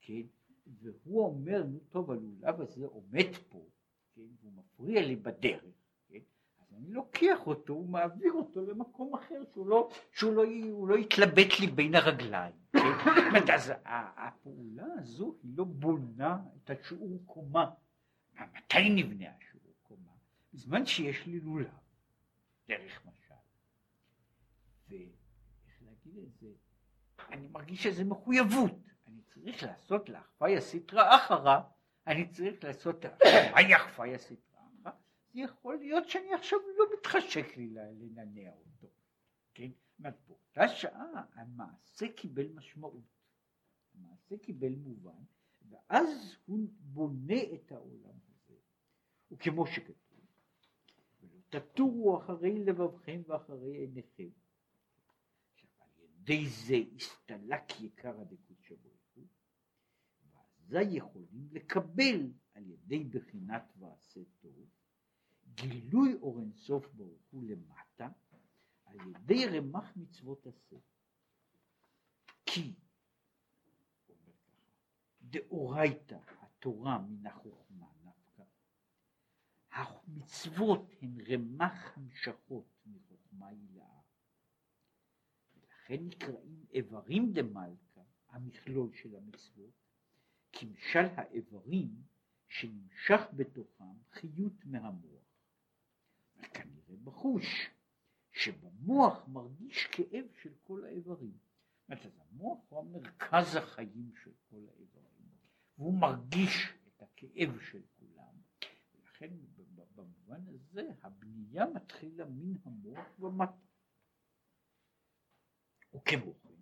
כן? 0.00 0.22
והוא 0.66 1.26
אומר, 1.26 1.64
נו 1.64 1.78
טוב, 1.78 2.10
הלולב 2.10 2.60
הזה 2.60 2.86
עומד 2.86 3.36
פה, 3.48 3.66
כן? 4.14 4.22
והוא 4.40 4.52
מפריע 4.52 5.06
לי 5.06 5.16
בדרך, 5.16 5.62
כן? 6.08 6.18
אז 6.60 6.74
אני 6.74 6.92
לוקח 6.92 7.46
אותו 7.46 7.72
ומעביר 7.72 8.32
אותו 8.32 8.66
למקום 8.66 9.14
אחר, 9.14 9.42
שהוא 9.52 9.66
לא, 9.66 9.90
שהוא 10.12 10.32
לא, 10.32 10.44
הוא 10.70 10.88
לא 10.88 10.98
יתלבט 10.98 11.60
לי 11.60 11.66
בין 11.66 11.94
הרגליים. 11.94 12.54
כן? 12.72 13.52
אז 13.54 13.72
הפעולה 13.84 14.86
הזו 14.98 15.36
היא 15.42 15.52
לא 15.56 15.64
בונה 15.64 16.42
את 16.56 16.70
השיעור 16.70 17.22
קומה. 17.26 17.70
מתי 18.34 18.90
נבנה 18.90 19.26
השיעור? 19.36 19.53
בזמן 20.54 20.86
שיש 20.86 21.26
לי 21.26 21.40
לולב, 21.40 21.78
דרך 22.68 23.06
משל, 23.06 23.34
ואיך 24.88 25.82
להגיד 25.82 26.18
את 26.18 26.36
זה, 26.40 26.52
אני 27.28 27.48
מרגיש 27.48 27.82
שזה 27.82 28.04
מחויבות, 28.04 28.72
אני 29.06 29.22
צריך 29.22 29.62
לעשות 29.62 30.08
לאחווה 30.08 30.60
סטרא 30.60 31.16
אחרא, 31.16 31.60
אני 32.06 32.28
צריך 32.30 32.64
לעשות 32.64 33.04
מהי 33.54 33.76
אחווה 33.76 34.18
סטרא 34.18 34.36
אחרא, 34.82 34.92
יכול 35.34 35.76
להיות 35.76 36.08
שאני 36.08 36.34
עכשיו 36.34 36.58
לא 36.78 36.84
מתחשק 36.98 37.56
לי 37.56 37.70
לנענע 37.70 38.50
אותו, 38.52 38.86
כן? 39.54 39.70
באותה 39.98 40.68
שעה 40.68 41.24
המעשה 41.34 42.06
קיבל 42.16 42.46
משמעות, 42.54 43.04
המעשה 43.94 44.36
קיבל 44.38 44.74
מובן, 44.74 45.22
ואז 45.70 46.36
הוא 46.46 46.68
בונה 46.78 47.42
את 47.54 47.72
העולם 47.72 48.18
הזה, 48.28 48.54
וכמו 49.30 49.66
שכתוב 49.66 50.04
תטורו 51.60 52.18
אחרי 52.18 52.64
לבבכם 52.64 53.22
ואחרי 53.26 53.76
עיניכם. 53.76 54.28
על 55.80 55.90
ידי 56.02 56.48
זה 56.48 56.76
הסתלק 56.96 57.80
יקר 57.80 58.20
הדקודשא 58.20 58.74
ברוך 58.82 58.94
ואזי 60.68 60.96
יכולים 60.96 61.48
לקבל 61.52 62.30
על 62.54 62.70
ידי 62.70 63.04
בחינת 63.04 63.72
ועשה 63.78 64.20
טוב, 64.40 64.52
גילוי 65.54 66.14
אור 66.14 66.40
אינסוף 66.40 66.92
ברוך 66.94 67.22
הוא 67.30 67.44
למטה, 67.44 68.08
על 68.84 68.96
ידי 69.08 69.46
רמ"ח 69.46 69.96
מצוות 69.96 70.46
עשה. 70.46 70.76
כי, 72.46 72.74
דאורייתא 75.22 76.18
התורה 76.40 76.98
מן 76.98 77.26
החוכמה 77.26 77.63
המצוות 79.74 80.90
הן 81.02 81.16
רמ"ח 81.28 81.96
המשכות 81.96 82.66
מחוכמה 82.86 83.48
הילאה, 83.48 84.00
ולכן 85.54 86.04
נקראים 86.06 86.66
איברים 86.70 87.32
דמלכא, 87.32 88.00
המכלול 88.28 88.92
של 88.94 89.16
המצוות, 89.16 89.74
כמשל 90.52 91.06
האיברים 91.16 92.02
שנמשך 92.48 93.20
בתוכם 93.36 93.94
חיות 94.12 94.64
מהמוח. 94.64 95.24
וכנראה 96.36 96.96
בחוש, 97.04 97.70
שבמוח 98.32 99.28
מרגיש 99.28 99.86
כאב 99.86 100.26
של 100.42 100.52
כל 100.62 100.84
האיברים. 100.84 101.38
זאת 101.88 101.88
אומרת, 101.88 102.18
המוח 102.30 102.58
הוא 102.68 102.80
המרכז 102.80 103.56
החיים 103.56 104.12
של 104.22 104.30
כל 104.50 104.60
האיברים, 104.68 105.28
והוא 105.78 106.00
מרגיש 106.00 106.74
את 106.88 107.02
הכאב 107.02 107.60
של 107.60 107.82
כולם, 107.98 108.34
ולכן 108.94 109.30
במובן 109.94 110.46
הזה 110.48 110.88
הבנייה 111.02 111.64
מתחילה 111.74 112.24
מן 112.24 112.54
המוח 112.64 113.18
ומטה. 113.18 113.66
וכמו 115.94 116.34
כן, 116.40 116.54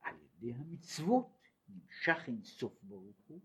על 0.00 0.16
ידי 0.22 0.54
המצוות 0.54 1.40
נמשך 1.68 2.18
אינסוף 2.26 2.82
ברוך 2.82 3.16
הוא, 3.26 3.40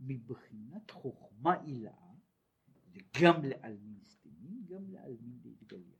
מבחינת 0.00 0.90
חוכמה 0.90 1.54
עילאה, 1.54 2.14
וגם 2.68 3.44
לעלמין 3.44 4.04
סתימים, 4.04 4.64
גם 4.66 4.90
לעלמין 4.90 5.40
להתגליה. 5.44 5.98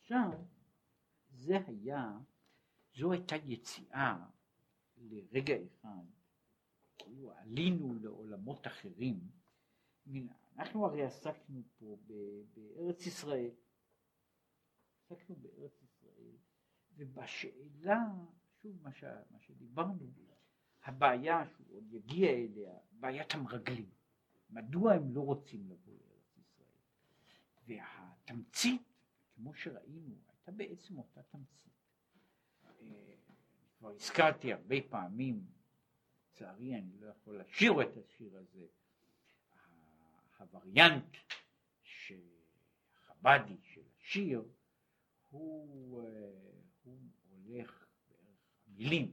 עכשיו, 0.00 0.44
זה 1.28 1.54
היה, 1.66 2.18
זו 2.94 3.12
הייתה 3.12 3.36
יציאה 3.36 4.26
לרגע 4.96 5.54
אחד, 5.66 6.04
כאילו 7.10 7.32
עלינו 7.32 7.94
לעולמות 7.94 8.66
אחרים, 8.66 9.20
אנחנו 10.56 10.86
הרי 10.86 11.02
עסקנו 11.02 11.62
פה 11.78 11.98
בארץ 12.54 13.06
ישראל, 13.06 13.50
עסקנו 15.04 15.36
בארץ 15.36 15.82
ישראל, 15.82 16.36
ובשאלה, 16.96 17.98
שוב 18.62 18.82
מה, 18.82 18.92
ש, 18.92 19.04
מה 19.30 19.40
שדיברנו, 19.40 20.10
הבעיה 20.84 21.46
שהוא 21.46 21.76
עוד 21.76 21.92
יגיע 21.92 22.30
אליה, 22.30 22.74
בעיית 22.92 23.34
המרגלים, 23.34 23.90
מדוע 24.50 24.92
הם 24.92 25.14
לא 25.14 25.20
רוצים 25.20 25.68
לבוא 25.68 25.94
לארץ 25.94 26.36
ישראל, 26.38 26.68
והתמצית 27.66 28.82
כמו 29.34 29.54
שראינו, 29.54 30.14
הייתה 30.28 30.52
בעצם 30.52 30.98
אותה 30.98 31.22
תמצית. 31.22 31.72
אה, 32.64 33.14
כבר 33.78 33.90
הזכרתי 33.90 34.52
הרבה 34.52 34.76
פעמים, 34.90 35.59
לצערי 36.40 36.74
אני 36.74 36.98
לא 37.00 37.06
יכול 37.06 37.40
לשיר 37.40 37.82
את 37.82 37.96
השיר 37.96 38.38
הזה, 38.38 38.66
הווריאנט 40.38 41.16
החבדי 42.94 43.56
של 43.62 43.82
השיר 43.96 44.44
הוא, 45.30 46.02
אה, 46.02 46.30
הוא 46.82 46.98
הולך 47.30 47.46
בערך 47.46 47.86
המילים, 48.66 49.12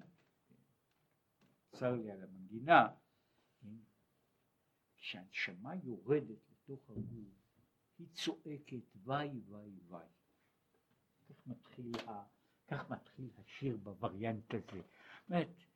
צר 1.71 1.95
לי 1.95 2.11
על 2.11 2.23
המנגינה, 2.23 2.87
כשהנשמה 4.97 5.75
יורדת 5.83 6.39
לתוך 6.49 6.89
הגוף 6.89 7.07
היא 7.97 8.07
צועקת 8.13 8.95
וואי 9.03 9.29
וואי 9.47 9.71
וואי. 9.87 10.05
כך 11.29 11.47
מתחיל, 11.47 11.91
כך 12.67 12.89
מתחיל 12.89 13.29
השיר 13.37 13.77
בווריאנט 13.77 14.53
הזה. 14.53 14.81
באמת, 15.29 15.47
ו, 15.47 15.66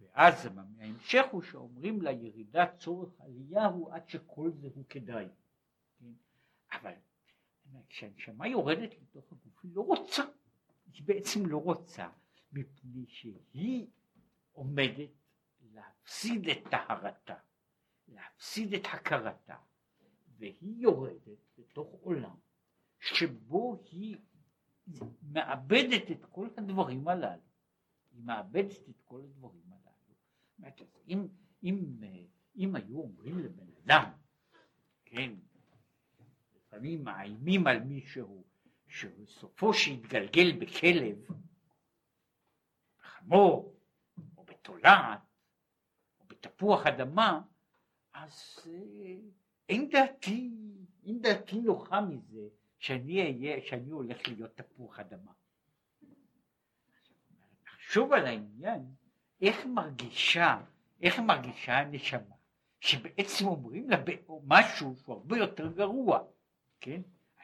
ואז 0.00 0.48
ההמשך 0.78 1.24
הוא 1.30 1.42
שאומרים 1.42 2.02
לה 2.02 2.12
ירידת 2.12 2.78
צורך 2.78 3.20
עלייה 3.20 3.66
הוא 3.66 3.92
עד 3.94 4.08
שכל 4.08 4.50
זה 4.50 4.68
הוא 4.74 4.84
כדאי. 4.88 5.26
כן? 5.98 6.12
אבל 6.72 6.92
כשהנשמה 7.88 8.48
יורדת 8.48 8.90
לתוך 9.02 9.32
הגוף 9.32 9.62
היא 9.62 9.70
לא 9.74 9.82
רוצה, 9.82 10.22
היא 10.92 11.02
בעצם 11.04 11.46
לא 11.46 11.58
רוצה, 11.58 12.08
מפני 12.52 13.06
שהיא 13.06 13.86
עומדת 14.52 15.10
להפסיד 15.72 16.48
את 16.48 16.58
טהרתה, 16.70 17.36
להפסיד 18.08 18.74
את 18.74 18.86
הכרתה, 18.92 19.56
והיא 20.38 20.82
יורדת 20.82 21.58
לתוך 21.58 21.92
עולם 22.02 22.36
שבו 23.00 23.82
היא 23.90 24.16
מאבדת 25.22 26.10
את 26.10 26.24
כל 26.30 26.48
הדברים 26.56 27.08
הללו. 27.08 27.51
היא 28.12 28.22
מאבדת 28.24 28.88
את 28.88 29.00
כל 29.04 29.20
הדברים 29.24 29.62
הללו. 29.72 30.72
אם, 31.08 31.28
אם, 31.62 31.84
אם 32.56 32.76
היו 32.76 32.98
אומרים 32.98 33.38
לבן 33.38 33.66
אדם, 33.84 34.10
כן, 35.04 35.32
לפעמים 36.56 37.04
מאיימים 37.04 37.66
על 37.66 37.80
מישהו 37.80 38.44
שסופו 38.88 39.74
שיתגלגל 39.74 40.52
בכלב, 40.60 41.26
בחמור, 43.00 43.76
או 44.36 44.44
בתולעת, 44.44 45.20
או 46.20 46.24
בתפוח 46.24 46.86
אדמה, 46.86 47.40
אז 48.12 48.58
אה, 48.66 49.16
אין 49.68 49.88
דעתי, 49.90 50.50
אין 51.04 51.22
דעתי 51.22 51.60
נוחה 51.60 52.00
מזה 52.00 52.48
שאני 52.78 53.20
אהיה, 53.20 53.60
שאני 53.66 53.90
הולך 53.90 54.28
להיות 54.28 54.56
תפוח 54.56 54.98
אדמה. 54.98 55.32
נחשוב 57.92 58.12
על 58.12 58.26
העניין, 58.26 58.94
איך 59.40 59.66
מרגישה, 59.66 60.64
איך 61.02 61.18
מרגישה 61.18 61.78
הנשמה, 61.78 62.34
שבעצם 62.80 63.46
אומרים 63.46 63.90
לה 63.90 63.96
משהו 64.44 64.96
שהוא 64.96 65.14
הרבה 65.14 65.36
יותר 65.38 65.72
גרוע, 65.72 66.18
כן? 66.80 67.02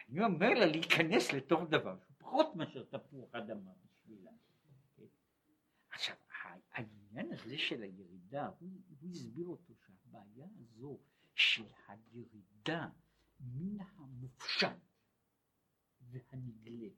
אני 0.09 0.24
אומר 0.24 0.55
לה 0.55 0.66
להיכנס 0.66 1.32
לתוך 1.32 1.61
דבר 1.70 1.96
שהוא 1.99 2.14
פחות 2.18 2.57
מאשר 2.57 2.84
תפוח 2.84 3.34
אדמה 3.34 3.70
בשבילה. 3.84 4.30
כן? 4.96 5.05
עכשיו, 5.90 6.16
העניין 6.72 7.32
הזה 7.32 7.59
של 7.59 7.82
הירידה, 7.82 8.51
הוא, 8.59 8.70
הוא 9.01 9.11
הסביר 9.11 9.46
אותו 9.46 9.74
שהבעיה 9.86 10.46
הזו 10.61 10.99
של 11.34 11.64
הירידה 11.88 12.88
מן 13.40 13.84
המופשט 13.96 14.76
והנגלה 16.01 16.88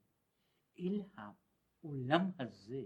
אל 0.79 1.03
העולם 1.17 2.31
הזה 2.39 2.83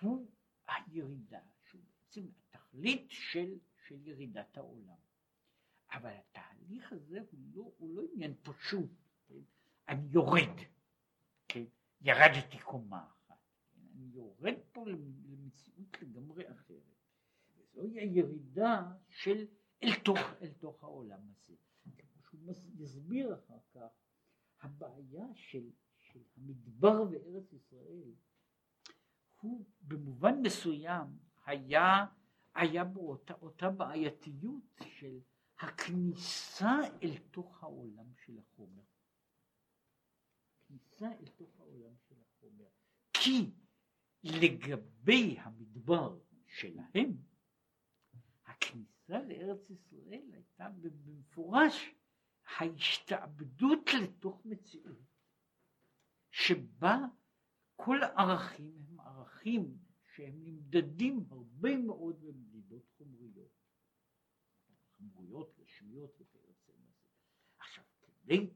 הוא 0.00 0.30
הירידה, 0.68 1.40
שהוא 1.68 1.80
בעצם 1.82 2.26
התכלית 2.38 3.06
של, 3.10 3.58
של 3.86 4.06
ירידת 4.06 4.56
העולם. 4.56 4.96
אבל 5.92 6.10
התהליך 6.10 6.92
הזה 6.92 7.20
הוא 7.30 7.40
לא, 7.54 7.72
הוא 7.78 7.96
לא 7.96 8.02
עניין 8.12 8.34
פשוט, 8.42 8.90
כן? 9.26 9.40
אני 9.88 10.08
יורד, 10.10 10.60
כן? 11.48 11.64
ירדתי 12.00 12.58
קומה 12.58 13.06
אחת, 13.06 13.38
כן? 13.72 13.80
אני 13.94 14.06
יורד 14.12 14.54
פה 14.72 14.84
למציאות 14.88 16.02
לגמרי 16.02 16.50
אחרת. 16.52 16.96
וזוהי 17.56 18.00
הירידה 18.00 18.92
של 19.08 19.46
אל 19.82 19.94
תוך, 20.04 20.18
אל 20.42 20.52
תוך 20.52 20.84
העולם 20.84 21.20
הזה. 21.30 21.54
כמו 22.22 22.54
שהוא 22.54 22.72
יסביר 22.78 23.34
אחר 23.34 23.58
כך, 23.74 23.88
הבעיה 24.60 25.26
של, 25.34 25.70
של 25.96 26.20
המדבר 26.36 27.02
וארץ 27.10 27.52
ישראל 27.52 28.12
הוא 29.46 29.66
במובן 29.80 30.42
מסוים 30.42 31.06
היה, 31.44 32.06
היה 32.54 32.84
בו 32.84 33.10
אותה, 33.10 33.34
אותה 33.34 33.70
בעייתיות 33.70 34.80
של 34.98 35.18
הכניסה 35.58 36.78
אל 37.02 37.18
תוך 37.30 37.62
העולם 37.62 38.06
של 38.24 38.38
החומר. 38.38 38.82
כניסה 40.68 41.12
אל 41.12 41.28
תוך 41.36 41.60
העולם 41.60 41.92
של 42.08 42.14
החומר. 42.20 42.68
כי 43.12 43.50
לגבי 44.22 45.36
המדבר 45.38 46.18
שלהם, 46.46 47.16
הכניסה 48.46 49.22
לארץ 49.28 49.70
ישראל 49.70 50.22
הייתה 50.32 50.68
במפורש 50.68 51.94
ההשתעבדות 52.58 53.90
לתוך 54.02 54.46
מציאות 54.46 55.06
שבה 56.30 56.98
כל 57.76 58.02
הערכים 58.02 58.72
הם 58.88 59.00
ערכים 59.00 59.78
שהם 60.14 60.34
נמדדים 60.44 61.24
הרבה 61.30 61.76
מאוד 61.76 62.20
במדידות 62.20 62.88
חומריות. 62.98 63.56
חמוריות, 64.98 65.54
רשמיות 65.58 66.10
וכיוצא 66.20 66.72
בזה. 66.72 67.08
עכשיו, 67.58 67.84
כדי, 68.00 68.50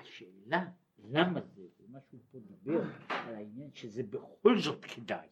השאלה 0.00 0.70
למה 0.98 1.40
זה, 1.40 1.66
ומה 1.78 1.98
שהוא 2.00 2.20
פה 2.30 2.38
דיבר 2.40 2.82
על 3.08 3.34
העניין 3.34 3.74
שזה 3.74 4.02
בכל 4.02 4.58
זאת 4.58 4.84
כדאי. 4.84 5.28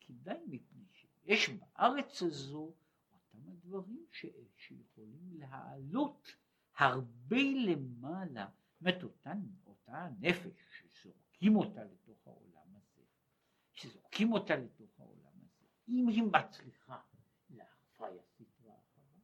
כדאי 0.00 0.38
מפני 0.46 0.84
שיש 0.92 1.50
בארץ 1.50 2.22
הזו 2.22 2.74
אותם 3.12 3.48
הדברים 3.48 4.06
ש, 4.10 4.26
שיכולים 4.56 5.38
להעלות 5.38 6.34
הרבה 6.76 7.42
למעלה, 7.66 8.46
זאת 8.46 8.80
אומרת 8.80 9.02
אותה 9.66 10.08
נפש 10.20 10.52
שזורקים 11.40 11.56
אותה 11.56 11.84
לתוך 11.84 12.26
העולם 12.26 12.76
הזה, 12.76 13.02
שזורקים 13.72 14.32
אותה 14.32 14.56
לתוך 14.56 15.00
העולם 15.00 15.32
הזה, 15.42 15.66
אם 15.88 16.08
היא 16.08 16.22
מצליחה 16.22 17.00
להפריה 17.50 18.22
סטרה 18.22 18.78
אחריו, 18.78 19.20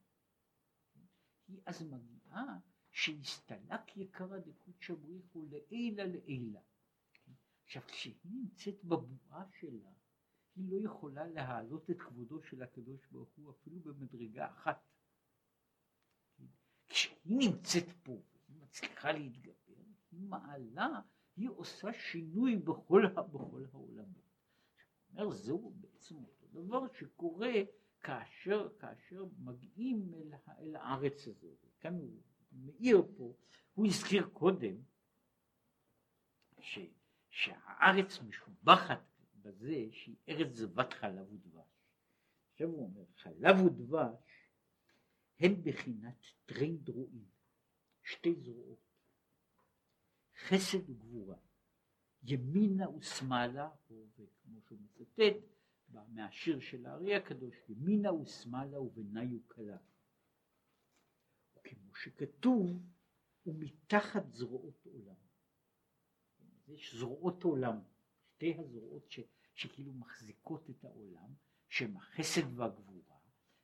היא 1.47 1.61
אז 1.65 1.81
מגיעה 1.83 2.59
שהסתלק 2.91 3.97
יקרא 3.97 4.37
דקות 4.37 4.75
בריחו 5.01 5.45
לעילה 5.45 6.05
לעילה. 6.05 6.61
עכשיו 7.63 7.81
כשהיא 7.87 8.15
נמצאת 8.25 8.83
בבועה 8.83 9.45
שלה, 9.59 9.91
היא 10.55 10.71
לא 10.71 10.85
יכולה 10.85 11.27
להעלות 11.27 11.89
את 11.89 11.99
כבודו 11.99 12.43
של 12.43 12.63
הקדוש 12.63 13.07
ברוך 13.11 13.29
הוא 13.35 13.51
אפילו 13.51 13.79
במדרגה 13.79 14.47
אחת. 14.47 14.87
כשהיא 16.89 17.37
נמצאת 17.39 17.91
פה, 18.03 18.21
היא 18.47 18.57
מצליחה 18.61 19.11
להתגבר, 19.11 19.83
היא 20.11 20.21
מעלה, 20.21 21.01
היא 21.37 21.49
עושה 21.49 21.93
שינוי 21.93 22.55
בכל, 22.55 23.03
בכל 23.15 23.65
העולמות. 23.71 24.27
אומר, 25.09 25.29
זהו 25.31 25.73
בעצם 25.75 26.15
אותו 26.15 26.47
דבר 26.47 26.93
שקורה 26.93 27.53
כאשר, 28.01 28.69
כאשר 28.79 29.25
מגיעים 29.39 30.13
אל, 30.13 30.33
אל 30.59 30.75
הארץ 30.75 31.27
הזו. 31.27 31.47
כאן 31.79 31.93
הוא 31.93 32.21
מאיר 32.51 33.01
פה, 33.17 33.33
הוא 33.73 33.85
הזכיר 33.87 34.29
קודם 34.33 34.75
ש, 36.59 36.79
שהארץ 37.29 38.19
משובחת 38.21 39.01
בזה 39.41 39.87
שהיא 39.91 40.15
ארץ 40.29 40.55
זבת 40.55 40.93
חלב 40.93 41.33
ודבש. 41.33 41.67
עכשיו 42.51 42.67
הוא 42.67 42.83
אומר, 42.83 43.05
חלב 43.15 43.65
ודבש 43.65 44.49
הם 45.39 45.63
בחינת 45.63 46.17
טרין 46.45 46.77
דרועים, 46.83 47.25
שתי 48.03 48.35
זרועות, 48.35 48.86
חסד 50.37 50.89
וגבורה, 50.89 51.37
ימינה 52.23 52.89
ושמאלה, 52.89 53.69
כמו 54.43 54.61
שהוא 54.61 54.79
מצטט 54.79 55.35
מהשיר 55.89 56.59
של 56.59 56.85
הארי 56.85 57.15
הקדוש, 57.15 57.55
ימינה 57.69 58.13
ושמאלה 58.13 58.81
ובניו 58.81 59.39
קלה. 59.47 59.77
כמו 61.63 61.95
שכתוב, 61.95 62.83
ומתחת 63.45 64.33
זרועות 64.33 64.85
עולם. 64.85 65.15
יש 66.67 66.95
זרועות 66.95 67.43
עולם, 67.43 67.79
שתי 68.35 68.55
הזרועות 68.59 69.11
ש, 69.11 69.19
שכאילו 69.53 69.93
מחזיקות 69.93 70.69
את 70.69 70.85
העולם, 70.85 71.33
שהן 71.69 71.95
החסד 71.95 72.59
והגבורה, 72.59 73.17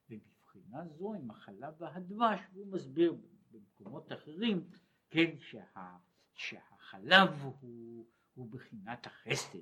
ומבחינה 0.10 0.88
זו 0.88 1.14
הם 1.14 1.32
החלב 1.32 1.74
והדבש, 1.78 2.40
והוא 2.54 2.68
מסביר 2.68 3.16
במקומות 3.52 4.12
אחרים, 4.12 4.70
כן, 5.10 5.40
שה, 5.40 5.98
שהחלב 6.36 7.30
הוא, 7.42 8.06
הוא 8.34 8.52
בחינת 8.52 9.06
החסד, 9.06 9.60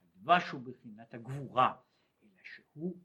הדבש 0.00 0.50
הוא 0.50 0.60
בחינת 0.60 1.14
הגבורה, 1.14 1.76
אלא 2.22 2.30
שהוא, 2.42 2.96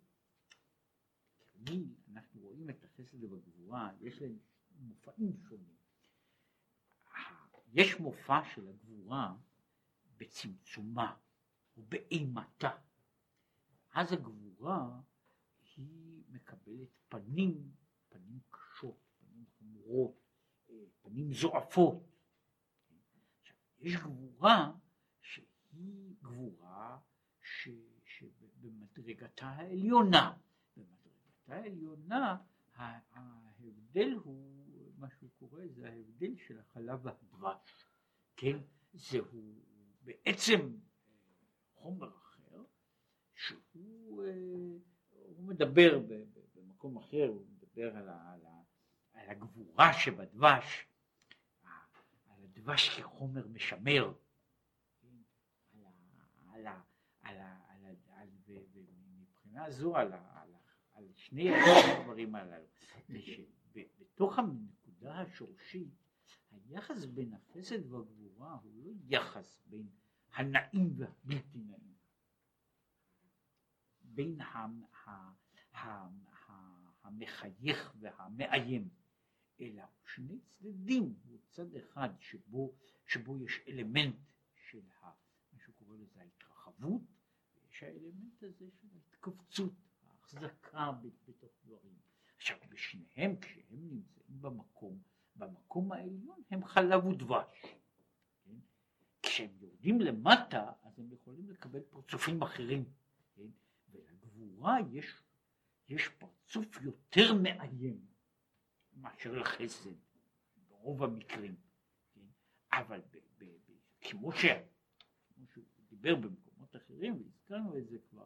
תמיד 1.52 1.94
אנחנו 2.12 2.42
רואים 2.42 2.70
את 2.70 2.84
החסד 2.84 3.24
והגבורה, 3.24 3.92
יש 4.02 4.22
להם 4.22 4.38
מופעים 4.80 5.38
שונים. 5.50 5.74
יש 7.74 8.00
מופע 8.00 8.40
של 8.54 8.68
הגבורה 8.68 9.36
בצמצומה 10.18 11.16
ובאימתה. 11.78 12.72
אז 13.94 14.14
הגבורה 14.14 15.00
היא 15.76 16.24
מקבלת 16.30 16.90
פנים, 17.10 17.72
פנים 18.10 18.40
קשות, 18.50 18.98
פנים 19.20 19.46
חמורות, 19.58 20.16
פנים 21.02 21.34
זועפות. 21.34 22.13
יש 23.84 23.96
גבורה 23.96 24.72
שהיא 25.22 26.16
גבורה 26.22 27.00
ש, 27.42 27.70
שבמדרגתה 28.06 29.46
העליונה. 29.46 30.38
במדרגתה 30.78 31.56
העליונה 31.56 32.38
ההבדל 32.76 34.14
הוא 34.24 34.64
מה 34.98 35.10
שהוא 35.10 35.30
קורא 35.40 35.62
זה 35.68 35.90
ההבדל 35.90 36.36
של 36.48 36.60
החלב 36.60 37.06
והדבש, 37.06 37.86
כן? 38.38 38.58
זהו 38.94 39.26
בעצם 40.04 40.60
אה, 40.60 41.14
חומר 41.74 42.18
אחר 42.18 42.64
שהוא 43.34 44.24
אה, 44.24 44.32
מדבר 45.38 46.00
במקום 46.56 46.98
אחר, 46.98 47.28
הוא 47.28 47.46
מדבר 47.50 47.98
על, 47.98 48.10
ה, 48.10 48.34
על, 48.34 48.46
ה, 48.46 48.62
על 49.14 49.30
הגבורה 49.30 49.94
שבדבש, 49.94 50.86
על 52.64 52.70
הדבש 52.70 53.00
כחומר 53.00 53.48
משמר, 53.48 54.14
ומבחינה 58.64 59.72
זו 59.72 59.98
על, 59.98 60.14
ה, 60.14 60.42
על, 60.42 60.54
ה, 60.54 60.60
על 60.94 61.08
שני 61.16 61.50
הדברים 61.56 62.36
הללו, 62.36 62.66
בתוך 64.00 64.40
הנקודה 64.40 65.20
השורשית, 65.20 65.90
היחס 66.52 67.06
בין 67.06 67.34
החסד 67.34 67.92
והגבורה 67.92 68.58
הוא 68.64 68.72
לא 68.76 68.92
יחס 69.08 69.62
בין 69.66 69.88
הנעים 70.34 70.94
והבלתי 70.98 71.60
נעים, 71.60 71.94
בין 74.02 74.38
המחייך 77.04 77.94
והמאיים, 78.00 78.90
אלא 79.64 79.84
שני 80.06 80.40
צדדים, 80.40 81.16
הוא 81.28 81.40
צד 81.50 81.76
אחד 81.76 82.10
שבו, 82.20 82.74
שבו 83.06 83.38
יש 83.40 83.60
אלמנט 83.68 84.16
של 84.56 84.82
ה, 85.02 85.12
מה 85.54 85.60
שהוא 85.60 85.76
קורא 85.76 85.96
לזה 85.98 86.22
ההתרחבות, 86.22 87.02
ויש 87.56 87.84
האלמנט 87.84 88.44
הזה 88.44 88.66
של 88.82 88.88
ההתכווצות, 88.94 89.74
ההחזקה 90.08 90.92
בתוך 91.28 91.52
דברים. 91.66 91.96
עכשיו 92.38 92.58
בשניהם 92.70 93.36
כשהם 93.40 93.64
נמצאים 93.72 94.42
במקום, 94.42 95.02
במקום 95.36 95.92
העליון 95.92 96.42
הם 96.52 96.66
חלב 96.66 97.06
ודבש. 97.06 97.62
כן? 98.44 98.56
כשהם 99.22 99.50
יורדים 99.60 100.02
למטה 100.02 100.72
אז 100.84 101.00
הם 101.00 101.12
יכולים 101.12 101.50
לקבל 101.50 101.82
פרצופים 101.90 102.42
אחרים. 102.42 102.86
כן? 103.36 103.48
ולגבורה 103.92 104.78
יש, 104.92 105.22
יש 105.90 106.08
פרצוף 106.08 106.82
יותר 106.82 107.34
מאיים 107.34 108.13
מאשר 108.96 109.32
לחסד 109.32 109.96
ברוב 110.68 111.04
המקרים. 111.04 111.56
כן? 112.14 112.22
אבל 112.72 113.00
ב, 113.00 113.18
ב, 113.38 113.44
ב, 113.44 113.72
כמו, 114.02 114.32
ש, 114.32 114.46
כמו 115.36 115.48
שהוא 115.48 115.66
דיבר 115.90 116.16
במקומות 116.16 116.76
אחרים 116.76 117.22
והזכרנו 117.22 117.78
את 117.78 117.88
זה 117.88 117.98
כבר, 118.10 118.26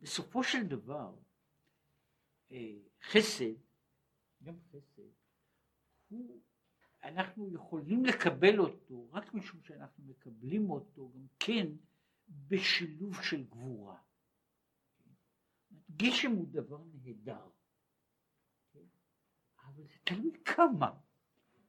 בסופו 0.00 0.44
של 0.44 0.66
דבר 0.66 1.14
אה, 2.52 2.76
חסד, 3.02 3.54
גם 4.42 4.54
חסד, 4.70 5.02
הוא, 6.08 6.40
אנחנו 7.02 7.54
יכולים 7.54 8.04
לקבל 8.04 8.58
אותו 8.58 9.10
רק 9.12 9.34
משום 9.34 9.62
שאנחנו 9.62 10.04
מקבלים 10.04 10.70
אותו 10.70 11.12
גם 11.14 11.26
כן 11.38 11.66
בשילוב 12.28 13.22
של 13.22 13.44
גבורה. 13.44 13.98
גשם 15.96 16.30
הוא 16.30 16.46
דבר 16.50 16.82
נהדר, 17.02 17.48
כן? 17.50 17.53
אבל 19.74 19.84
זה 19.86 19.98
תלוי 20.04 20.32
כמה. 20.44 20.90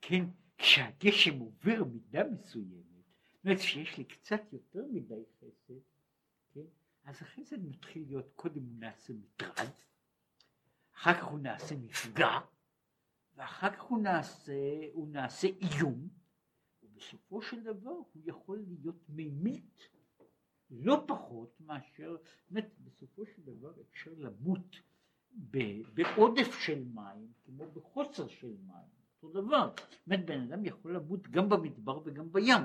כן, 0.01 0.25
כשהגשם 0.57 1.39
עובר 1.39 1.83
מידה 1.83 2.23
מסוימת, 2.23 2.85
זאת 3.33 3.45
אומרת 3.45 3.59
שיש 3.59 3.97
לי 3.97 4.03
קצת 4.03 4.41
יותר 4.51 4.85
מדי 4.91 5.23
חסד, 5.39 5.73
כן, 6.53 6.65
אז 7.03 7.21
החסד 7.21 7.65
מתחיל 7.65 8.03
להיות, 8.07 8.31
קודם 8.35 8.63
הוא 8.63 8.79
נעשה 8.79 9.13
מטרד, 9.13 9.69
אחר 10.95 11.13
כך 11.13 11.23
הוא 11.23 11.39
נעשה 11.39 11.75
מפגע, 11.75 12.39
ואחר 13.35 13.69
כך 13.75 13.81
הוא 13.81 13.99
נעשה, 13.99 14.53
הוא 14.93 15.07
נעשה 15.07 15.47
איום, 15.47 16.07
ובסופו 16.83 17.41
של 17.41 17.63
דבר 17.63 17.89
הוא 17.89 18.21
יכול 18.25 18.65
להיות 18.67 19.09
ממית 19.09 19.89
לא 20.69 21.03
פחות 21.07 21.59
מאשר, 21.59 22.15
באמת 22.49 22.69
בסופו 22.79 23.25
של 23.25 23.41
דבר 23.41 23.73
אפשר 23.81 24.11
למות 24.17 24.75
בעודף 25.93 26.59
של 26.59 26.83
מים 26.93 27.31
כמו 27.45 27.71
בחוסר 27.71 28.27
של 28.27 28.55
מים, 28.67 28.89
אותו 29.23 29.41
דבר, 29.41 29.71
באמת 30.07 30.25
בן 30.25 30.41
אדם 30.41 30.65
יכול 30.65 30.95
למות 30.95 31.27
גם 31.27 31.49
במדבר 31.49 32.01
וגם 32.05 32.31
בים, 32.31 32.61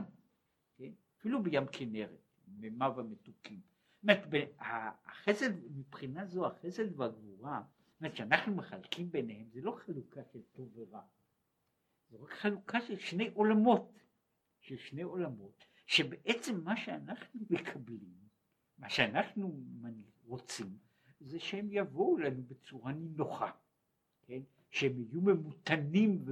כן? 0.77 0.93
אפילו 1.19 1.43
בים 1.43 1.67
כנרת, 1.73 2.21
מימיו 2.49 3.01
המתוקים, 3.01 3.61
אומרת, 4.03 4.27
החסד, 4.59 5.51
מבחינה 5.77 6.27
זו 6.27 6.47
החסד 6.47 7.01
והגבורה, 7.01 7.63
זאת 7.93 8.01
אומרת 8.01 8.17
שאנחנו 8.17 8.55
מחלקים 8.55 9.11
ביניהם, 9.11 9.49
זה 9.53 9.61
לא 9.61 9.79
חלוקה 9.87 10.21
של 10.33 10.43
טוב 10.53 10.79
ורע, 10.79 11.03
זה 12.11 12.17
רק 12.21 12.31
חלוקה 12.31 12.81
של 12.81 12.99
שני 12.99 13.31
עולמות, 13.35 13.99
של 14.61 14.77
שני 14.77 15.03
עולמות, 15.03 15.65
שבעצם 15.87 16.61
מה 16.65 16.77
שאנחנו 16.77 17.41
מקבלים, 17.51 18.21
מה 18.79 18.91
שאנחנו 18.91 19.61
רוצים, 20.27 20.79
זה 21.21 21.41
שהם 21.41 21.69
יבואו 21.71 22.19
לנו 22.19 22.43
בצורה 22.43 22.93
נינוחה, 22.93 23.51
כן? 24.23 24.41
שהם 24.71 24.99
יהיו 24.99 25.21
ממותנים 25.21 26.25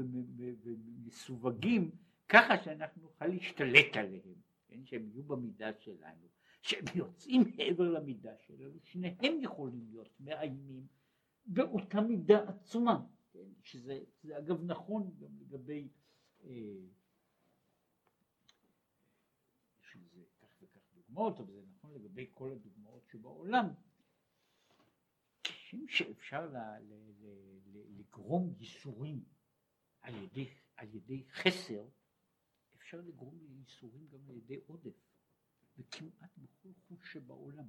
ומסווגים 0.62 1.91
ככה 2.28 2.64
שאנחנו 2.64 3.03
נוכל 3.03 3.26
להשתלט 3.26 3.97
עליהם, 3.97 4.34
כן? 4.68 4.84
שהם 4.84 5.09
יהיו 5.09 5.22
במידה 5.22 5.70
שלנו. 5.78 6.28
שהם 6.62 6.84
יוצאים 6.95 7.43
מעבר 7.57 7.91
למידה 7.91 8.36
שלנו, 8.39 8.78
שניהם 8.82 9.41
יכולים 9.41 9.86
להיות 9.91 10.20
מאיימים 10.20 10.86
באותה 11.47 12.01
מידה 12.01 12.49
עצומה, 12.49 13.07
כן? 13.32 13.49
שזה 13.62 14.01
אגב 14.39 14.64
נכון 14.64 15.11
גם 15.18 15.39
לגבי, 15.41 15.89
אה, 16.45 16.51
יש 20.22 20.34
כך 20.41 20.62
וכך 20.62 20.80
דוגמאות, 20.95 21.41
אבל 21.41 21.53
זה 21.53 21.62
נכון 21.76 21.95
לגבי 21.95 22.26
כל 22.34 22.53
הדוגמאות 22.53 23.07
שבעולם, 23.12 23.66
כשם 25.68 25.88
שאפשר 25.88 26.46
ל, 26.46 26.56
ל, 26.56 26.92
ל, 27.20 27.26
ל, 27.66 27.98
לגרום 27.98 28.54
ייסורים 28.58 29.24
על 30.00 30.14
על 30.76 30.94
ידי 30.94 31.24
חסר, 31.32 31.88
אפשר 32.76 33.00
לגרום 33.00 33.38
ייסורים 33.58 34.08
גם 34.08 34.18
על 34.28 34.36
ידי 34.36 34.56
עודף. 34.66 34.94
וכמעט 35.78 36.30
בכל 36.38 36.68
חוש 36.88 37.12
שבעולם. 37.12 37.68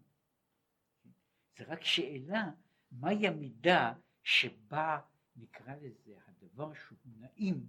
זה 1.57 1.63
רק 1.63 1.83
שאלה 1.83 2.51
מהי 2.91 3.27
המידה 3.27 3.93
שבה 4.23 5.01
נקרא 5.35 5.75
לזה 5.75 6.17
הדבר 6.27 6.73
שהוא 6.73 6.97
נעים 7.05 7.67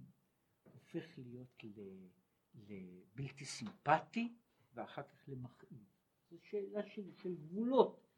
הופך 0.63 1.17
להיות 1.17 1.63
לבלתי 2.53 3.45
סימפטי 3.45 4.33
ואחר 4.73 5.03
כך 5.03 5.23
למכאיב. 5.27 5.83
זו 6.29 6.37
שאלה 6.49 6.89
של, 6.89 7.11
של 7.15 7.35
גבולות 7.35 8.10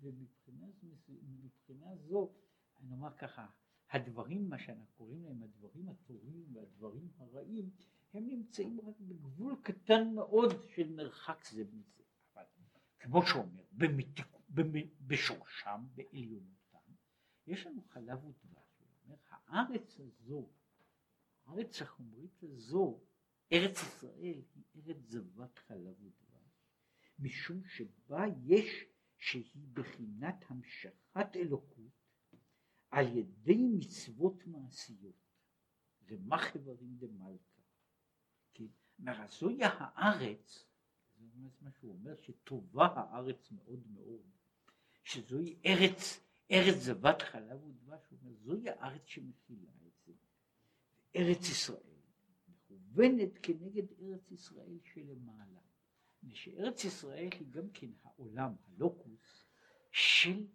ומבחינה 0.00 1.96
זו 1.96 2.32
אני 2.80 2.92
אומר 2.92 3.16
ככה 3.16 3.46
הדברים 3.90 4.48
מה 4.48 4.58
שאנחנו 4.58 4.86
קוראים 4.96 5.24
להם 5.24 5.42
הדברים 5.42 5.88
הטובים 5.88 6.44
והדברים 6.52 7.08
הרעים 7.18 7.70
הם 8.14 8.26
נמצאים 8.26 8.80
רק 8.80 8.94
בגבול 9.00 9.56
קטן 9.62 10.14
מאוד 10.14 10.50
של 10.74 10.92
מרחק 10.92 11.44
זה 11.50 11.64
מזה. 11.64 12.02
אבל 12.34 12.44
כמו 12.98 13.22
שאומר, 13.26 13.62
במתק... 13.72 14.26
בשורשם, 15.06 15.86
בעליונותם, 15.94 16.92
יש 17.46 17.66
לנו 17.66 17.82
חלב 17.82 18.24
ודבש. 18.24 18.82
אומר, 19.04 19.16
הארץ 19.28 20.00
הזו, 20.00 20.48
הארץ 21.44 21.82
החומרית 21.82 22.42
הזו, 22.42 23.00
ארץ 23.52 23.82
ישראל 23.82 24.42
היא 24.54 24.64
ארץ 24.76 24.96
זבת 25.06 25.58
חלב 25.58 25.94
ודבש, 26.00 26.64
משום 27.18 27.64
שבה 27.64 28.24
יש 28.44 28.84
שהיא 29.20 29.68
בחינת 29.72 30.44
המשכת 30.48 31.36
אלוקות 31.36 31.92
על 32.90 33.16
ידי 33.16 33.66
מצוות 33.78 34.46
מעשיות, 34.46 35.20
ומה 36.02 36.38
חברים 36.38 36.96
דמלכה. 36.98 37.60
אומר, 39.00 39.26
זוהי 39.28 39.58
הארץ, 39.62 40.66
זה 41.16 41.24
מה 41.60 41.70
שהוא 41.72 41.92
אומר, 41.92 42.16
שטובה 42.16 42.86
הארץ 42.86 43.50
מאוד 43.50 43.86
מאוד, 43.86 44.30
שזוהי 45.04 45.56
ארץ, 45.66 46.20
ארץ 46.50 46.76
זבת 46.76 47.22
חלב 47.22 47.64
ודבש, 47.64 48.10
הוא 48.10 48.18
אומר, 48.22 48.34
זוהי 48.34 48.70
הארץ 48.70 49.02
שמכילה 49.06 49.70
את 49.86 49.92
זה. 50.06 50.12
ארץ 51.16 51.48
ישראל 51.48 52.00
מכוונת 52.48 53.38
כנגד 53.42 53.92
ארץ 54.00 54.30
ישראל 54.30 54.78
שלמעלה. 54.84 55.60
שארץ 56.28 56.84
ישראל 56.84 57.28
היא 57.32 57.46
גם 57.50 57.70
כן 57.74 57.90
העולם, 58.02 58.52
הלוקוס, 58.66 59.46
של 59.92 60.46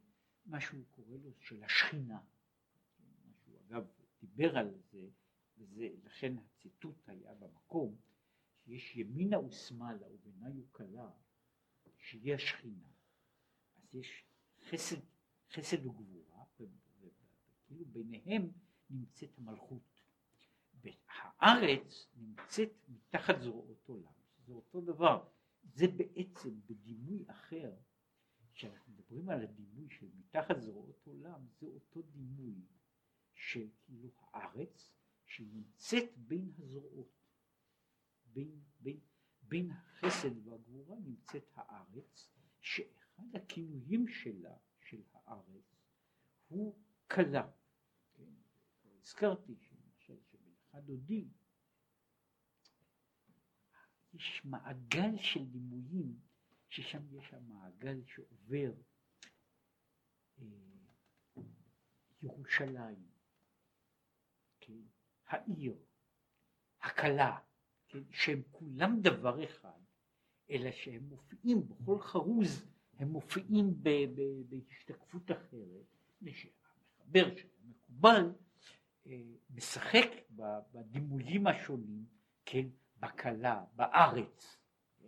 מה 0.46 0.62
שהוא 0.62 0.84
קורא 0.92 1.18
לו, 1.18 1.32
של 1.40 1.64
השכינה. 1.64 2.20
מה 3.26 3.34
שהוא 3.44 3.60
אגב 3.68 3.88
דיבר 4.22 4.58
על 4.58 4.74
זה, 4.92 5.08
וזה, 5.58 5.90
לכן 6.04 6.34
הציטוט 6.38 7.10
היה 7.10 7.34
במקום, 7.34 7.96
שיש 8.66 8.96
ימינה 8.96 9.40
ושמאלה 9.40 10.08
ובעיניי 10.12 10.60
וקלה, 10.60 11.10
שהיא 11.98 12.34
השכינה. 12.34 12.88
אז 13.76 13.96
יש 13.96 14.26
חסד, 14.70 15.00
חסד 15.52 15.86
וגבורה, 15.86 16.44
וכאילו 16.60 17.86
ביניהם 17.86 18.52
נמצאת 18.90 19.38
המלכות. 19.38 19.96
הארץ 21.40 22.08
נמצאת 22.16 22.70
מתחת 22.88 23.40
זרועות 23.42 23.90
עולם, 23.90 24.12
זה 24.46 24.54
אותו 24.54 24.82
דבר. 24.82 25.24
זה 25.74 25.86
בעצם 25.88 26.62
בדימוי 26.66 27.24
אחר, 27.28 27.76
כשאנחנו 28.54 28.94
מדברים 28.94 29.30
על 29.30 29.42
הדימוי 29.42 29.90
של 29.90 30.08
מתחת 30.16 30.60
זרועות 30.60 31.08
עולם, 31.08 31.48
זה 31.60 31.68
אותו 31.68 32.02
דימוי 32.02 32.62
של 33.34 33.70
כאילו 33.84 34.12
הארץ 34.18 34.92
שנמצאת 35.26 36.18
בין 36.18 36.52
הזרועות. 36.58 37.16
בין, 38.34 38.60
בין, 38.80 39.00
בין 39.42 39.72
החסד 39.72 40.48
והגבורה 40.48 41.00
נמצאת 41.00 41.52
הארץ, 41.54 42.30
שאחד 42.62 43.36
הכינויים 43.36 44.08
שלה, 44.08 44.58
של 44.80 45.02
הארץ, 45.14 45.76
הוא 46.48 46.80
כלה. 47.12 47.52
כן? 48.14 48.34
הזכרתי 49.02 49.56
שלמשל 49.56 50.20
שבלכה 50.32 50.82
דודי 50.82 51.28
יש 54.16 54.42
מעגל 54.46 55.18
של 55.18 55.46
דימויים, 55.46 56.20
ששם 56.70 57.18
יש 57.18 57.34
המעגל 57.34 58.02
שעובר 58.06 58.72
אה, 60.40 60.46
ירושלים, 62.22 63.06
כן? 64.60 64.82
העיר, 65.28 65.76
הכלה, 66.82 67.38
כן, 67.88 68.04
שהם 68.12 68.42
כולם 68.52 69.02
דבר 69.02 69.44
אחד, 69.44 69.80
אלא 70.50 70.72
שהם 70.72 71.04
מופיעים 71.04 71.68
בכל 71.68 72.00
חרוז, 72.00 72.66
הם 73.00 73.08
מופיעים 73.08 73.84
בהשתקפות 74.50 75.32
אחרת, 75.32 75.86
שהמחבר 76.34 78.32
אה, 79.08 79.22
משחק 79.50 80.08
בדימויים 80.74 81.48
השונים, 81.48 82.06
כן, 82.46 82.68
בקלה, 83.00 83.66
בארץ, 83.76 84.58
כן, 84.98 85.08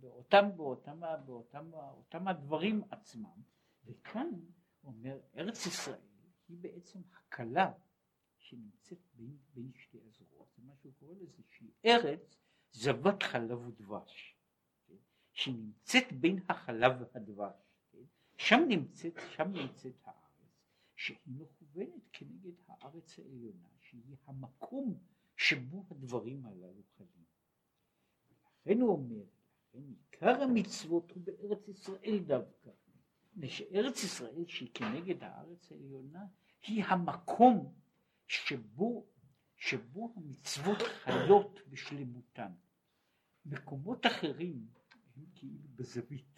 באותם, 0.00 0.56
באותם, 0.56 1.00
באותם, 1.26 1.70
באותם 1.70 2.28
הדברים 2.28 2.82
עצמם, 2.90 3.42
וכאן 3.84 4.28
אומר 4.84 5.20
ארץ 5.36 5.66
ישראל 5.66 6.00
היא 6.48 6.58
בעצם 6.60 7.00
הקלה 7.12 7.72
שנמצאת 8.38 8.98
בין, 9.14 9.36
בין 9.54 9.72
שתי 9.74 9.98
הזרועות, 10.06 10.48
זה 10.56 10.62
מה 10.62 10.72
שהוא 10.76 10.92
קורא 10.98 11.14
לזה, 11.14 11.42
שהיא 11.48 11.70
ארץ 11.84 12.36
זבת 12.72 13.22
חלב 13.22 13.66
ודבש, 13.66 14.36
כן? 14.86 14.94
שנמצאת 15.32 16.12
בין 16.12 16.40
החלב 16.48 16.92
והדבש, 17.00 17.54
כן? 17.90 18.04
שם 18.36 18.60
נמצאת, 18.68 19.12
שם 19.30 19.52
נמצאת 19.52 19.94
הארץ, 20.04 20.60
שהיא 20.96 21.18
מכוונת 21.26 22.08
כנגד 22.12 22.54
הארץ 22.66 23.18
העליונה, 23.18 23.68
שהיא 23.80 24.16
המקום 24.26 24.98
שבו 25.36 25.84
הדברים 25.90 26.46
הללו 26.46 26.82
חלים. 26.96 27.24
לכן 28.60 28.80
הוא 28.80 28.90
אומר, 28.90 29.24
לכן 29.68 29.82
עיקר 29.88 30.42
המצוות 30.42 31.10
הוא 31.10 31.22
בארץ 31.24 31.68
ישראל 31.68 32.18
דווקא, 32.26 32.70
שארץ 33.46 34.04
ישראל 34.04 34.46
שהיא 34.46 34.70
כנגד 34.74 35.22
הארץ 35.22 35.72
העליונה 35.72 36.26
היא 36.62 36.84
המקום 36.84 37.74
שבו, 38.26 39.06
שבו 39.56 40.12
המצוות 40.16 40.78
חיות 40.82 41.60
בשלמותן. 41.68 42.52
מקומות 43.46 44.06
אחרים 44.06 44.66
הם 45.16 45.24
כאילו 45.34 45.68
בזווית. 45.74 46.36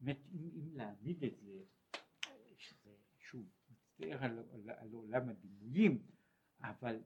באמת, 0.00 0.18
אם, 0.32 0.50
אם 0.54 0.76
להעמיד 0.76 1.24
את 1.24 1.38
זה, 1.40 1.62
שזה 2.56 2.90
שוב 3.18 3.46
מצטער 3.70 4.24
על, 4.24 4.38
על, 4.38 4.70
על 4.70 4.92
עולם 4.92 5.28
הדימויים, 5.28 6.02
אבל 6.60 7.02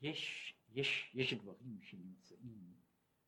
יש, 0.00 0.54
יש, 0.68 1.10
יש 1.14 1.34
דברים 1.34 1.82
שנמצאים 1.82 2.74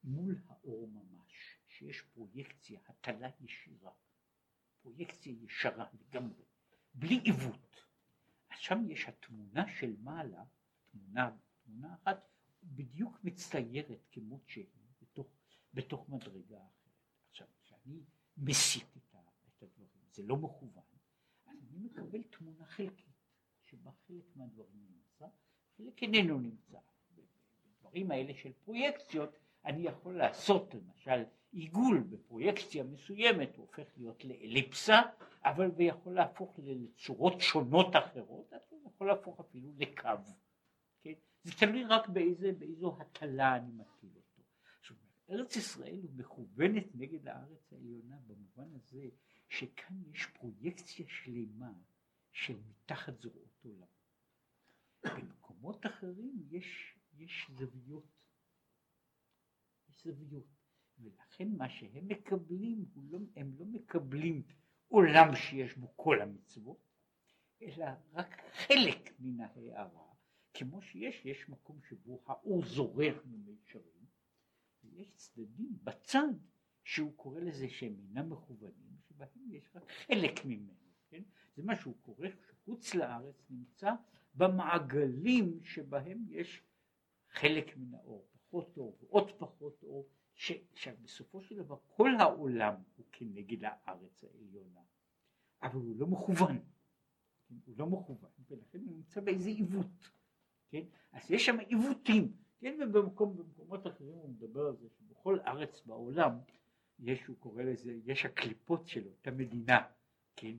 מול 0.05 0.43
האור 0.49 0.89
ממש, 0.89 1.59
שיש 1.69 2.01
פרויקציה, 2.01 2.81
הטלה 2.89 3.29
ישירה. 3.41 3.93
פרויקציה 4.83 5.33
ישרה 5.33 5.87
לגמרי, 6.01 6.45
בלי 6.95 7.21
עיוות. 7.25 7.85
אז 8.51 8.59
שם 8.59 8.91
יש 8.91 9.09
התמונה 9.09 9.69
של 9.69 9.97
מעלה, 10.01 10.45
תמונה, 10.91 11.37
תמונה 11.65 11.95
אחת, 11.95 12.29
בדיוק 12.63 13.25
מצטיירת 13.25 14.07
כמות 14.13 14.49
שהיא, 14.49 14.67
בתוך 15.75 16.09
מדרגה 16.09 16.57
אחרת. 16.57 17.03
עכשיו, 17.31 17.47
כשאני 17.63 18.03
מסיט 18.37 18.97
את 18.97 19.63
הדברים, 19.63 20.05
זה 20.11 20.23
לא 20.23 20.37
מכוון, 20.37 20.85
אז 21.47 21.57
אני 21.71 21.79
מקבל 21.79 22.23
תמונה 22.23 22.67
חלקית, 22.67 23.15
שבה 23.65 23.91
חלק 24.07 24.25
מהדברים 24.37 24.87
נמצא, 24.91 25.27
חלק 25.79 26.03
איננו 26.03 26.39
נמצא. 26.39 26.79
בדברים 27.83 28.11
האלה 28.11 28.35
של 28.35 28.53
פרויקציות, 28.65 29.39
אני 29.65 29.83
יכול 29.83 30.17
לעשות 30.17 30.75
למשל 30.75 31.25
עיגול 31.53 31.99
בפרויקציה 32.01 32.85
מסוימת, 32.85 33.57
הוא 33.57 33.67
הופך 33.67 33.93
להיות 33.97 34.25
לאליפסה, 34.25 35.01
אבל 35.45 35.71
ויכול 35.77 36.15
להפוך 36.15 36.59
לצורות 36.63 37.41
שונות 37.41 37.97
אחרות, 37.97 38.53
הוא 38.69 38.91
יכול 38.95 39.07
להפוך 39.07 39.41
אפילו 39.41 39.73
לקו. 39.79 40.09
כן? 41.03 41.13
זה 41.45 41.53
תלוי 41.53 41.85
רק 41.85 42.09
באיזה, 42.09 42.53
באיזו 42.59 42.97
הטלה 43.01 43.57
אני 43.57 43.73
מטיל 43.73 44.11
אותו. 44.17 44.43
עכשיו, 44.81 44.97
ארץ 45.31 45.57
ישראל 45.57 46.01
הוא 46.03 46.11
מכוונת 46.17 46.87
נגד 46.95 47.29
הארץ 47.29 47.73
העליונה 47.73 48.17
במובן 48.27 48.69
הזה 48.75 49.09
שכאן 49.49 49.97
יש 50.13 50.27
פרויקציה 50.27 51.07
שלמה 51.09 51.73
של 52.33 52.57
מתחת 52.69 53.21
זרועות 53.21 53.65
עולם. 53.65 53.87
במקומות 55.59 55.87
אחרים 55.87 56.47
יש, 56.51 56.97
יש 57.19 57.51
זוויות. 57.59 58.07
יש 59.89 60.07
זוויות. 60.07 60.47
ולכן 60.99 61.49
מה 61.57 61.69
שהם 61.69 62.09
מקבלים, 62.09 62.85
לא, 62.97 63.19
הם 63.37 63.55
לא 63.59 63.65
מקבלים 63.65 64.43
עולם 64.89 65.37
שיש 65.37 65.77
בו 65.77 65.97
כל 65.97 66.21
המצוות, 66.23 66.79
אלא 67.63 67.87
רק 68.13 68.43
חלק 68.53 69.21
מן 69.21 69.41
ההערה, 69.41 70.15
כמו 70.55 70.83
שיש, 70.83 71.25
יש 71.25 71.49
מקום 71.49 71.81
שבו 71.89 72.23
האור 72.27 72.65
זורח 72.65 73.17
ממישרים, 73.25 74.07
ויש 74.85 75.13
צדדים 75.17 75.79
בצד 75.85 76.29
שהוא 76.85 77.17
קורא 77.17 77.41
לזה 77.41 77.69
שהם 77.69 77.97
אינם 77.99 78.33
מכוונים, 78.33 78.97
שבהם 79.09 79.53
יש 79.53 79.71
רק 79.75 79.91
חלק 79.91 80.45
ממנו, 80.45 80.93
כן? 81.09 81.23
זה 81.57 81.63
מה 81.63 81.77
שהוא 81.77 81.97
קורא 82.03 82.29
שחוץ 82.29 82.95
לארץ 82.95 83.47
נמצא 83.51 83.93
במעגלים 84.39 85.61
שבהם 85.63 86.25
יש 86.29 86.63
חלק 87.31 87.77
מן 87.77 87.95
האור, 87.95 88.29
פחות 88.33 88.77
אור 88.77 88.99
ועוד 89.01 89.31
פחות 89.39 89.83
אור, 89.83 90.09
שבסופו 90.75 91.43
של 91.43 91.57
דבר 91.57 91.77
כל 91.87 92.11
העולם 92.21 92.75
הוא 92.97 93.07
כנגד 93.13 93.65
הארץ 93.65 94.25
העליונה, 94.25 94.81
אבל 95.63 95.75
הוא 95.81 95.97
לא 95.97 96.07
מכוון, 96.07 96.59
כן? 97.49 97.55
הוא 97.67 97.75
לא 97.79 97.87
מכוון, 97.87 98.31
ולכן 98.51 98.79
הוא 98.79 98.97
נמצא 98.97 99.21
באיזה 99.21 99.49
עיוות, 99.49 100.11
כן? 100.69 100.83
אז 101.13 101.31
יש 101.31 101.47
שם 101.47 101.59
עיוותים, 101.59 102.33
כן? 102.61 102.79
ובמקום, 102.83 103.37
במקומות 103.37 103.87
אחרים 103.87 104.15
הוא 104.15 104.31
מדבר 104.31 104.67
על 104.67 104.77
זה 104.77 104.89
שבכל 104.89 105.41
ארץ 105.41 105.83
בעולם 105.87 106.39
יש, 106.99 107.27
הוא 107.27 107.37
קורא 107.37 107.63
לזה, 107.63 107.93
יש 108.05 108.25
הקליפות 108.25 108.89
של 108.89 109.07
אותה 109.07 109.31
מדינה, 109.31 109.79
כן? 110.37 110.57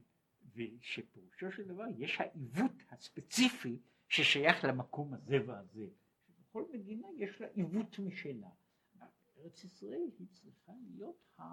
ושפירושו 0.55 1.51
של 1.51 1.67
דבר 1.67 1.85
יש 1.97 2.17
העיוות 2.19 2.71
הספציפי 2.89 3.79
ששייך 4.07 4.63
למקום 4.63 5.13
הזה 5.13 5.37
והזה. 5.47 5.87
בכל 6.39 6.63
מדינה 6.73 7.07
יש 7.17 7.41
לה 7.41 7.47
עיוות 7.47 7.99
משלה. 7.99 8.49
ארץ 9.43 9.63
ישראל 9.63 10.09
היא 10.19 10.27
צריכה 10.33 10.73
להיות 10.89 11.25
ה, 11.37 11.43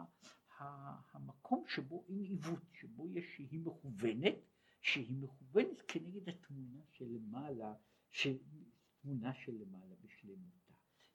ה, 0.59 0.65
המקום 1.13 1.65
שבו 1.69 2.05
אין 2.09 2.21
עיוות, 2.21 2.63
שבו 2.73 3.09
יש 3.09 3.25
שהיא 3.37 3.61
מכוונת, 3.61 4.35
שהיא 4.81 5.17
מכוונת 5.17 5.83
כנגד 5.89 6.29
התמונה 6.29 6.81
שלמעלה, 6.93 7.75
של, 8.11 8.39
תמונה 9.03 9.35
שלמעלה 9.35 9.95
בשלמותה. 10.05 10.73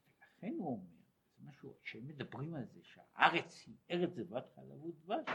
ולכן 0.08 0.54
הוא 0.58 0.68
אומר, 0.68 1.02
זה 1.38 1.50
משהו, 1.50 1.74
כשהם 1.82 2.08
מדברים 2.08 2.54
על 2.54 2.66
זה 2.66 2.80
שהארץ 2.84 3.64
היא 3.68 3.76
ארץ 3.92 4.14
זבת 4.16 4.50
חלב 4.56 4.84
ודבש, 4.84 5.30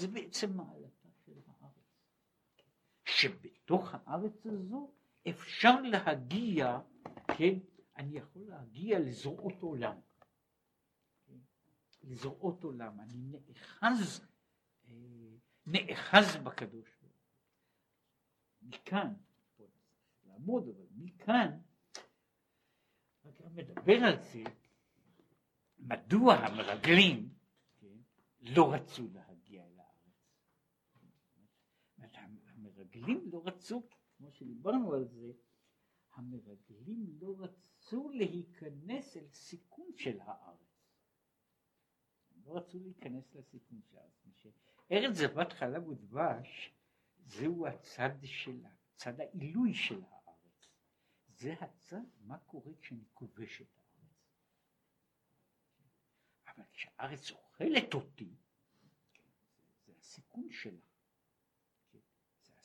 זה 0.00 0.08
בעצם 0.08 0.56
מעלתה 0.56 1.08
של 1.24 1.32
הארץ. 1.46 1.57
שבתוך 3.18 3.94
הארץ 3.94 4.46
הזו 4.46 4.92
אפשר 5.28 5.80
להגיע, 5.80 6.78
כן, 7.38 7.54
אני 7.96 8.18
יכול 8.18 8.42
להגיע 8.48 8.98
לזרועות 8.98 9.62
עולם. 9.62 10.00
לזרועות 12.02 12.64
עולם, 12.64 13.00
אני 13.00 13.14
נאחז, 13.16 14.26
אה, 14.88 14.92
נאחז 15.66 16.36
בקדוש 16.36 16.88
ברוך 17.00 17.12
הוא. 17.12 18.68
מכאן, 18.68 19.14
לעמוד, 20.24 20.68
אבל 20.68 20.86
מכאן, 20.96 21.58
אתה 23.28 23.48
מדבר 23.48 23.96
על 24.04 24.22
זה, 24.22 24.42
מדוע 25.78 26.34
המרגלים 26.34 27.34
כן, 27.80 27.96
לא 28.40 28.72
רצו 28.72 29.08
להגיע 29.12 29.64
אל 29.64 29.80
הארץ. 29.80 29.88
המרגלים 32.98 33.30
לא 33.32 33.42
רצו, 33.44 33.82
כמו 34.16 34.32
שדיברנו 34.32 34.94
על 34.94 35.04
זה, 35.08 35.32
המרגלים 36.14 37.06
לא 37.20 37.36
רצו 37.38 38.08
להיכנס 38.08 39.16
אל 39.16 39.28
סיכון 39.32 39.90
של 39.96 40.20
הארץ. 40.20 40.58
לא 42.44 42.56
רצו 42.56 42.78
להיכנס 42.78 43.34
לסיכון 43.34 43.80
שם. 43.90 44.50
ארץ 44.92 45.16
זבת 45.16 45.52
חלב 45.52 45.88
ודבש 45.88 46.72
זהו 47.26 47.66
הצד 47.66 48.24
של, 48.24 48.64
הצד 48.94 49.20
העילוי 49.20 49.74
של 49.74 50.02
הארץ. 50.04 50.68
זה 51.28 51.54
הצד, 51.60 52.04
מה 52.20 52.38
קורה 52.38 52.72
כשאני 52.80 53.04
כובש 53.14 53.62
את 53.62 53.66
הארץ. 53.76 54.28
אבל 56.46 56.64
כשהארץ 56.72 57.30
אוכלת 57.30 57.94
אותי, 57.94 58.34
זה 59.86 59.92
הסיכון 60.00 60.48
שלה. 60.50 60.87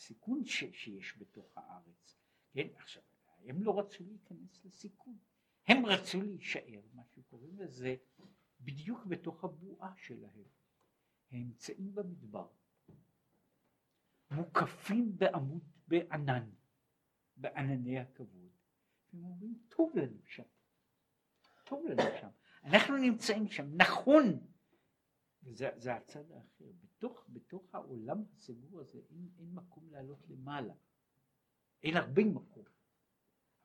הסיכון 0.04 0.46
ש, 0.46 0.64
שיש 0.74 1.18
בתוך 1.18 1.58
הארץ. 1.58 2.18
כן, 2.54 2.68
עכשיו, 2.76 3.04
הם 3.46 3.64
לא 3.64 3.80
רצו 3.80 4.04
להיכנס 4.04 4.66
לסיכון. 4.66 5.18
הם 5.68 5.86
רצו 5.86 6.22
להישאר, 6.22 6.82
מה 6.94 7.04
שקוראים 7.06 7.60
לזה 7.60 7.96
בדיוק 8.62 9.06
בתוך 9.06 9.44
הבועה 9.44 9.94
שלהם. 9.98 10.44
הם 11.32 11.40
נמצאים 11.40 11.96
במדבר, 11.96 12.48
מוקפים 14.32 15.18
בעמוד, 15.18 15.64
בענן, 15.88 16.50
בענני 17.38 18.00
הכבוד, 18.00 18.52
והם 19.14 19.24
אומרים, 19.24 19.60
טוב 19.70 19.96
לנו 19.96 20.20
שם, 20.26 20.44
טוב 21.66 21.86
לנו 21.86 22.02
שם. 22.22 22.30
אנחנו 22.64 22.98
נמצאים 22.98 23.48
שם, 23.48 23.76
נכון, 23.76 24.48
וזה 25.44 25.70
זה 25.76 25.96
הצד 25.96 26.32
האחר, 26.32 26.66
בתוך, 27.04 27.26
בתוך 27.30 27.76
העולם 27.76 28.24
הסגור 28.38 28.80
הזה 28.80 29.00
אין, 29.10 29.30
אין 29.38 29.54
מקום 29.54 29.90
לעלות 29.92 30.30
למעלה, 30.30 30.74
אין 31.84 31.98
הרבה 31.98 32.26
מקום, 32.26 32.64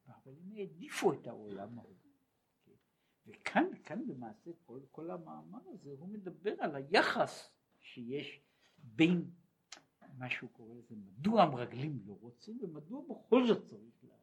אבל 0.08 0.32
הם 0.40 0.52
העדיפו 0.52 1.12
את 1.12 1.26
העולם 1.26 1.78
ההוא. 1.78 1.96
וכאן, 3.26 3.64
כאן 3.84 4.02
למעשה 4.08 4.50
כל, 4.66 4.80
כל 4.90 5.10
המאמר 5.10 5.68
הזה 5.68 5.90
הוא 5.98 6.08
מדבר 6.08 6.54
על 6.58 6.76
היחס 6.76 7.50
שיש 7.80 8.40
בין 8.78 9.30
מה 10.18 10.30
שהוא 10.30 10.50
קורא 10.50 10.74
לזה 10.74 10.96
מדוע 10.96 11.42
המרגלים 11.42 12.00
לא 12.06 12.12
רוצים 12.20 12.58
ומדוע 12.62 13.02
בכל 13.10 13.46
זאת 13.46 13.66
צריך 13.66 14.04
לעשות. 14.04 14.17